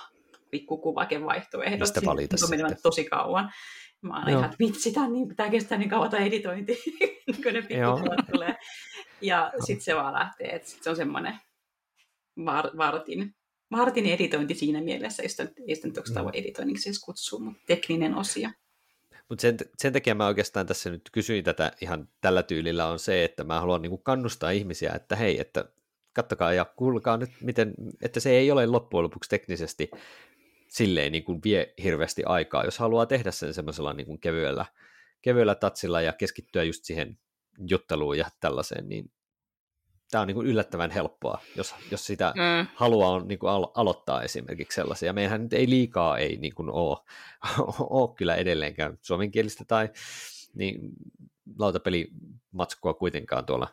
pikkukuvakevaihtoehdot. 0.51 1.79
Mistä 1.79 2.01
valita 2.05 2.38
sitten? 2.38 2.69
Se 2.69 2.75
tosi 2.83 3.05
kauan. 3.05 3.51
Mä 4.01 4.19
oon 4.19 4.29
ihan, 4.29 4.45
että 4.45 4.57
vitsi, 4.60 4.91
tämä 4.91 5.10
niin, 5.10 5.27
kestää 5.51 5.77
niin 5.77 5.89
kauan 5.89 6.10
tämä 6.10 6.25
editointi, 6.25 6.83
kun 7.43 7.53
ne 7.53 7.62
pikkukuvat 7.62 8.25
tulee. 8.31 8.55
Ja 9.21 9.51
sitten 9.65 9.83
se 9.83 9.95
vaan 9.95 10.13
lähtee, 10.13 10.55
että 10.55 10.69
sit 10.69 10.83
se 10.83 10.89
on 10.89 10.95
semmoinen 10.95 11.39
var, 12.45 12.77
vartin, 12.77 13.36
vartin 13.71 14.05
editointi 14.05 14.53
siinä 14.53 14.81
mielessä, 14.81 15.23
ei 15.23 15.29
sitä, 15.29 15.47
ei 15.67 15.75
sitä 15.75 15.88
nyt 15.88 15.95
mm. 15.95 16.29
editoinniksi 16.33 16.89
edes 16.89 16.99
kutsua, 16.99 17.39
mutta 17.39 17.62
tekninen 17.67 18.15
osio. 18.15 18.49
Mutta 19.29 19.41
sen, 19.41 19.57
sen 19.77 19.93
takia 19.93 20.15
mä 20.15 20.27
oikeastaan 20.27 20.65
tässä 20.65 20.89
nyt 20.89 21.01
kysyin 21.12 21.43
tätä 21.43 21.71
ihan 21.81 22.10
tällä 22.21 22.43
tyylillä 22.43 22.88
on 22.88 22.99
se, 22.99 23.23
että 23.23 23.43
mä 23.43 23.60
haluan 23.60 23.81
niinku 23.81 23.97
kannustaa 23.97 24.51
ihmisiä, 24.51 24.91
että 24.95 25.15
hei, 25.15 25.39
että 25.39 25.65
kattokaa 26.13 26.53
ja 26.53 26.65
kuulkaa 26.65 27.17
nyt, 27.17 27.29
miten, 27.41 27.73
että 28.01 28.19
se 28.19 28.29
ei 28.29 28.51
ole 28.51 28.65
loppujen 28.65 29.03
lopuksi 29.03 29.29
teknisesti 29.29 29.91
silleen 30.67 31.12
niin 31.12 31.23
kuin 31.23 31.39
vie 31.43 31.73
hirveästi 31.84 32.23
aikaa, 32.25 32.65
jos 32.65 32.80
haluaa 32.80 33.06
tehdä 33.06 33.32
sen 33.32 33.53
semmoisella 33.53 33.93
niin 33.93 34.08
kuin 34.08 34.19
kevyellä, 34.19 34.65
kevyellä 35.21 35.56
tatsilla 35.56 36.01
ja 36.01 36.13
keskittyä 36.13 36.63
just 36.63 36.84
siihen 36.84 37.19
jutteluun 37.69 38.17
ja 38.17 38.25
tällaiseen, 38.39 38.89
niin 38.89 39.12
tämä 40.12 40.21
on 40.21 40.27
niin 40.27 40.36
kuin 40.36 40.47
yllättävän 40.47 40.91
helppoa, 40.91 41.41
jos, 41.56 41.75
jos 41.91 42.06
sitä 42.06 42.34
mm. 42.36 42.67
haluaa 42.75 43.23
niin 43.23 43.39
kuin 43.39 43.49
alo- 43.49 43.71
aloittaa 43.75 44.23
esimerkiksi 44.23 44.75
sellaisia. 44.75 45.13
Meillähän 45.13 45.43
nyt 45.43 45.53
ei 45.53 45.69
liikaa 45.69 46.17
ei 46.17 46.38
niin 46.38 46.56
kuin 46.56 46.69
ole, 46.69 46.97
ole 47.80 48.15
kyllä 48.15 48.36
edelleenkään 48.36 48.97
suomenkielistä 49.01 49.65
tai 49.67 49.89
niin 50.53 50.80
lautapelimatskua 51.60 52.93
kuitenkaan 52.93 53.45
tuolla 53.45 53.67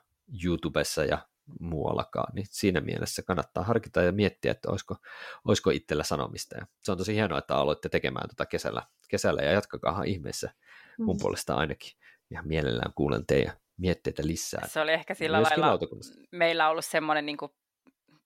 YouTubessa 0.44 1.04
ja 1.04 1.18
muuallakaan, 1.60 2.34
niin 2.34 2.46
siinä 2.50 2.80
mielessä 2.80 3.22
kannattaa 3.22 3.64
harkita 3.64 4.02
ja 4.02 4.12
miettiä, 4.12 4.50
että 4.52 4.70
olisiko, 4.70 4.96
olisiko 5.44 5.70
itsellä 5.70 6.04
sanomista. 6.04 6.56
Ja 6.56 6.66
se 6.82 6.92
on 6.92 6.98
tosi 6.98 7.14
hienoa, 7.14 7.38
että 7.38 7.56
aloitte 7.56 7.88
tekemään 7.88 8.28
tuota 8.28 8.46
kesällä, 8.46 8.82
kesällä 9.08 9.42
ja 9.42 9.52
jatkakaahan 9.52 10.06
ihmeessä 10.06 10.50
mun 10.98 11.16
mm. 11.16 11.20
puolesta 11.20 11.54
ainakin. 11.54 11.92
Ihan 12.30 12.48
mielellään 12.48 12.92
kuulen 12.94 13.26
teidän 13.26 13.56
mietteitä 13.76 14.26
lisää. 14.26 14.66
Se 14.66 14.80
oli 14.80 14.92
ehkä 14.92 15.14
sillä 15.14 15.36
Myöskin 15.36 15.60
lailla, 15.60 15.86
meillä 16.32 16.64
on 16.64 16.70
ollut 16.70 16.84
semmoinen, 16.84 17.26
niin 17.26 17.36
kuin, 17.36 17.52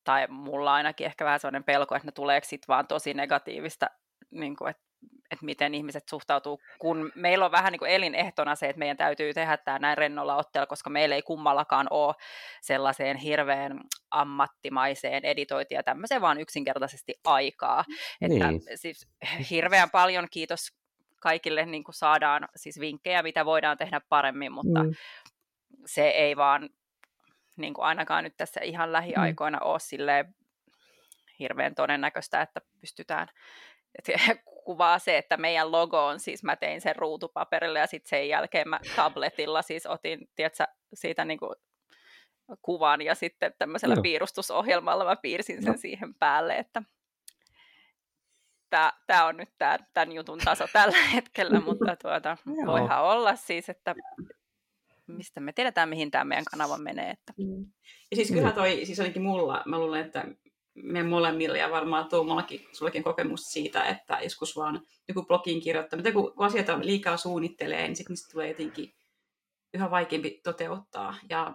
tai 0.05 0.27
mulla 0.29 0.75
ainakin 0.75 1.07
ehkä 1.07 1.25
vähän 1.25 1.41
sellainen 1.41 1.65
pelko, 1.65 1.95
että 1.95 2.09
ne 2.09 2.13
tuleeko 2.13 2.47
sitten 2.49 2.69
vaan 2.69 2.87
tosi 2.87 3.15
negatiivista, 3.15 3.87
niin 4.31 4.57
kuin, 4.57 4.71
että 4.71 4.83
että 5.31 5.45
miten 5.45 5.75
ihmiset 5.75 6.09
suhtautuu, 6.09 6.61
kun 6.79 7.13
meillä 7.15 7.45
on 7.45 7.53
vähän 7.53 7.73
niin 7.73 7.79
kuin 7.79 7.91
elinehtona 7.91 8.55
se, 8.55 8.69
että 8.69 8.79
meidän 8.79 8.97
täytyy 8.97 9.35
tehdä 9.35 9.57
tämä 9.57 9.79
näin 9.79 9.99
rennolla 9.99 10.37
otteella, 10.37 10.67
koska 10.67 10.91
meillä 10.91 11.15
ei 11.15 11.23
kummallakaan 11.23 11.87
ole 11.91 12.15
sellaiseen 12.61 13.17
hirveän 13.17 13.81
ammattimaiseen 14.11 15.25
editointiin 15.25 15.77
ja 15.77 15.83
tämmöiseen 15.83 16.21
vaan 16.21 16.41
yksinkertaisesti 16.41 17.15
aikaa. 17.25 17.85
Niin. 18.21 18.43
Että 18.43 18.71
siis 18.75 19.09
hirveän 19.51 19.91
paljon 19.91 20.27
kiitos 20.31 20.61
kaikille 21.21 21.67
niin 21.67 21.85
kuin 21.85 21.95
saadaan 21.95 22.49
siis 22.57 22.81
vinkkejä, 22.81 23.23
mitä 23.23 23.45
voidaan 23.45 23.79
tehdä 23.79 24.01
paremmin, 24.09 24.53
mutta 24.53 24.83
mm. 24.83 24.95
se 25.87 26.09
ei 26.09 26.37
vaan 26.37 26.69
niin 27.57 27.75
kuin 27.75 27.85
ainakaan 27.85 28.25
nyt 28.25 28.37
tässä 28.37 28.61
ihan 28.61 28.93
lähiaikoina 28.93 29.59
mm. 29.59 29.67
ole 29.67 29.81
silleen 29.81 30.35
hirveän 31.39 31.75
todennäköistä, 31.75 32.43
että 32.43 32.61
pystytään 32.81 33.29
et 33.99 34.09
kuvaa 34.69 34.99
se, 34.99 35.19
että 35.19 35.37
meidän 35.37 35.73
logo 35.73 36.07
on 36.07 36.21
siis, 36.21 36.43
mä 36.43 36.57
tein 36.57 36.81
sen 36.81 36.97
ruutupaperille 36.97 37.79
ja 37.79 37.87
sitten 37.87 38.09
sen 38.09 38.29
jälkeen 38.29 38.69
mä 38.69 38.81
tabletilla 38.97 39.63
siis 39.63 39.87
otin, 39.87 40.29
tiedätkö, 40.37 40.65
siitä 40.95 41.25
niin 41.25 41.39
kuin 41.39 41.55
kuvan 42.63 43.03
ja 43.03 43.15
sitten 43.15 43.55
tämmöisellä 43.59 43.95
no. 43.95 44.03
piirustusohjelmalla 44.03 45.05
mä 45.05 45.17
piirsin 45.17 45.63
sen 45.63 45.73
no. 45.73 45.79
siihen 45.79 46.15
päälle, 46.15 46.57
että 46.57 46.83
tämä 49.07 49.27
on 49.27 49.37
nyt 49.37 49.49
tää, 49.59 49.79
tämän 49.95 50.13
jutun 50.13 50.39
taso 50.45 50.65
tällä 50.73 51.07
hetkellä, 51.15 51.61
mutta 51.61 51.97
tuota, 52.03 52.37
voihan 52.73 53.03
olla 53.03 53.37
siis, 53.37 53.69
että 53.69 53.95
mistä 55.07 55.41
me 55.41 55.53
tiedetään, 55.53 55.89
mihin 55.89 56.11
tämä 56.11 56.25
meidän 56.25 56.45
kanava 56.51 56.79
menee. 56.79 57.11
Että. 57.11 57.33
Ja 58.11 58.17
siis 58.17 58.31
kyllä 58.31 58.53
toi, 58.53 58.81
siis 58.85 59.01
ainakin 59.01 59.23
mulla, 59.23 59.63
mä 59.67 59.79
luulen, 59.79 60.07
että 60.07 60.25
me 60.83 61.03
molemmilla 61.03 61.57
ja 61.57 61.71
varmaan 61.71 62.09
Tuomollakin, 62.09 62.67
sullakin 62.73 63.03
kokemus 63.03 63.43
siitä, 63.43 63.85
että 63.85 64.19
joskus 64.23 64.57
vaan 64.57 64.83
joku 65.09 65.25
blogin 65.25 65.61
kirjoittaminen, 65.61 66.13
kun 66.13 66.33
asioita 66.37 66.79
liikaa 66.83 67.17
suunnittelee, 67.17 67.83
niin 67.83 67.97
sitten 67.97 68.13
niistä 68.13 68.33
tulee 68.33 68.49
jotenkin 68.49 68.95
yhä 69.75 69.91
vaikeampi 69.91 70.41
toteuttaa. 70.45 71.15
Ja 71.31 71.55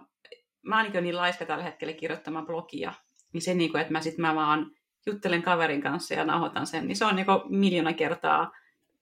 mä 0.62 0.82
oon 0.82 0.92
niin 0.92 1.16
laiska 1.16 1.46
tällä 1.46 1.64
hetkellä 1.64 1.92
kirjoittamaan 1.92 2.46
blogia, 2.46 2.92
niin 3.32 3.42
se, 3.42 3.54
niin 3.54 3.70
kuin, 3.70 3.80
että 3.80 3.92
mä 3.92 4.00
sitten 4.00 4.22
mä 4.22 4.34
vaan 4.34 4.70
juttelen 5.06 5.42
kaverin 5.42 5.82
kanssa 5.82 6.14
ja 6.14 6.24
nauhoitan 6.24 6.66
sen, 6.66 6.86
niin 6.86 6.96
se 6.96 7.04
on 7.04 7.16
niin 7.16 7.26
miljoona 7.48 7.92
kertaa 7.92 8.52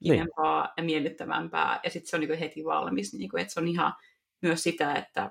kivempaa 0.05 0.63
niin. 0.63 0.73
ja 0.77 0.83
miellyttävämpää, 0.83 1.81
ja 1.85 1.91
sitten 1.91 2.11
se 2.11 2.17
on 2.17 2.21
niin 2.21 2.39
heti 2.39 2.65
valmis, 2.65 3.15
niin 3.15 3.31
kuin, 3.31 3.41
että 3.41 3.55
se 3.55 3.61
on 3.61 3.69
ihan 3.69 3.95
myös 4.43 4.63
sitä, 4.63 4.95
että 4.95 5.31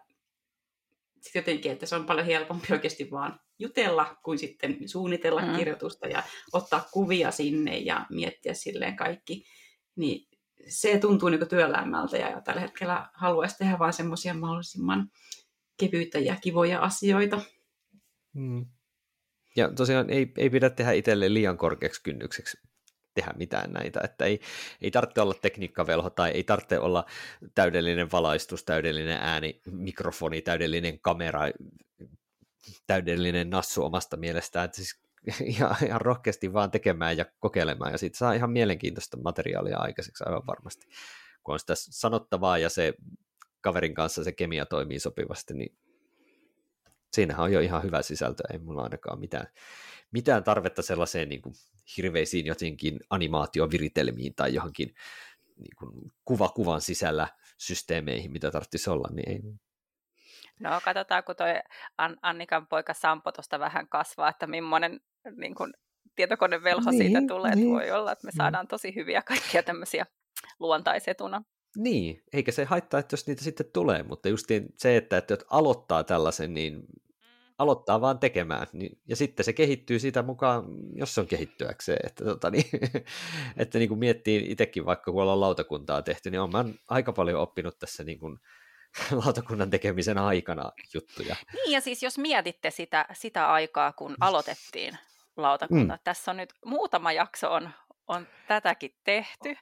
sit 1.21 1.35
jotenkin, 1.35 1.71
että 1.71 1.85
se 1.85 1.95
on 1.95 2.05
paljon 2.05 2.25
helpompi 2.25 2.67
oikeasti 2.73 3.11
vaan 3.11 3.39
jutella 3.59 4.17
kuin 4.23 4.39
sitten 4.39 4.89
suunnitella 4.89 5.41
mm. 5.41 5.55
kirjoitusta 5.55 6.07
ja 6.07 6.23
ottaa 6.53 6.87
kuvia 6.91 7.31
sinne 7.31 7.77
ja 7.77 8.05
miettiä 8.09 8.53
silleen 8.53 8.95
kaikki. 8.95 9.45
Niin 9.95 10.27
se 10.67 10.97
tuntuu 10.97 11.29
niin 11.29 11.47
työlämmältä 11.47 12.17
ja 12.17 12.41
tällä 12.41 12.61
hetkellä 12.61 13.09
haluaisi 13.13 13.57
tehdä 13.57 13.79
vain 13.79 13.93
semmoisia 13.93 14.33
mahdollisimman 14.33 15.11
kevyitä 15.79 16.19
ja 16.19 16.35
kivoja 16.41 16.79
asioita. 16.79 17.41
Mm. 18.33 18.65
Ja 19.55 19.73
tosiaan 19.73 20.09
ei, 20.09 20.31
ei 20.37 20.49
pidä 20.49 20.69
tehdä 20.69 20.91
itselle 20.91 21.33
liian 21.33 21.57
korkeaksi 21.57 22.03
kynnykseksi 22.03 22.70
tehdä 23.13 23.33
mitään 23.37 23.71
näitä, 23.71 24.01
että 24.03 24.25
ei, 24.25 24.39
ei 24.81 24.91
tarvitse 24.91 25.21
olla 25.21 25.33
tekniikkavelho 25.33 26.09
tai 26.09 26.31
ei 26.31 26.43
tarvitse 26.43 26.79
olla 26.79 27.05
täydellinen 27.55 28.11
valaistus, 28.11 28.63
täydellinen 28.63 29.17
ääni, 29.21 29.61
mikrofoni, 29.71 30.41
täydellinen 30.41 30.99
kamera, 30.99 31.41
täydellinen 32.87 33.49
nassu 33.49 33.83
omasta 33.83 34.17
mielestään, 34.17 34.65
että 34.65 34.75
siis 34.75 35.01
ihan, 35.45 35.75
ihan 35.85 36.01
rohkeasti 36.01 36.53
vaan 36.53 36.71
tekemään 36.71 37.17
ja 37.17 37.25
kokeilemaan 37.39 37.91
ja 37.91 37.97
siitä 37.97 38.17
saa 38.17 38.33
ihan 38.33 38.51
mielenkiintoista 38.51 39.17
materiaalia 39.17 39.77
aikaiseksi 39.77 40.23
aivan 40.27 40.47
varmasti. 40.47 40.87
Kun 41.43 41.53
on 41.53 41.59
sitä 41.59 41.73
sanottavaa 41.75 42.57
ja 42.57 42.69
se 42.69 42.93
kaverin 43.61 43.93
kanssa 43.93 44.23
se 44.23 44.31
kemia 44.31 44.65
toimii 44.65 44.99
sopivasti, 44.99 45.53
niin 45.53 45.77
siinähän 47.13 47.43
on 47.43 47.51
jo 47.51 47.59
ihan 47.59 47.83
hyvä 47.83 48.01
sisältö, 48.01 48.43
ei 48.53 48.59
mulla 48.59 48.83
ainakaan 48.83 49.19
mitään, 49.19 49.47
mitään 50.11 50.43
tarvetta 50.43 50.81
sellaiseen 50.81 51.29
niin 51.29 51.41
kuin 51.41 51.55
hirveisiin 51.97 52.45
jotenkin 52.45 52.99
animaatioviritelmiin 53.09 54.35
tai 54.35 54.53
johonkin 54.53 54.95
niin 55.57 55.75
kuin 55.79 56.13
kuva 56.25 56.49
kuvan 56.49 56.81
sisällä 56.81 57.27
systeemeihin, 57.57 58.31
mitä 58.31 58.51
tarvitsisi 58.51 58.89
olla, 58.89 59.09
niin 59.11 59.29
ei. 59.29 59.41
No 60.59 60.81
katsotaan, 60.85 61.23
kun 61.23 61.35
toi 61.35 61.49
Annikan 62.21 62.67
poika 62.67 62.93
Sampo 62.93 63.31
tuosta 63.31 63.59
vähän 63.59 63.87
kasvaa, 63.87 64.29
että 64.29 64.47
millainen 64.47 64.99
niin 65.37 65.55
kuin, 65.55 65.73
tietokonevelho 66.15 66.91
niin, 66.91 67.03
siitä 67.03 67.21
tulee, 67.27 67.55
niin. 67.55 67.69
voi 67.69 67.91
olla, 67.91 68.11
että 68.11 68.25
me 68.27 68.31
saadaan 68.31 68.67
tosi 68.67 68.95
hyviä 68.95 69.21
kaikkia 69.21 69.63
tämmöisiä 69.63 70.05
luontaisetuna. 70.59 71.43
Niin, 71.77 72.23
eikä 72.33 72.51
se 72.51 72.63
haittaa, 72.63 72.99
että 72.99 73.13
jos 73.13 73.27
niitä 73.27 73.43
sitten 73.43 73.65
tulee, 73.73 74.03
mutta 74.03 74.29
just 74.29 74.45
se, 74.77 74.97
että, 74.97 75.17
että 75.17 75.37
aloittaa 75.49 76.03
tällaisen, 76.03 76.53
niin 76.53 76.83
aloittaa 77.61 78.01
vaan 78.01 78.19
tekemään, 78.19 78.67
niin, 78.73 78.99
ja 79.07 79.15
sitten 79.15 79.43
se 79.43 79.53
kehittyy 79.53 79.99
siitä 79.99 80.23
mukaan, 80.23 80.63
jos 80.95 81.15
se 81.15 81.21
on 81.21 81.27
kehittyäkseen, 81.27 81.99
että, 82.03 82.23
tota, 82.23 82.51
niin, 82.51 82.65
että 83.57 83.79
niin 83.79 83.89
kuin 83.89 83.99
miettii 83.99 84.45
itsekin 84.51 84.85
vaikka 84.85 85.11
kun 85.11 85.21
ollaan 85.21 85.41
lautakuntaa 85.41 86.01
tehty, 86.01 86.31
niin 86.31 86.41
olen 86.41 86.75
aika 86.89 87.13
paljon 87.13 87.41
oppinut 87.41 87.79
tässä 87.79 88.03
niin 88.03 88.19
kuin, 88.19 88.37
lautakunnan 89.25 89.69
tekemisen 89.69 90.17
aikana 90.17 90.71
juttuja. 90.93 91.35
Niin, 91.53 91.71
ja 91.71 91.81
siis 91.81 92.03
jos 92.03 92.17
mietitte 92.17 92.71
sitä, 92.71 93.05
sitä 93.13 93.51
aikaa, 93.51 93.93
kun 93.93 94.15
aloitettiin 94.19 94.97
lautakunta, 95.37 95.93
mm. 95.93 95.99
tässä 96.03 96.31
on 96.31 96.37
nyt 96.37 96.53
muutama 96.65 97.11
jakso 97.11 97.53
on, 97.53 97.69
on 98.07 98.27
tätäkin 98.47 98.95
tehty. 99.03 99.55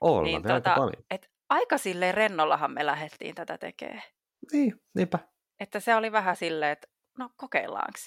Ollaan, 0.00 0.24
niin, 0.24 0.42
tota, 0.42 0.54
aika 0.54 0.74
paljon. 0.74 1.04
Et 1.10 1.30
aika 1.48 1.78
silleen 1.78 2.14
rennollahan 2.14 2.72
me 2.72 2.86
lähdettiin 2.86 3.34
tätä 3.34 3.58
tekemään. 3.58 4.02
Niin, 4.52 4.80
niinpä. 4.94 5.18
Että 5.60 5.80
se 5.80 5.94
oli 5.94 6.12
vähän 6.12 6.36
silleen, 6.36 6.72
että 6.72 6.88
no 7.18 7.30
kokeillaanko. 7.36 7.98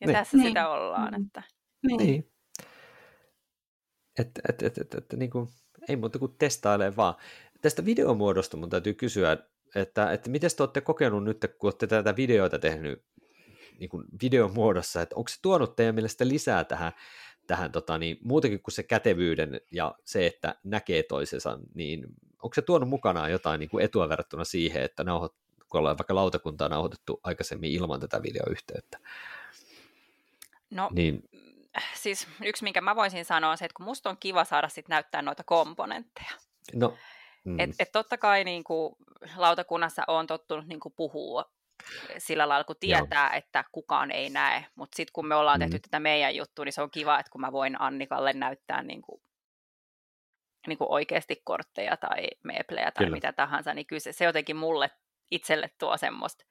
Ja 0.00 0.06
niin. 0.06 0.16
tässä 0.16 0.36
niin. 0.36 0.46
sitä 0.46 0.68
ollaan. 0.68 1.14
Mm. 1.14 1.26
Että... 1.26 1.42
Niin. 1.86 1.98
niin. 1.98 2.32
Että 4.18 4.40
et, 4.48 4.62
et, 4.62 4.78
et, 4.78 4.94
et, 4.94 5.12
niin 5.16 5.30
kuin, 5.30 5.48
ei 5.88 5.96
muuta 5.96 6.18
kuin 6.18 6.34
testailee 6.38 6.96
vaan. 6.96 7.14
Tästä 7.60 7.84
videomuodosta 7.84 8.56
mun 8.56 8.70
täytyy 8.70 8.94
kysyä, 8.94 9.36
että, 9.74 10.12
että 10.12 10.30
miten 10.30 10.50
te 10.56 10.62
olette 10.62 10.80
kokenut 10.80 11.24
nyt, 11.24 11.40
kun 11.58 11.68
olette 11.68 11.86
tätä 11.86 12.16
videoita 12.16 12.58
tehnyt 12.58 13.04
niin 13.78 13.90
kuin 13.90 14.04
videomuodossa, 14.22 15.02
että 15.02 15.16
onko 15.16 15.28
se 15.28 15.36
tuonut 15.42 15.76
teidän 15.76 15.94
mielestä 15.94 16.28
lisää 16.28 16.64
tähän, 16.64 16.92
tähän 17.46 17.72
tota, 17.72 17.98
niin, 17.98 18.18
muutenkin 18.22 18.62
kuin 18.62 18.74
se 18.74 18.82
kätevyyden 18.82 19.60
ja 19.72 19.94
se, 20.04 20.26
että 20.26 20.54
näkee 20.64 21.02
toisensa, 21.02 21.58
niin 21.74 22.06
onko 22.42 22.54
se 22.54 22.62
tuonut 22.62 22.88
mukanaan 22.88 23.32
jotain 23.32 23.58
niin 23.58 23.70
kuin 23.70 23.84
etua 23.84 24.08
verrattuna 24.08 24.44
siihen, 24.44 24.82
että 24.82 25.04
nauhoit, 25.04 25.32
kun 25.72 25.78
ollaan 25.78 25.98
vaikka 25.98 26.14
lautakuntaa 26.14 26.68
nauhoitettu 26.68 27.20
aikaisemmin 27.22 27.72
ilman 27.72 28.00
tätä 28.00 28.22
videoyhteyttä? 28.22 28.98
No, 30.70 30.90
niin, 30.92 31.22
siis 31.94 32.28
yksi, 32.44 32.64
minkä 32.64 32.80
mä 32.80 32.96
voisin 32.96 33.24
sanoa, 33.24 33.50
on 33.50 33.58
se, 33.58 33.64
että 33.64 33.76
kun 33.76 33.86
musta 33.86 34.10
on 34.10 34.16
kiva 34.20 34.44
saada 34.44 34.68
sit 34.68 34.88
näyttää 34.88 35.22
noita 35.22 35.44
komponentteja. 35.44 36.30
No, 36.74 36.96
mm. 37.44 37.60
et, 37.60 37.70
et 37.78 37.92
totta 37.92 38.18
kai 38.18 38.44
niin 38.44 38.64
kuin, 38.64 38.96
lautakunnassa 39.36 40.02
on 40.06 40.26
tottunut 40.26 40.66
niin 40.66 40.80
kuin, 40.80 40.94
puhua 40.96 41.52
sillä 42.18 42.48
lailla, 42.48 42.64
kun 42.64 42.76
tietää, 42.80 43.28
Joo. 43.28 43.38
että 43.38 43.64
kukaan 43.72 44.10
ei 44.10 44.30
näe. 44.30 44.66
Mutta 44.74 44.96
sitten 44.96 45.12
kun 45.12 45.28
me 45.28 45.34
ollaan 45.34 45.60
tehty 45.60 45.76
mm. 45.76 45.80
tätä 45.80 46.00
meidän 46.00 46.36
juttua, 46.36 46.64
niin 46.64 46.72
se 46.72 46.82
on 46.82 46.90
kiva, 46.90 47.18
että 47.18 47.30
kun 47.30 47.40
mä 47.40 47.52
voin 47.52 47.80
Annikalle 47.80 48.32
näyttää 48.32 48.82
niin 48.82 49.02
kuin, 49.02 49.22
niin 50.66 50.78
kuin 50.78 50.90
oikeasti 50.90 51.40
kortteja 51.44 51.96
tai 51.96 52.28
meeplejä 52.44 52.90
tai 52.90 53.04
kyllä. 53.04 53.14
mitä 53.14 53.32
tahansa, 53.32 53.74
niin 53.74 53.86
kyllä 53.86 54.00
se, 54.00 54.12
se 54.12 54.24
jotenkin 54.24 54.56
mulle 54.56 54.90
itselle 55.32 55.70
tuo 55.78 55.96
semmoista 55.96 56.44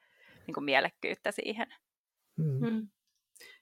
niin 0.47 0.53
kuin 0.53 0.63
mielekkyyttä 0.63 1.31
siihen. 1.31 1.67
Mm. 2.37 2.69
Mm. 2.69 2.87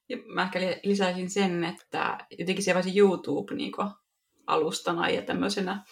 Ja 0.09 0.17
mä 0.33 0.43
ehkä 0.43 0.59
lisäisin 0.83 1.29
sen, 1.29 1.63
että 1.63 2.17
jotenkin 2.39 2.63
se 2.63 2.75
YouTube 2.95 3.55
niin 3.55 3.71
alustana 4.47 5.09
ja 5.09 5.21
tämmöisenä 5.21 5.83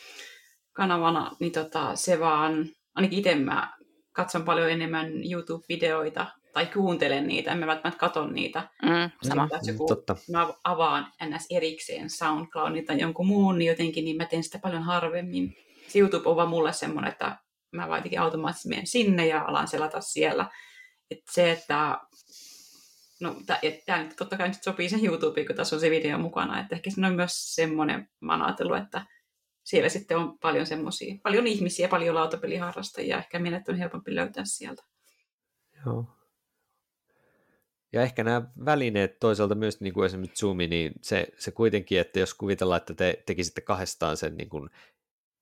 kanavana, 0.73 1.32
niin 1.39 1.51
tota, 1.51 1.95
se 1.95 2.19
vaan, 2.19 2.69
ainakin 2.95 3.19
itse 3.19 3.36
mä 3.36 3.78
katson 4.11 4.43
paljon 4.43 4.71
enemmän 4.71 5.07
YouTube-videoita 5.07 6.25
tai 6.53 6.65
kuuntelen 6.65 7.28
niitä, 7.28 7.51
en 7.51 7.57
mä 7.57 7.67
välttämättä 7.67 7.99
katso 7.99 8.28
niitä. 8.28 8.69
Mm, 8.82 9.30
sama. 9.30 9.49
Joku, 9.67 9.84
mm, 9.84 9.88
Totta. 9.88 10.15
Mä 10.32 10.53
avaan 10.63 11.11
ns. 11.25 11.45
erikseen 11.49 12.09
SoundCloudin 12.09 12.86
tai 12.86 12.99
jonkun 12.99 13.28
muun, 13.28 13.57
niin 13.57 13.69
jotenkin 13.69 14.05
niin 14.05 14.17
mä 14.17 14.25
teen 14.25 14.43
sitä 14.43 14.59
paljon 14.59 14.84
harvemmin. 14.84 15.55
Se 15.88 15.99
YouTube 15.99 16.30
on 16.30 16.36
vaan 16.36 16.49
mulle 16.49 16.73
semmoinen, 16.73 17.11
että 17.11 17.38
mä 17.72 17.88
vaan 17.88 17.97
jotenkin 17.97 18.20
automaattisesti 18.20 18.70
menen 18.70 18.88
sinne 18.88 19.28
ja 19.28 19.41
alan 19.41 19.68
selata 19.68 20.01
siellä. 20.01 20.49
Et 21.11 21.20
se, 21.32 21.51
että 21.51 21.97
no, 23.22 23.36
tämä 23.86 24.03
nyt 24.03 24.15
totta 24.18 24.38
kai 24.38 24.47
nyt 24.47 24.63
sopii 24.63 24.89
se 24.89 24.97
YouTube, 25.03 25.45
kun 25.45 25.55
tässä 25.55 25.76
on 25.76 25.80
se 25.80 25.89
video 25.89 26.18
mukana, 26.18 26.59
että 26.59 26.76
ehkä 26.76 26.89
se 26.89 27.05
on 27.05 27.15
myös 27.15 27.55
semmoinen, 27.55 28.09
mä 28.20 28.55
että 28.82 29.05
siellä 29.63 29.89
sitten 29.89 30.18
on 30.18 30.39
paljon 30.39 30.65
semmoisia, 30.65 31.15
paljon 31.24 31.47
ihmisiä, 31.47 31.88
paljon 31.88 32.15
lautapeliharrastajia, 32.15 33.18
ehkä 33.18 33.39
meidät 33.39 33.70
on 33.70 33.78
helpompi 33.78 34.15
löytää 34.15 34.45
sieltä. 34.45 34.84
Joo. 35.86 36.05
Ja 37.93 38.01
ehkä 38.01 38.24
nämä 38.24 38.41
välineet 38.65 39.20
toisaalta 39.20 39.55
myös 39.55 39.82
niin 39.82 39.93
kuin 39.93 40.05
esimerkiksi 40.05 40.39
Zoom, 40.45 40.57
niin 40.57 40.91
se, 41.01 41.28
se 41.38 41.51
kuitenkin, 41.51 41.99
että 41.99 42.20
jos 42.20 42.34
kuvitellaan, 42.34 42.78
että 42.78 42.93
te 42.93 43.24
tekisitte 43.26 43.61
kahdestaan 43.61 44.18
sen 44.18 44.38
niin 44.38 44.49
kuin 44.49 44.70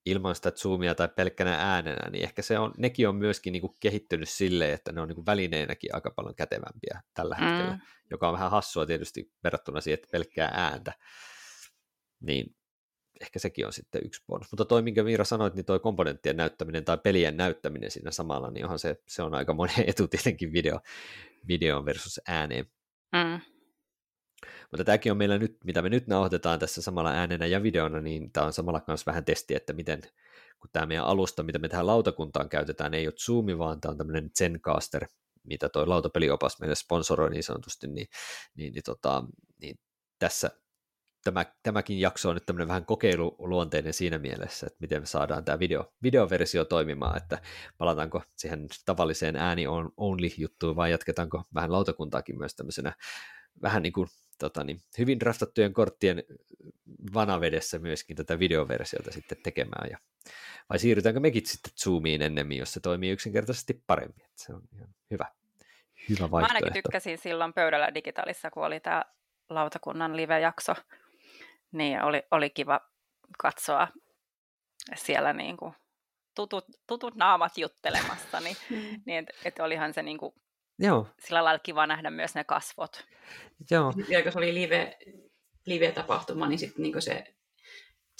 ilman 0.05 0.35
sitä 0.35 0.51
Zoomia 0.51 0.95
tai 0.95 1.07
pelkkänä 1.15 1.55
äänenä, 1.73 2.09
niin 2.09 2.23
ehkä 2.23 2.41
se 2.41 2.59
on, 2.59 2.73
nekin 2.77 3.09
on 3.09 3.15
myöskin 3.15 3.53
niin 3.53 3.61
kuin 3.61 3.75
kehittynyt 3.79 4.29
silleen, 4.29 4.73
että 4.73 4.91
ne 4.91 5.01
on 5.01 5.07
niin 5.07 5.15
kuin 5.15 5.25
välineenäkin 5.25 5.95
aika 5.95 6.11
paljon 6.11 6.35
kätevämpiä 6.35 7.01
tällä 7.13 7.35
hetkellä, 7.35 7.71
mm. 7.71 7.81
joka 8.11 8.27
on 8.27 8.33
vähän 8.33 8.51
hassua 8.51 8.85
tietysti 8.85 9.31
verrattuna 9.43 9.81
siihen, 9.81 9.93
että 9.93 10.11
pelkkää 10.11 10.51
ääntä. 10.53 10.93
Niin 12.19 12.55
ehkä 13.21 13.39
sekin 13.39 13.65
on 13.65 13.73
sitten 13.73 14.01
yksi 14.05 14.23
bonus. 14.27 14.51
Mutta 14.51 14.65
toi, 14.65 14.81
minkä 14.81 15.03
Miira 15.03 15.25
sanoit, 15.25 15.55
niin 15.55 15.65
toi 15.65 15.79
komponenttien 15.79 16.37
näyttäminen 16.37 16.85
tai 16.85 16.97
pelien 16.97 17.37
näyttäminen 17.37 17.91
siinä 17.91 18.11
samalla, 18.11 18.51
niin 18.51 18.65
onhan 18.65 18.79
se, 18.79 18.95
se 19.07 19.23
on 19.23 19.35
aika 19.35 19.53
monen 19.53 19.83
etu 19.87 20.07
tietenkin 20.07 20.53
video, 20.53 20.79
video 21.47 21.85
versus 21.85 22.19
ääneen. 22.27 22.65
Mm. 23.11 23.54
Mutta 24.71 24.83
tämäkin 24.83 25.11
on 25.11 25.17
meillä 25.17 25.37
nyt, 25.37 25.57
mitä 25.63 25.81
me 25.81 25.89
nyt 25.89 26.07
nauhoitetaan 26.07 26.59
tässä 26.59 26.81
samalla 26.81 27.11
äänenä 27.11 27.45
ja 27.45 27.63
videona, 27.63 28.01
niin 28.01 28.31
tämä 28.31 28.45
on 28.45 28.53
samalla 28.53 28.81
myös 28.87 29.05
vähän 29.05 29.25
testi, 29.25 29.55
että 29.55 29.73
miten, 29.73 30.01
kun 30.59 30.69
tämä 30.73 30.85
meidän 30.85 31.05
alusta, 31.05 31.43
mitä 31.43 31.59
me 31.59 31.69
tähän 31.69 31.87
lautakuntaan 31.87 32.49
käytetään, 32.49 32.93
ei 32.93 33.07
ole 33.07 33.13
Zoom, 33.25 33.45
vaan 33.57 33.81
tämä 33.81 33.91
on 33.91 33.97
tämmöinen 33.97 34.31
Zencaster, 34.37 35.07
mitä 35.43 35.69
toi 35.69 35.87
lautapeliopas 35.87 36.59
meille 36.59 36.75
sponsoroi 36.75 37.29
niin 37.29 37.43
sanotusti, 37.43 37.87
niin, 37.87 38.07
niin, 38.55 38.73
niin, 38.73 38.83
tota, 38.83 39.23
niin 39.61 39.79
tässä 40.19 40.51
tämä, 41.25 41.45
tämäkin 41.63 41.99
jakso 41.99 42.29
on 42.29 42.35
nyt 42.35 42.45
tämmöinen 42.45 42.67
vähän 42.67 42.85
kokeiluluonteinen 42.85 43.93
siinä 43.93 44.17
mielessä, 44.17 44.67
että 44.67 44.77
miten 44.79 45.01
me 45.01 45.05
saadaan 45.05 45.45
tämä 45.45 45.59
video, 45.59 45.93
videoversio 46.03 46.65
toimimaan, 46.65 47.17
että 47.17 47.41
palataanko 47.77 48.21
siihen 48.35 48.67
tavalliseen 48.85 49.35
ääni 49.35 49.65
only 49.97 50.29
juttuun 50.37 50.75
vai 50.75 50.91
jatketaanko 50.91 51.43
vähän 51.53 51.71
lautakuntaakin 51.71 52.37
myös 52.37 52.55
tämmöisenä 52.55 52.93
vähän 53.61 53.83
niin 53.83 53.93
kuin 53.93 54.07
tota 54.39 54.63
niin, 54.63 54.81
hyvin 54.97 55.19
draftattujen 55.19 55.73
korttien 55.73 56.23
vanavedessä 57.13 57.79
myöskin 57.79 58.15
tätä 58.15 58.39
videoversiota 58.39 59.11
sitten 59.11 59.37
tekemään. 59.43 59.89
Ja, 59.91 59.97
vai 60.69 60.79
siirrytäänkö 60.79 61.19
mekin 61.19 61.45
sitten 61.45 61.73
Zoomiin 61.83 62.21
ennemmin, 62.21 62.57
jos 62.57 62.73
se 62.73 62.79
toimii 62.79 63.11
yksinkertaisesti 63.11 63.83
paremmin. 63.87 64.25
Että 64.25 64.43
se 64.43 64.53
on 64.53 64.61
ihan 64.75 64.89
hyvä, 65.11 65.25
hyvä 66.09 66.31
vaihtoehto. 66.31 66.39
Mä 66.39 66.47
ainakin 66.47 66.73
tykkäsin 66.73 67.17
silloin 67.17 67.53
pöydällä 67.53 67.93
digitaalissa, 67.93 68.51
kun 68.51 68.65
oli 68.65 68.79
tämä 68.79 69.03
lautakunnan 69.49 70.17
live-jakso, 70.17 70.75
niin 71.71 72.03
oli, 72.03 72.23
oli 72.31 72.49
kiva 72.49 72.79
katsoa 73.37 73.87
siellä 74.95 75.33
niin 75.33 75.57
kuin 75.57 75.73
tutut, 76.35 76.65
tutut 76.87 77.15
naamat 77.15 77.57
juttelemassa, 77.57 78.39
niin, 78.39 78.57
mm. 78.69 79.01
niin 79.05 79.19
että 79.19 79.33
et 79.45 79.59
olihan 79.59 79.93
se 79.93 80.03
niin 80.03 80.17
kuin 80.17 80.35
Joo. 80.79 81.07
sillä 81.19 81.43
lailla 81.43 81.59
kiva 81.59 81.87
nähdä 81.87 82.09
myös 82.09 82.35
ne 82.35 82.43
kasvot. 82.43 83.05
Joo. 83.71 83.93
Ja 84.09 84.23
kun 84.23 84.31
se 84.31 84.37
oli 84.37 84.53
live, 84.53 84.97
live-tapahtuma, 85.65 86.47
niin 86.47 86.59
sitten 86.59 86.83
niin 86.83 87.01
se 87.01 87.35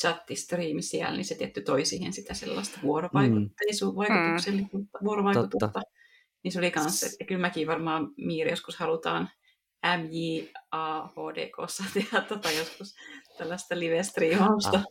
chattistriimi 0.02 0.82
siellä, 0.82 1.16
niin 1.16 1.26
se 1.26 1.36
tietty 1.36 1.62
toi 1.62 1.86
siihen 1.86 2.14
sitä 2.14 2.34
sellaista 2.34 2.80
vuorovaikutteisuutta, 2.84 4.14
mm. 4.74 4.88
vuorovaikutusta. 5.04 5.60
Totta. 5.60 5.82
Niin 6.44 6.52
se 6.52 6.60
oli 6.60 6.72
kanssa, 6.72 7.06
että 7.06 7.26
kyllä 7.26 7.42
mäkin 7.42 7.68
varmaan 7.68 8.08
Miiri 8.18 8.50
joskus 8.50 8.78
halutaan 8.78 9.30
MJAHDKssa 9.98 11.84
tehdä 11.94 12.22
tota 12.22 12.52
joskus 12.52 12.96
tällaista 13.38 13.80
live-striimausta. 13.80 14.84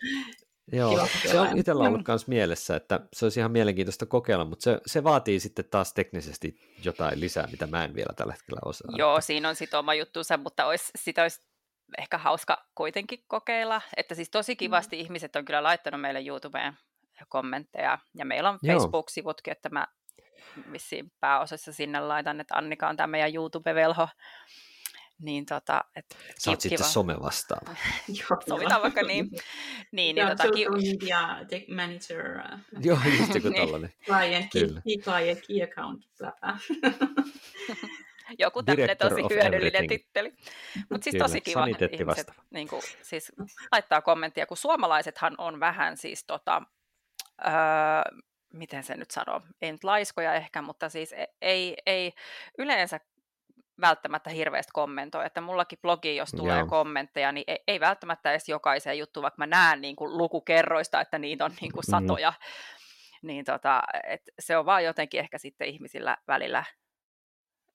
Joo, 0.73 1.07
se 1.07 1.41
on 1.41 1.59
itsellä 1.59 1.85
ollut 1.85 2.09
myös 2.09 2.27
mielessä, 2.27 2.77
että 2.77 3.01
se 3.13 3.25
olisi 3.25 3.41
ihan 3.41 3.53
mielenkiintoista 3.53 4.07
kokeilla, 4.07 4.45
mutta 4.45 4.63
se, 4.63 4.81
se 4.87 5.05
vaatii 5.05 5.41
sitten 5.41 5.65
taas 5.71 5.93
teknisesti 5.93 6.61
jotain 6.85 7.21
lisää, 7.21 7.47
mitä 7.47 7.67
mä 7.67 7.85
en 7.85 7.95
vielä 7.95 8.15
tällä 8.17 8.33
hetkellä 8.33 8.61
osaa. 8.65 8.91
Joo, 8.97 9.21
siinä 9.21 9.49
on 9.49 9.57
sitten 9.57 9.79
oma 9.79 9.95
juttuunsa, 9.95 10.37
mutta 10.37 10.67
olisi, 10.67 10.93
sitä 10.97 11.23
olisi 11.23 11.41
ehkä 11.99 12.19
hauska 12.19 12.67
kuitenkin 12.75 13.25
kokeilla. 13.27 13.83
Että 13.97 14.15
siis 14.15 14.31
tosi 14.31 14.57
kivasti 14.57 14.97
mm. 14.97 15.01
ihmiset 15.01 15.37
on 15.37 15.45
kyllä 15.45 15.63
laittanut 15.63 16.01
meille 16.01 16.23
YouTubeen 16.27 16.75
kommentteja, 17.29 17.99
ja 18.15 18.25
meillä 18.25 18.51
on 18.51 18.59
Facebook-sivutkin, 18.67 19.53
että 19.53 19.69
mä 19.69 19.87
vissiin 20.73 21.13
pääosassa 21.21 21.73
sinne 21.73 22.01
laitan, 22.01 22.41
että 22.41 22.57
Annika 22.57 22.89
on 22.89 22.97
tämä 22.97 23.07
meidän 23.07 23.35
YouTube-velho, 23.35 24.09
niin 25.19 25.47
tota, 25.47 25.85
et, 25.97 26.17
Sä 26.39 26.51
oot 26.51 26.61
sitten 26.61 26.87
some 26.87 27.21
vastaan. 27.21 27.77
Sovitaan 28.49 28.83
vaikka 28.83 29.03
niin. 29.03 29.31
niin, 29.93 30.17
niin 30.17 30.29
tota, 30.29 30.43
social 30.43 30.73
media 30.73 31.39
tech 31.49 31.69
manager. 31.69 32.43
Joo, 32.87 32.99
just 33.19 33.35
joku 33.35 33.51
tällainen. 33.51 33.93
client, 34.05 34.47
key, 34.53 34.69
client, 35.03 35.41
key 35.47 35.63
account, 35.63 36.05
Joku 38.39 38.63
tämmöinen 38.63 38.97
tosi 38.97 39.23
hyödyllinen 39.31 39.89
titteli. 39.89 40.33
Mutta 40.91 41.05
siis 41.05 41.23
tosi 41.23 41.41
kiva, 41.41 41.67
että 41.67 41.89
ihmiset 41.93 42.33
niin 42.51 42.69
kuin, 42.69 42.83
siis, 43.03 43.33
laittaa 43.73 44.03
kommenttia, 44.03 44.47
kun 44.47 44.57
suomalaisethan 44.57 45.35
on 45.39 45.61
vähän 45.61 45.97
siis 45.97 46.25
tota, 46.25 46.63
öö, 47.47 47.53
miten 48.53 48.83
se 48.83 48.97
nyt 48.97 49.11
sanoo, 49.11 49.41
ei 49.63 49.73
nyt 49.73 49.85
laiskoja 49.85 50.35
ehkä, 50.35 50.63
mutta 50.63 50.89
siis 50.89 51.13
e-, 51.13 51.35
ei, 51.43 51.77
ei 51.87 52.13
yleensä 52.59 53.01
välttämättä 53.81 54.31
hirveästi 54.31 54.71
kommentoi, 54.73 55.27
että 55.27 55.41
mullakin 55.41 55.79
blogi, 55.83 56.17
jos 56.17 56.31
tulee 56.31 56.59
Joo. 56.59 56.67
kommentteja, 56.67 57.33
niin 57.33 57.45
ei, 57.47 57.59
ei 57.67 57.81
välttämättä 57.81 58.31
edes 58.31 58.49
jokaiseen 58.49 58.99
juttuun, 58.99 59.23
vaikka 59.23 59.39
mä 59.39 59.47
näen 59.47 59.81
niin 59.81 59.97
kuin 59.97 60.19
lukukerroista, 60.19 61.01
että 61.01 61.19
niitä 61.19 61.45
on 61.45 61.51
niin 61.61 61.73
kuin 61.73 61.85
mm-hmm. 61.91 62.07
satoja, 62.07 62.31
mm. 62.31 63.27
niin 63.27 63.45
tota, 63.45 63.83
et 64.05 64.23
se 64.39 64.57
on 64.57 64.67
vaan 64.67 64.85
jotenkin 64.85 65.21
ehkä 65.21 65.39
sitten 65.39 65.69
ihmisillä 65.69 66.17
välillä 66.29 66.65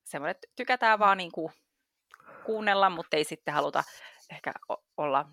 semmoinen, 0.04 0.32
että 0.32 0.47
tykätään 0.56 1.00
vaan 1.00 1.18
niin 1.18 1.32
kuin 1.32 1.54
kuunnella, 2.45 2.89
mutta 2.89 3.18
ei 3.18 3.24
sitten 3.24 3.54
haluta 3.54 3.84
ehkä 4.32 4.52
olla 4.97 5.26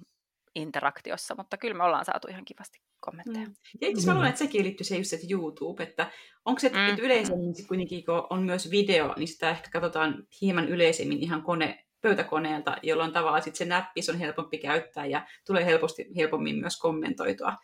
interaktiossa, 0.57 1.35
mutta 1.39 1.57
kyllä 1.57 1.75
me 1.75 1.85
ollaan 1.85 2.05
saatu 2.05 2.29
ihan 2.29 2.45
kivasti 2.45 2.79
kommentteja. 3.01 3.47
Mm. 3.47 3.55
Ja 3.81 3.89
itse 3.89 4.07
mä 4.07 4.15
luulen, 4.15 4.29
että 4.29 4.39
sekin 4.39 4.65
liittyy 4.65 4.85
se 4.85 4.97
just 4.97 5.11
se 5.11 5.21
YouTube, 5.31 5.83
että 5.83 6.11
onko 6.45 6.59
se, 6.59 6.69
mm. 6.69 6.89
että 6.89 7.03
yleisemmin 7.03 7.67
kuitenkin, 7.69 8.05
kun 8.05 8.27
on 8.31 8.43
myös 8.43 8.71
video, 8.71 9.15
niin 9.17 9.29
sitä 9.29 9.51
ehkä 9.51 9.71
katsotaan 9.71 10.27
hieman 10.41 10.69
yleisemmin 10.69 11.19
ihan 11.19 11.43
kone, 11.43 11.87
pöytäkoneelta, 12.01 12.77
jolloin 12.83 13.13
tavallaan 13.13 13.43
sit 13.43 13.57
se 13.57 13.65
näppi 13.65 14.01
on 14.11 14.19
helpompi 14.19 14.59
käyttää 14.59 15.07
ja 15.07 15.27
tulee 15.47 15.65
helposti, 15.65 16.07
helpommin 16.17 16.57
myös 16.57 16.79
kommentoitua. 16.79 17.57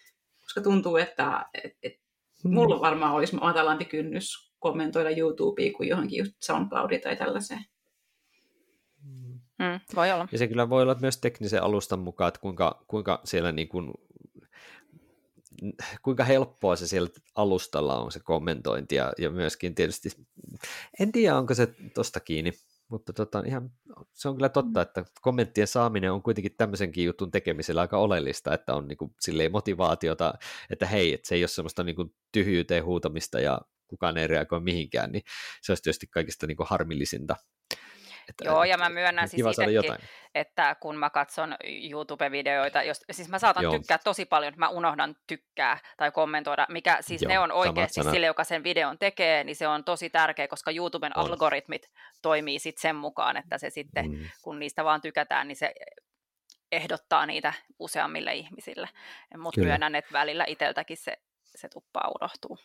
Koska 0.43 0.61
tuntuu, 0.61 0.97
että 0.97 1.47
et, 1.65 1.73
et, 1.83 1.93
mm. 2.45 2.55
mulla 2.55 2.81
varmaan 2.81 3.15
olisi 3.15 3.35
matalampi 3.35 3.85
kynnys 3.85 4.53
kommentoida 4.59 5.11
YouTubea 5.11 5.73
kuin 5.77 5.89
johonkin 5.89 6.19
just 6.19 6.33
SoundCloudia 6.43 7.01
tai 7.01 7.17
tällaiseen. 7.17 7.65
Mm, 9.63 9.81
voi 9.97 10.13
olla. 10.13 10.29
Ja 10.33 10.39
se 10.39 10.49
kyllä 10.49 10.71
voi 10.71 10.83
olla 10.83 10.97
myös 11.01 11.19
teknisen 11.19 11.63
alustan 11.63 11.99
mukaan, 11.99 12.29
että 12.29 12.41
kuinka, 12.41 12.85
kuinka 12.87 13.21
siellä 13.25 13.53
niin 13.53 13.69
kuin 13.69 13.93
kuinka 16.03 16.25
helppoa 16.25 16.77
se 16.77 16.87
siellä 16.87 17.09
alustalla 17.35 18.01
on 18.01 18.13
se 18.13 18.21
kommentointi 18.21 18.95
ja, 18.95 19.13
ja 19.19 19.31
myöskin 19.31 19.75
tietysti, 19.75 20.09
en 21.01 21.13
tiedä 21.13 21.37
onko 21.37 21.55
se 21.55 21.75
tosta 21.95 22.21
kiinni, 22.21 22.53
mutta 22.89 23.13
tota, 23.13 23.43
ihan, 23.47 23.71
se 24.13 24.29
on 24.29 24.35
kyllä 24.35 24.49
totta, 24.49 24.83
että 24.83 25.05
kommenttien 25.21 25.67
saaminen 25.67 26.13
on 26.13 26.23
kuitenkin 26.23 26.55
tämmöisenkin 26.57 27.05
jutun 27.05 27.31
tekemisellä 27.31 27.81
aika 27.81 27.99
oleellista, 27.99 28.55
että 28.55 28.75
on 28.75 28.89
niin 28.89 28.99
kuin, 28.99 29.15
motivaatiota, 29.51 30.35
että 30.71 30.87
hei, 30.87 31.15
että 31.15 31.29
se 31.29 31.35
ei 31.35 31.43
ole 31.43 31.49
semmoista 31.49 31.85
niin 31.85 31.97
kuin, 31.97 32.15
tyhjyyteen 32.33 32.85
huutamista 32.85 33.41
ja 33.41 33.61
kukaan 33.87 34.19
ei 34.19 34.27
reagoi 34.27 34.61
mihinkään, 34.61 35.13
niin 35.13 35.23
se 35.63 35.73
olisi 35.73 35.83
tietysti 35.83 36.07
kaikista 36.07 36.47
niin 36.47 36.57
kuin, 36.57 36.67
harmillisinta 36.71 37.37
että, 38.33 38.45
Joo, 38.45 38.65
ja 38.65 38.79
mä 38.79 38.89
myönnän 38.89 39.29
siis 39.29 39.47
itsekin, 39.47 40.09
että 40.35 40.77
kun 40.81 40.97
mä 40.97 41.11
katson 41.11 41.57
YouTube-videoita, 41.65 42.83
jos, 42.83 43.01
siis 43.11 43.29
mä 43.29 43.39
saatan 43.39 43.63
Joo. 43.63 43.73
tykkää 43.73 43.99
tosi 43.99 44.25
paljon, 44.25 44.53
mä 44.57 44.69
unohdan 44.69 45.17
tykkää 45.27 45.79
tai 45.97 46.11
kommentoida, 46.11 46.67
mikä 46.69 46.99
siis 47.01 47.23
Joo, 47.23 47.29
ne 47.29 47.39
on 47.39 47.53
oikeasti 47.53 48.03
sille, 48.03 48.27
joka 48.27 48.45
sen 48.45 48.65
videon 48.65 48.99
tekee, 48.99 49.45
niin 49.45 49.57
se 49.57 49.69
on 49.69 49.85
tosi 49.85 50.11
tärkeä, 50.11 50.49
koska 50.49 50.71
YouTuben 50.71 51.19
on. 51.19 51.27
algoritmit 51.27 51.91
toimii 52.23 52.59
sitten 52.59 52.83
sen 52.83 52.97
mukaan, 52.97 53.37
että 53.37 53.59
se 53.59 53.71
sitten, 53.71 54.11
mm. 54.11 54.31
kun 54.43 54.59
niistä 54.59 54.85
vaan 54.85 55.01
tykätään, 55.01 55.49
niin 55.49 55.57
se 55.57 55.75
ehdottaa 56.73 57.27
niitä 57.27 57.53
useammille 57.79 58.35
ihmisille. 58.35 58.89
Mutta 59.39 59.61
myönnän, 59.61 59.95
että 59.95 60.13
välillä 60.13 60.45
itseltäkin 60.49 60.97
se, 60.97 61.17
se 61.45 61.69
tuppaa 61.69 62.11
unohtuu. 62.21 62.59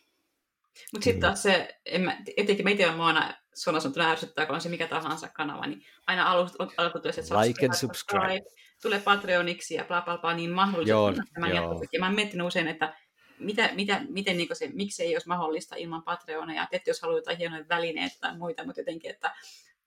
Mutta 0.92 1.04
sitten 1.04 1.20
taas 1.20 1.42
se, 1.42 1.80
en 1.86 2.00
mä, 2.00 2.18
etenkin 2.36 2.64
mä 2.64 2.70
itse 2.70 2.86
olen 2.86 3.00
aina 3.00 3.34
suoraan 3.54 3.82
sanottuna 3.82 4.10
ärsyttää, 4.10 4.46
kun 4.46 4.54
on 4.54 4.60
se 4.60 4.68
mikä 4.68 4.86
tahansa 4.86 5.28
kanava, 5.28 5.66
niin 5.66 5.82
aina 6.06 6.30
alkutyössä, 6.76 7.20
että 7.20 7.40
like 7.40 7.66
and 7.66 7.74
subscribe. 7.74 8.26
subscribe, 8.26 8.60
tulee 8.82 9.00
Patreoniksi 9.00 9.74
ja 9.74 9.84
bla 9.84 10.02
bla 10.02 10.18
bla, 10.18 10.34
niin 10.34 10.50
mahdollisesti 10.50 11.32
tämän 11.34 11.50
Ja 11.92 12.00
mä 12.00 12.06
oon 12.06 12.14
miettinyt 12.14 12.46
usein, 12.46 12.68
että 12.68 12.94
mitä, 13.38 13.70
mitä, 13.74 14.00
miten 14.08 14.36
niin 14.36 14.48
se, 14.52 14.70
miksi 14.72 15.02
ei 15.02 15.14
olisi 15.14 15.28
mahdollista 15.28 15.76
ilman 15.76 16.02
Patreoneja, 16.02 16.68
että 16.72 16.90
jos 16.90 17.02
haluaa 17.02 17.18
jotain 17.18 17.38
hienoja 17.38 17.64
välineitä 17.68 18.16
tai 18.20 18.36
muita, 18.38 18.64
mutta 18.64 18.80
jotenkin, 18.80 19.10
että 19.10 19.34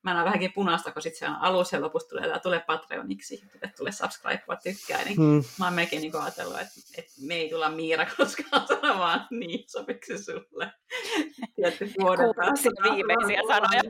mä 0.04 0.14
näen 0.14 0.26
vähänkin 0.26 0.54
punaista, 0.54 0.91
kun 0.91 1.02
sitten 1.02 1.20
se 1.20 1.26
on 1.26 1.41
alussa 1.41 1.76
ja 1.76 1.82
lopussa 1.82 2.10
tulee, 2.10 2.39
tulee 2.39 2.60
Patreoniksi, 2.60 3.43
että 3.56 3.78
tulee 3.78 3.91
subscribe, 3.91 4.43
tykkää, 4.64 5.04
niin 5.04 5.18
hmm. 5.18 5.43
mä 5.60 5.66
oon 5.66 5.74
melkein 5.74 6.02
niin 6.02 6.16
ajatellut, 6.16 6.60
että, 6.60 6.80
että 6.97 7.12
me 7.22 7.36
ei 7.36 7.49
tulla 7.49 7.70
Miira 7.70 8.06
koskaan 8.18 8.68
sanomaan 8.82 9.28
niin, 9.32 9.64
sopiiko 9.68 10.06
se 10.06 10.18
sulle? 10.18 10.72
Tietty 11.56 11.93
vuoden 12.02 12.34
päästä. 12.36 12.70
viimeisiä 12.84 13.41
sanoja. 13.47 13.82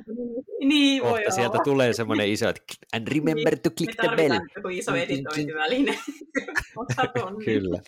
Niin, 0.60 1.04
voi 1.04 1.12
Kohta 1.12 1.32
sieltä 1.32 1.58
tulee 1.64 1.94
semmoinen 1.94 2.30
iso, 2.30 2.50
että 2.50 2.62
and 2.94 3.08
remember 3.08 3.60
to 3.60 3.70
click 3.70 3.96
the 4.02 4.16
bell. 4.16 4.40
Me 4.64 4.74
iso 4.74 4.96
editointiväline. 4.96 6.00
kyllä. 7.46 7.80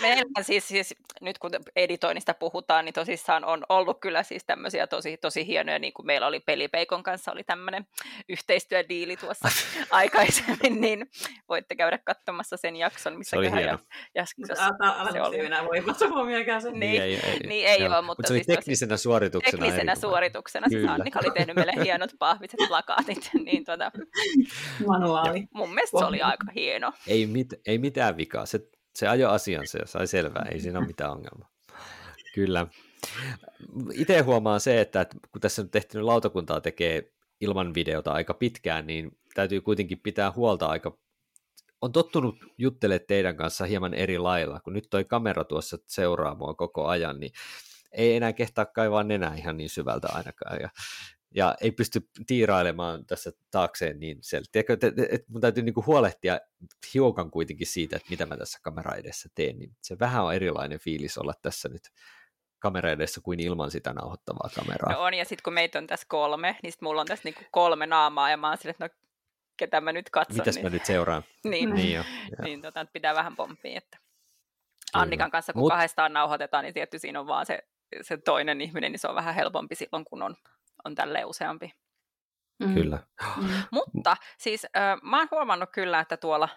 Meillä 0.00 0.42
siis, 0.42 0.68
siis, 0.68 0.94
nyt 1.20 1.38
kun 1.38 1.50
editoinnista 1.76 2.34
puhutaan, 2.34 2.84
niin 2.84 2.92
tosissaan 2.92 3.44
on 3.44 3.64
ollut 3.68 4.00
kyllä 4.00 4.22
siis 4.22 4.44
tämmöisiä 4.44 4.86
tosi, 4.86 5.16
tosi 5.16 5.46
hienoja, 5.46 5.78
niin 5.78 5.92
kuin 5.92 6.06
meillä 6.06 6.26
oli 6.26 6.40
Pelipeikon 6.40 7.02
kanssa, 7.02 7.32
oli 7.32 7.44
tämmöinen 7.44 7.67
tämmöinen 7.70 7.86
yhteistyödiili 8.28 9.16
tuossa 9.16 9.48
aikaisemmin, 9.90 10.80
niin 10.80 11.06
voitte 11.48 11.76
käydä 11.76 11.98
katsomassa 11.98 12.56
sen 12.56 12.76
jakson, 12.76 13.18
missä 13.18 13.30
se 13.30 13.36
oli 13.36 13.52
hieno. 13.52 13.78
Jaskisessa 14.14 14.70
se 15.12 15.22
oli. 15.22 15.38
enää 15.38 15.64
voimassa 15.64 16.08
huomioon 16.08 16.62
sen. 16.62 16.80
Niin, 16.80 17.02
ei, 17.02 17.14
ei, 17.16 17.38
niin 17.46 17.66
ei 17.66 17.86
ole, 17.86 17.88
mutta, 17.88 18.02
mutta 18.02 18.28
se 18.28 18.32
oli 18.32 18.44
siis 18.44 18.56
teknisenä 18.56 18.96
suorituksena. 18.96 19.62
Teknisenä 19.62 19.94
suorituksena. 19.94 20.68
Siis 20.68 20.88
Annika 20.88 21.20
oli 21.24 21.30
tehnyt 21.30 21.56
meille 21.56 21.72
hienot 21.84 22.10
pahviset 22.18 22.60
plakaatit. 22.68 23.30
niin 23.44 23.64
tuota, 23.64 23.92
Manuaali. 24.86 25.46
Mun 25.54 25.74
mielestä 25.74 25.98
se 25.98 26.04
oli 26.04 26.22
aika 26.22 26.46
hieno. 26.54 26.92
Ei, 27.06 27.26
mit, 27.26 27.48
ei 27.66 27.78
mitään 27.78 28.16
vikaa. 28.16 28.46
Se, 28.46 28.60
se 28.94 29.08
ajoi 29.08 29.34
asiansa 29.34 29.78
ja 29.78 29.86
sai 29.86 30.06
selvää. 30.06 30.46
Ei 30.50 30.60
siinä 30.60 30.78
ole 30.78 30.86
mitään 30.86 31.10
ongelmaa. 31.10 31.48
Kyllä. 32.34 32.66
Itse 33.92 34.20
huomaan 34.20 34.60
se, 34.60 34.80
että 34.80 35.06
kun 35.32 35.40
tässä 35.40 35.62
on 35.62 35.70
tehty 35.70 36.02
lautakuntaa 36.02 36.60
tekee 36.60 37.12
ilman 37.40 37.74
videota 37.74 38.12
aika 38.12 38.34
pitkään, 38.34 38.86
niin 38.86 39.10
täytyy 39.34 39.60
kuitenkin 39.60 40.00
pitää 40.00 40.32
huolta 40.32 40.66
aika 40.66 40.98
on 41.80 41.92
tottunut 41.92 42.36
juttelemaan 42.58 43.06
teidän 43.08 43.36
kanssa 43.36 43.64
hieman 43.64 43.94
eri 43.94 44.18
lailla, 44.18 44.60
kun 44.60 44.72
nyt 44.72 44.86
toi 44.90 45.04
kamera 45.04 45.44
tuossa 45.44 45.78
seuraa 45.86 46.34
mua 46.34 46.54
koko 46.54 46.86
ajan, 46.86 47.20
niin 47.20 47.32
ei 47.92 48.16
enää 48.16 48.32
kehtaa 48.32 48.66
kaivaa 48.66 49.04
nenää 49.04 49.34
ihan 49.34 49.56
niin 49.56 49.70
syvältä 49.70 50.08
ainakaan. 50.12 50.60
Ja 50.60 50.68
ja 51.34 51.54
ei 51.60 51.72
pysty 51.72 52.08
tiirailemaan 52.26 53.06
tässä 53.06 53.32
taakseen 53.50 54.00
niin 54.00 54.18
selkeä. 54.20 54.62
Mun 55.28 55.40
täytyy 55.40 55.62
niinku 55.62 55.84
huolehtia 55.86 56.40
hiukan 56.94 57.30
kuitenkin 57.30 57.66
siitä, 57.66 57.96
että 57.96 58.10
mitä 58.10 58.26
mä 58.26 58.36
tässä 58.36 58.58
kamera 58.62 58.94
edessä 58.94 59.28
teen, 59.34 59.58
niin 59.58 59.76
se 59.82 59.98
vähän 59.98 60.24
on 60.24 60.34
erilainen 60.34 60.78
fiilis 60.78 61.18
olla 61.18 61.32
tässä 61.42 61.68
nyt 61.68 61.82
kamera 62.58 62.90
edessä 62.90 63.20
kuin 63.20 63.40
ilman 63.40 63.70
sitä 63.70 63.92
nauhoittavaa 63.92 64.50
kameraa. 64.54 64.92
No 64.92 65.02
on, 65.02 65.14
ja 65.14 65.24
sitten 65.24 65.42
kun 65.42 65.52
meitä 65.52 65.78
on 65.78 65.86
tässä 65.86 66.06
kolme, 66.08 66.56
niin 66.62 66.72
sitten 66.72 66.86
mulla 66.86 67.00
on 67.00 67.06
tässä 67.06 67.24
niinku 67.24 67.42
kolme 67.50 67.86
naamaa, 67.86 68.30
ja 68.30 68.36
mä 68.36 68.48
oon 68.48 68.58
sille, 68.58 68.70
että 68.70 68.84
no 68.84 68.90
ketä 69.56 69.80
mä 69.80 69.92
nyt 69.92 70.10
katson. 70.10 70.36
Mitäs 70.36 70.54
niin... 70.54 70.66
mä 70.66 70.70
nyt 70.70 70.84
seuraan? 70.84 71.22
niin, 71.44 71.74
niin, 71.74 71.92
jo, 71.92 72.04
niin 72.42 72.62
tota, 72.62 72.86
pitää 72.92 73.14
vähän 73.14 73.36
pomppia, 73.36 73.78
että 73.78 73.98
Annikan 74.92 75.30
kanssa 75.30 75.52
kun 75.52 75.62
Mut... 75.62 75.72
kahdestaan 75.72 76.12
nauhoitetaan, 76.12 76.64
niin 76.64 76.74
tietty 76.74 76.98
siinä 76.98 77.20
on 77.20 77.26
vaan 77.26 77.46
se, 77.46 77.58
se 78.02 78.16
toinen 78.16 78.60
ihminen, 78.60 78.92
niin 78.92 79.00
se 79.00 79.08
on 79.08 79.14
vähän 79.14 79.34
helpompi 79.34 79.74
silloin, 79.74 80.04
kun 80.04 80.22
on, 80.22 80.36
on 80.84 80.94
tälleen 80.94 81.26
useampi. 81.26 81.72
Mm. 82.58 82.74
Kyllä. 82.74 82.98
Mm. 83.36 83.48
Mutta 83.70 84.16
siis 84.38 84.64
äh, 84.64 84.98
mä 85.02 85.18
oon 85.18 85.28
huomannut 85.30 85.70
kyllä, 85.72 86.00
että 86.00 86.16
tuolla 86.16 86.48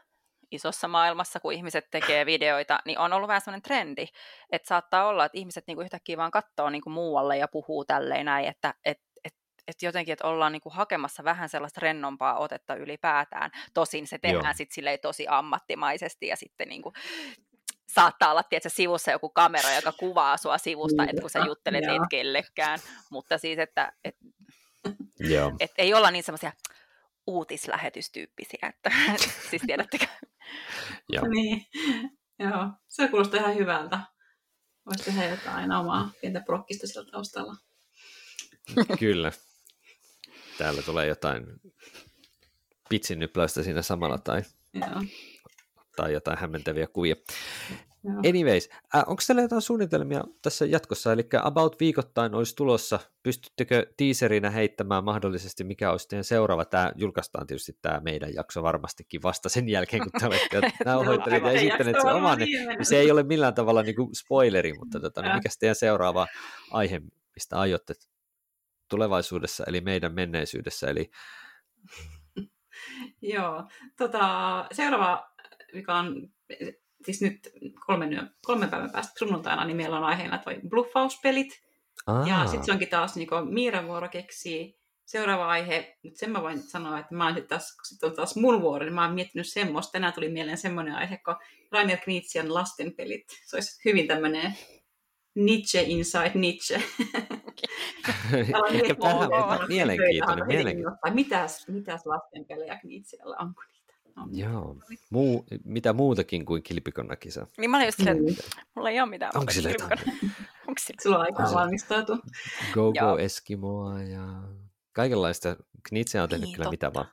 isossa 0.52 0.88
maailmassa, 0.88 1.39
kun 1.39 1.54
ihmiset 1.54 1.88
tekee 1.91 2.26
videoita, 2.26 2.80
niin 2.86 2.99
on 2.99 3.14
ollut 3.14 3.28
vähän 3.28 3.41
sellainen 3.41 3.62
trendi, 3.62 4.06
että 4.52 4.68
saattaa 4.68 5.08
olla, 5.08 5.26
että 5.26 5.38
ihmiset 5.38 5.64
niinku 5.68 5.82
yhtäkkiä 5.82 6.18
vaan 6.18 6.32
katsoo 6.32 6.70
niinku 6.70 6.89
muualle 6.89 7.38
ja 7.38 7.47
puhuu 7.47 7.86
tälleen 7.86 8.26
näin, 8.26 8.45
että 8.47 8.74
et, 8.86 8.99
et, 9.24 9.34
et 9.68 9.82
jotenkin, 9.82 10.14
että 10.14 10.28
ollaan 10.28 10.52
niinku 10.52 10.70
hakemassa 10.70 11.24
vähän 11.24 11.49
sellaista 11.49 11.82
rennompaa 11.82 12.38
otetta 12.38 12.76
ylipäätään. 12.76 13.52
Tosin 13.74 14.08
se 14.08 14.18
tehdään 14.18 14.56
sitten 14.56 14.99
tosi 15.02 15.26
ammattimaisesti 15.30 16.28
ja 16.28 16.36
sitten 16.36 16.70
niinku 16.70 16.93
saattaa 17.88 18.32
olla 18.32 18.43
tietysti, 18.43 18.76
sivussa 18.76 19.12
joku 19.12 19.30
kamera, 19.30 19.72
joka 19.76 19.91
kuvaa 19.91 20.38
sua 20.38 20.58
sivusta, 20.58 21.04
että 21.04 21.22
kun 21.22 21.30
sä 21.30 21.39
juttelet 21.39 21.84
et 21.84 22.10
kellekään, 22.10 22.80
mutta 23.10 23.38
siis, 23.38 23.60
että 23.60 23.91
et, 24.04 24.16
et 25.60 25.72
ei 25.78 25.93
olla 25.93 26.12
niin 26.12 26.24
semmoisia 26.24 26.52
uutislähetystyyppisiä, 27.28 28.59
että 28.69 28.91
siis 29.49 29.61
tiedättekö? 29.67 30.05
Joo. 31.09 31.28
Niin, 31.28 31.65
joo. 32.39 32.69
Se 32.89 33.07
kuulostaa 33.07 33.39
ihan 33.39 33.55
hyvältä. 33.55 33.99
Voisi 34.86 35.03
tehdä 35.03 35.30
jotain 35.30 35.72
omaa 35.72 36.11
pientä 36.22 36.41
prokkista 36.45 36.88
sillä 36.88 37.11
taustalla. 37.11 37.55
Kyllä. 38.99 39.32
Täällä 40.57 40.82
tulee 40.82 41.07
jotain 41.07 41.45
pitsinnypläystä 42.89 43.63
siinä 43.63 43.82
samalla 43.82 44.17
tai 44.17 44.41
Joo 44.74 45.01
tai 45.95 46.13
jotain 46.13 46.38
hämmentäviä 46.38 46.88
kuvia. 46.88 47.15
Joo. 48.04 48.16
Anyways, 48.30 48.70
äh, 48.95 49.04
onko 49.08 49.22
teillä 49.28 49.41
jotain 49.41 49.62
suunnitelmia 49.62 50.24
tässä 50.41 50.66
jatkossa? 50.66 51.14
Eli 51.14 51.30
About 51.43 51.80
viikoittain 51.80 52.36
olisi 52.36 52.56
tulossa. 52.56 52.99
Pystyttekö 53.24 53.93
teaserinä 53.97 54.49
heittämään 54.49 55.04
mahdollisesti, 55.04 55.64
mikä 55.64 55.91
olisi 55.91 56.08
teidän 56.08 56.24
seuraava? 56.24 56.66
Tämä 56.66 56.91
julkaistaan 56.95 57.47
tietysti 57.47 57.78
tämä 57.82 57.99
meidän 57.99 58.34
jakso 58.34 58.64
varmastikin 58.64 59.22
vasta 59.24 59.49
sen 59.49 59.70
jälkeen, 59.70 60.04
kun 60.04 60.12
te 60.20 60.28
olette 60.28 60.72
nauhoittaneet 60.86 61.43
ja 61.45 61.52
esittäneet 61.52 61.97
sen 62.02 62.14
oman. 62.14 62.39
Niin 62.39 62.86
se 62.86 62.97
ei 62.97 63.12
ole 63.12 63.24
millään 63.24 63.54
tavalla 63.54 63.84
niin 63.84 63.95
kuin 63.95 64.16
spoileri, 64.16 64.74
mutta 64.74 64.99
tota, 64.99 65.22
niin 65.22 65.36
mikä 65.36 65.49
teidän 65.60 65.76
seuraava 65.76 66.28
aihe, 66.72 67.02
mistä 67.36 67.60
aiotte 67.60 67.93
tulevaisuudessa, 68.89 69.64
eli 69.68 69.82
meidän 69.82 70.14
menneisyydessä? 70.14 70.89
Eli... 70.89 71.12
Joo, 73.22 73.68
tota, 73.97 74.66
seuraava 74.72 75.32
mikä 75.74 75.95
on 75.95 76.30
siis 77.06 77.22
nyt 77.22 77.52
kolmen, 77.86 78.30
kolmen 78.45 78.70
päivän 78.70 78.91
päästä 78.91 79.20
sunnuntaina, 79.20 79.66
niin 79.66 79.78
meillä 79.78 79.97
on 79.97 80.04
aiheena 80.04 80.38
toi 80.38 80.60
bluffauspelit. 80.70 81.62
Aa. 82.08 82.28
Ja 82.28 82.45
sitten 82.45 82.66
se 82.66 82.72
onkin 82.72 82.89
taas 82.89 83.16
niin 83.16 83.28
Miiran 83.49 83.88
vuoro 83.88 84.10
keksii 84.10 84.82
seuraava 85.06 85.47
aihe, 85.47 85.97
mutta 86.04 86.20
sen 86.20 86.32
mä 86.32 86.41
voin 86.41 86.62
sanoa, 86.62 86.99
että 86.99 87.16
mä 87.16 87.26
oon 87.26 87.34
sitten 87.34 87.49
taas, 87.49 87.76
kun 87.76 87.86
sit 87.86 88.04
on 88.04 88.16
taas 88.16 88.36
mun 88.36 88.62
vuoro, 88.62 88.86
niin 88.86 88.93
mä 88.93 89.06
oon 89.06 89.16
miettinyt 89.16 89.47
semmoista. 89.47 89.91
Tänään 89.91 90.14
tuli 90.14 90.30
mieleen 90.30 90.58
semmoinen 90.58 90.95
aihe, 90.95 91.18
kun 91.18 91.36
Rainer 91.72 91.97
Knitsian 91.97 92.54
lastenpelit. 92.54 93.26
Se 93.45 93.56
olisi 93.56 93.82
hyvin 93.86 94.08
tämmöinen 94.08 94.58
Nietzsche 95.36 95.82
inside 95.82 96.32
Nietzsche. 96.36 96.76
Ehkä 98.74 98.95
vähän 98.99 99.68
mielenkiintoinen. 99.68 100.47
mielenkiintoinen. 100.47 101.16
Mitäs, 101.16 101.68
mitäs 101.68 102.06
lastenpelejä 102.06 102.80
Knitsialla 102.80 103.36
on? 103.39 103.54
No, 104.16 104.28
Joo. 104.32 104.76
Muu, 105.09 105.45
mitä 105.64 105.93
muutakin 105.93 106.45
kuin 106.45 106.64
kilpikonnakisa? 106.64 107.47
Niin 107.57 107.70
mä 107.70 107.78
olin 107.78 107.88
just 107.88 107.97
silleen, 107.97 108.30
että 108.30 108.43
mm. 108.43 108.62
mulla 108.76 108.89
ei 108.89 109.01
ole 109.01 109.09
mitään 109.09 109.32
Onko 109.36 109.51
sillä 109.51 109.70
Onko 110.68 110.80
sillä? 110.80 111.01
Sulla 111.03 111.18
on 111.18 111.22
aikaa 111.22 111.53
valmistautua. 111.53 112.18
Go 112.74 112.93
Go 112.93 113.18
Eskimoa 113.18 114.01
ja 114.03 114.22
kaikenlaista. 114.93 115.55
Knitse 115.89 116.22
on 116.22 116.30
tehnyt 116.30 116.45
niin, 116.45 116.55
kyllä 116.55 116.64
totta. 116.64 116.72
mitä 116.72 116.93
vaan. 116.93 117.07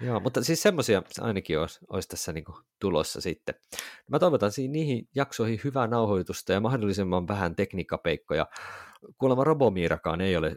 Joo, 0.00 0.20
mutta 0.20 0.44
siis 0.44 0.62
semmoisia 0.62 1.02
ainakin 1.20 1.58
olisi, 1.58 1.78
olisi 1.88 2.08
tässä 2.08 2.32
niin 2.32 2.44
tulossa 2.80 3.20
sitten. 3.20 3.54
Mä 4.08 4.18
toivotan 4.18 4.50
niihin 4.68 5.08
jaksoihin 5.14 5.60
hyvää 5.64 5.86
nauhoitusta 5.86 6.52
ja 6.52 6.60
mahdollisimman 6.60 7.28
vähän 7.28 7.56
tekniikkapeikkoja. 7.56 8.46
Kuulemma 9.18 9.44
Robomiirakaan 9.44 10.20
ei 10.20 10.36
ole 10.36 10.56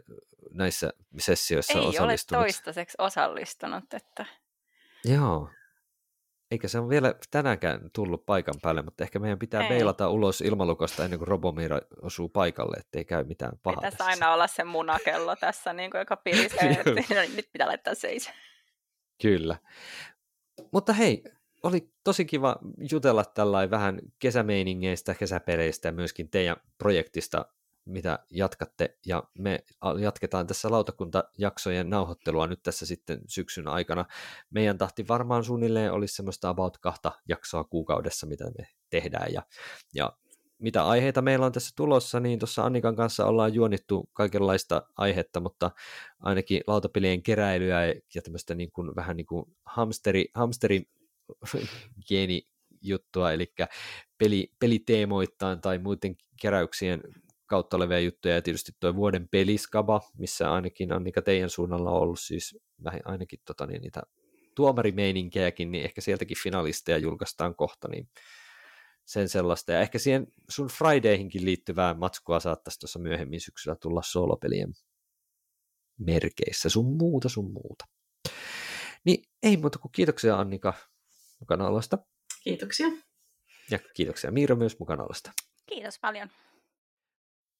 näissä 0.50 0.92
sessioissa 1.18 1.78
ei 1.78 1.86
osallistunut. 1.86 2.38
Ei 2.38 2.44
ole 2.44 2.44
toistaiseksi 2.44 2.96
osallistunut, 2.98 3.94
että 3.94 4.26
Joo. 5.06 5.50
Eikä 6.50 6.68
se 6.68 6.78
ole 6.78 6.88
vielä 6.88 7.14
tänäänkään 7.30 7.90
tullut 7.92 8.26
paikan 8.26 8.54
päälle, 8.62 8.82
mutta 8.82 9.04
ehkä 9.04 9.18
meidän 9.18 9.38
pitää 9.38 9.62
Ei. 9.62 9.68
meilata 9.68 10.10
ulos 10.10 10.40
ilmalukosta 10.40 11.04
ennen 11.04 11.18
kuin 11.18 11.28
Robomira 11.28 11.80
osuu 12.02 12.28
paikalle, 12.28 12.76
ettei 12.76 13.04
käy 13.04 13.24
mitään 13.24 13.52
pahaa. 13.62 13.80
Pitäisi 13.80 14.02
aina 14.02 14.32
olla 14.32 14.46
se 14.46 14.64
munakello 14.64 15.36
tässä, 15.36 15.72
niin 15.72 15.90
kuin, 15.90 15.98
joka 15.98 16.16
pirisee, 16.16 16.70
että 16.86 16.90
nyt 17.36 17.48
pitää 17.52 17.66
laittaa 17.66 17.94
seis. 17.94 18.30
Kyllä. 19.22 19.56
Mutta 20.72 20.92
hei, 20.92 21.24
oli 21.62 21.90
tosi 22.04 22.24
kiva 22.24 22.56
jutella 22.90 23.24
tällainen 23.24 23.70
vähän 23.70 23.98
kesämeiningeistä, 24.18 25.14
kesäpeleistä 25.14 25.88
ja 25.88 25.92
myöskin 25.92 26.30
teidän 26.30 26.56
projektista 26.78 27.46
mitä 27.86 28.18
jatkatte, 28.30 28.98
ja 29.06 29.22
me 29.38 29.64
jatketaan 30.00 30.46
tässä 30.46 30.70
lautakuntajaksojen 30.70 31.90
nauhoittelua 31.90 32.46
nyt 32.46 32.62
tässä 32.62 32.86
sitten 32.86 33.20
syksyn 33.28 33.68
aikana. 33.68 34.04
Meidän 34.50 34.78
tahti 34.78 35.08
varmaan 35.08 35.44
suunnilleen 35.44 35.92
olisi 35.92 36.14
semmoista 36.14 36.48
about 36.48 36.78
kahta 36.78 37.12
jaksoa 37.28 37.64
kuukaudessa, 37.64 38.26
mitä 38.26 38.44
me 38.44 38.66
tehdään, 38.90 39.32
ja, 39.32 39.42
ja 39.94 40.12
mitä 40.58 40.86
aiheita 40.86 41.22
meillä 41.22 41.46
on 41.46 41.52
tässä 41.52 41.72
tulossa, 41.76 42.20
niin 42.20 42.38
tuossa 42.38 42.64
Annikan 42.64 42.96
kanssa 42.96 43.26
ollaan 43.26 43.54
juonittu 43.54 44.10
kaikenlaista 44.12 44.82
aihetta, 44.96 45.40
mutta 45.40 45.70
ainakin 46.18 46.60
lautapelien 46.66 47.22
keräilyä 47.22 47.86
ja 47.86 48.22
tämmöistä 48.22 48.54
niin 48.54 48.72
kuin, 48.72 48.96
vähän 48.96 49.16
niin 49.16 49.26
kuin 49.26 49.44
hamsteri, 49.64 50.26
hamsteri 50.34 50.82
geeni 52.08 52.42
juttua, 52.82 53.32
eli 53.32 53.54
peli, 54.18 54.52
peliteemoittain 54.58 55.60
tai 55.60 55.78
muiden 55.78 56.16
keräyksien 56.40 57.00
kautta 57.46 57.76
olevia 57.76 58.00
juttuja, 58.00 58.34
ja 58.34 58.42
tietysti 58.42 58.72
tuo 58.80 58.96
vuoden 58.96 59.28
peliskaba, 59.28 60.00
missä 60.18 60.52
ainakin 60.52 60.92
Annika 60.92 61.22
teidän 61.22 61.50
suunnalla 61.50 61.90
on 61.90 62.00
ollut 62.00 62.20
siis 62.20 62.58
vähän 62.84 63.00
ainakin 63.04 63.38
tota, 63.46 63.66
niin, 63.66 63.82
niitä 63.82 64.02
tuomarimeininkiäkin, 64.54 65.72
niin 65.72 65.84
ehkä 65.84 66.00
sieltäkin 66.00 66.36
finalisteja 66.42 66.98
julkaistaan 66.98 67.54
kohta, 67.54 67.88
niin 67.88 68.08
sen 69.04 69.28
sellaista. 69.28 69.72
Ja 69.72 69.80
ehkä 69.80 69.98
siihen 69.98 70.26
sun 70.48 70.68
Fridayhinkin 70.68 71.44
liittyvää 71.44 71.94
matskua 71.94 72.40
saattaisi 72.40 72.78
tuossa 72.78 72.98
myöhemmin 72.98 73.40
syksyllä 73.40 73.76
tulla 73.76 74.02
soolopelien 74.04 74.72
merkeissä, 75.98 76.68
sun 76.68 76.96
muuta, 76.96 77.28
sun 77.28 77.52
muuta. 77.52 77.84
Niin 79.04 79.24
ei 79.42 79.56
muuta 79.56 79.78
kuin 79.78 79.92
kiitoksia 79.92 80.36
Annika 80.36 80.74
mukana 81.40 81.66
olosta. 81.66 81.98
Kiitoksia. 82.44 82.86
Ja 83.70 83.78
kiitoksia 83.94 84.30
Miiro 84.30 84.56
myös 84.56 84.78
mukana 84.78 85.02
olosta. 85.02 85.32
Kiitos 85.66 85.98
paljon 85.98 86.30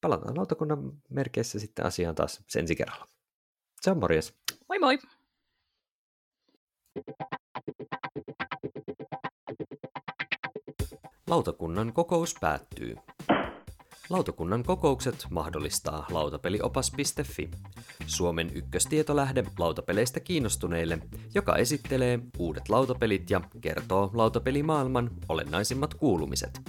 palataan 0.00 0.36
lautakunnan 0.36 0.92
merkeissä 1.10 1.58
sitten 1.58 1.86
asiaan 1.86 2.14
taas 2.14 2.44
ensi 2.56 2.76
kerralla. 2.76 3.08
Se 3.80 3.90
on 3.90 3.98
morjes. 3.98 4.34
Moi 4.68 4.78
moi! 4.78 4.98
Lautakunnan 11.26 11.92
kokous 11.92 12.34
päättyy. 12.40 12.96
Lautakunnan 14.10 14.62
kokoukset 14.64 15.26
mahdollistaa 15.30 16.06
lautapeliopas.fi, 16.10 17.50
Suomen 18.06 18.50
ykköstietolähde 18.54 19.44
lautapeleistä 19.58 20.20
kiinnostuneille, 20.20 20.98
joka 21.34 21.56
esittelee 21.56 22.18
uudet 22.38 22.68
lautapelit 22.68 23.30
ja 23.30 23.40
kertoo 23.60 24.10
lautapelimaailman 24.14 25.10
olennaisimmat 25.28 25.94
kuulumiset. 25.94 26.60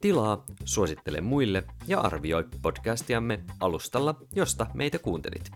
Tilaa, 0.00 0.44
suosittele 0.64 1.20
muille 1.20 1.64
ja 1.86 2.00
arvioi 2.00 2.44
podcastiamme 2.62 3.40
alustalla, 3.60 4.14
josta 4.32 4.66
meitä 4.74 4.98
kuuntelit. 4.98 5.50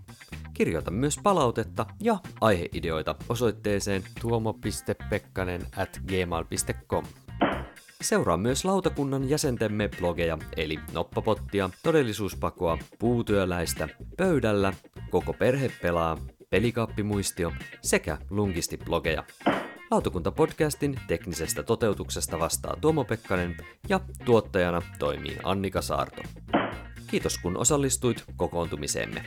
Kirjoita 0.54 0.90
myös 0.90 1.18
palautetta 1.22 1.86
ja 2.00 2.18
aiheideoita 2.40 3.14
osoitteeseen 3.28 4.02
tuomo.pekkanen 4.20 5.66
at 5.76 6.00
gmail.com. 6.06 7.04
Seuraa 8.00 8.36
myös 8.36 8.64
lautakunnan 8.64 9.28
jäsentemme 9.28 9.88
blogeja, 9.98 10.38
eli 10.56 10.78
Noppapottia, 10.92 11.70
Todellisuuspakoa, 11.82 12.78
Puutyöläistä, 12.98 13.88
Pöydällä, 14.16 14.72
Koko 15.10 15.32
perhe 15.32 15.70
pelaa, 15.82 16.18
Pelikaappimuistio 16.50 17.52
sekä 17.82 18.18
Lungisti-blogeja. 18.30 19.24
Lautakuntapodcastin 19.90 21.00
teknisestä 21.06 21.62
toteutuksesta 21.62 22.38
vastaa 22.38 22.76
Tuomo 22.80 23.04
Pekkanen 23.04 23.56
ja 23.88 24.00
tuottajana 24.24 24.82
toimii 24.98 25.38
Annika 25.44 25.82
Saarto. 25.82 26.22
Kiitos 27.06 27.38
kun 27.38 27.56
osallistuit 27.56 28.24
kokoontumiseemme. 28.36 29.24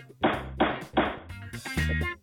thank 1.64 2.02
you 2.02 2.23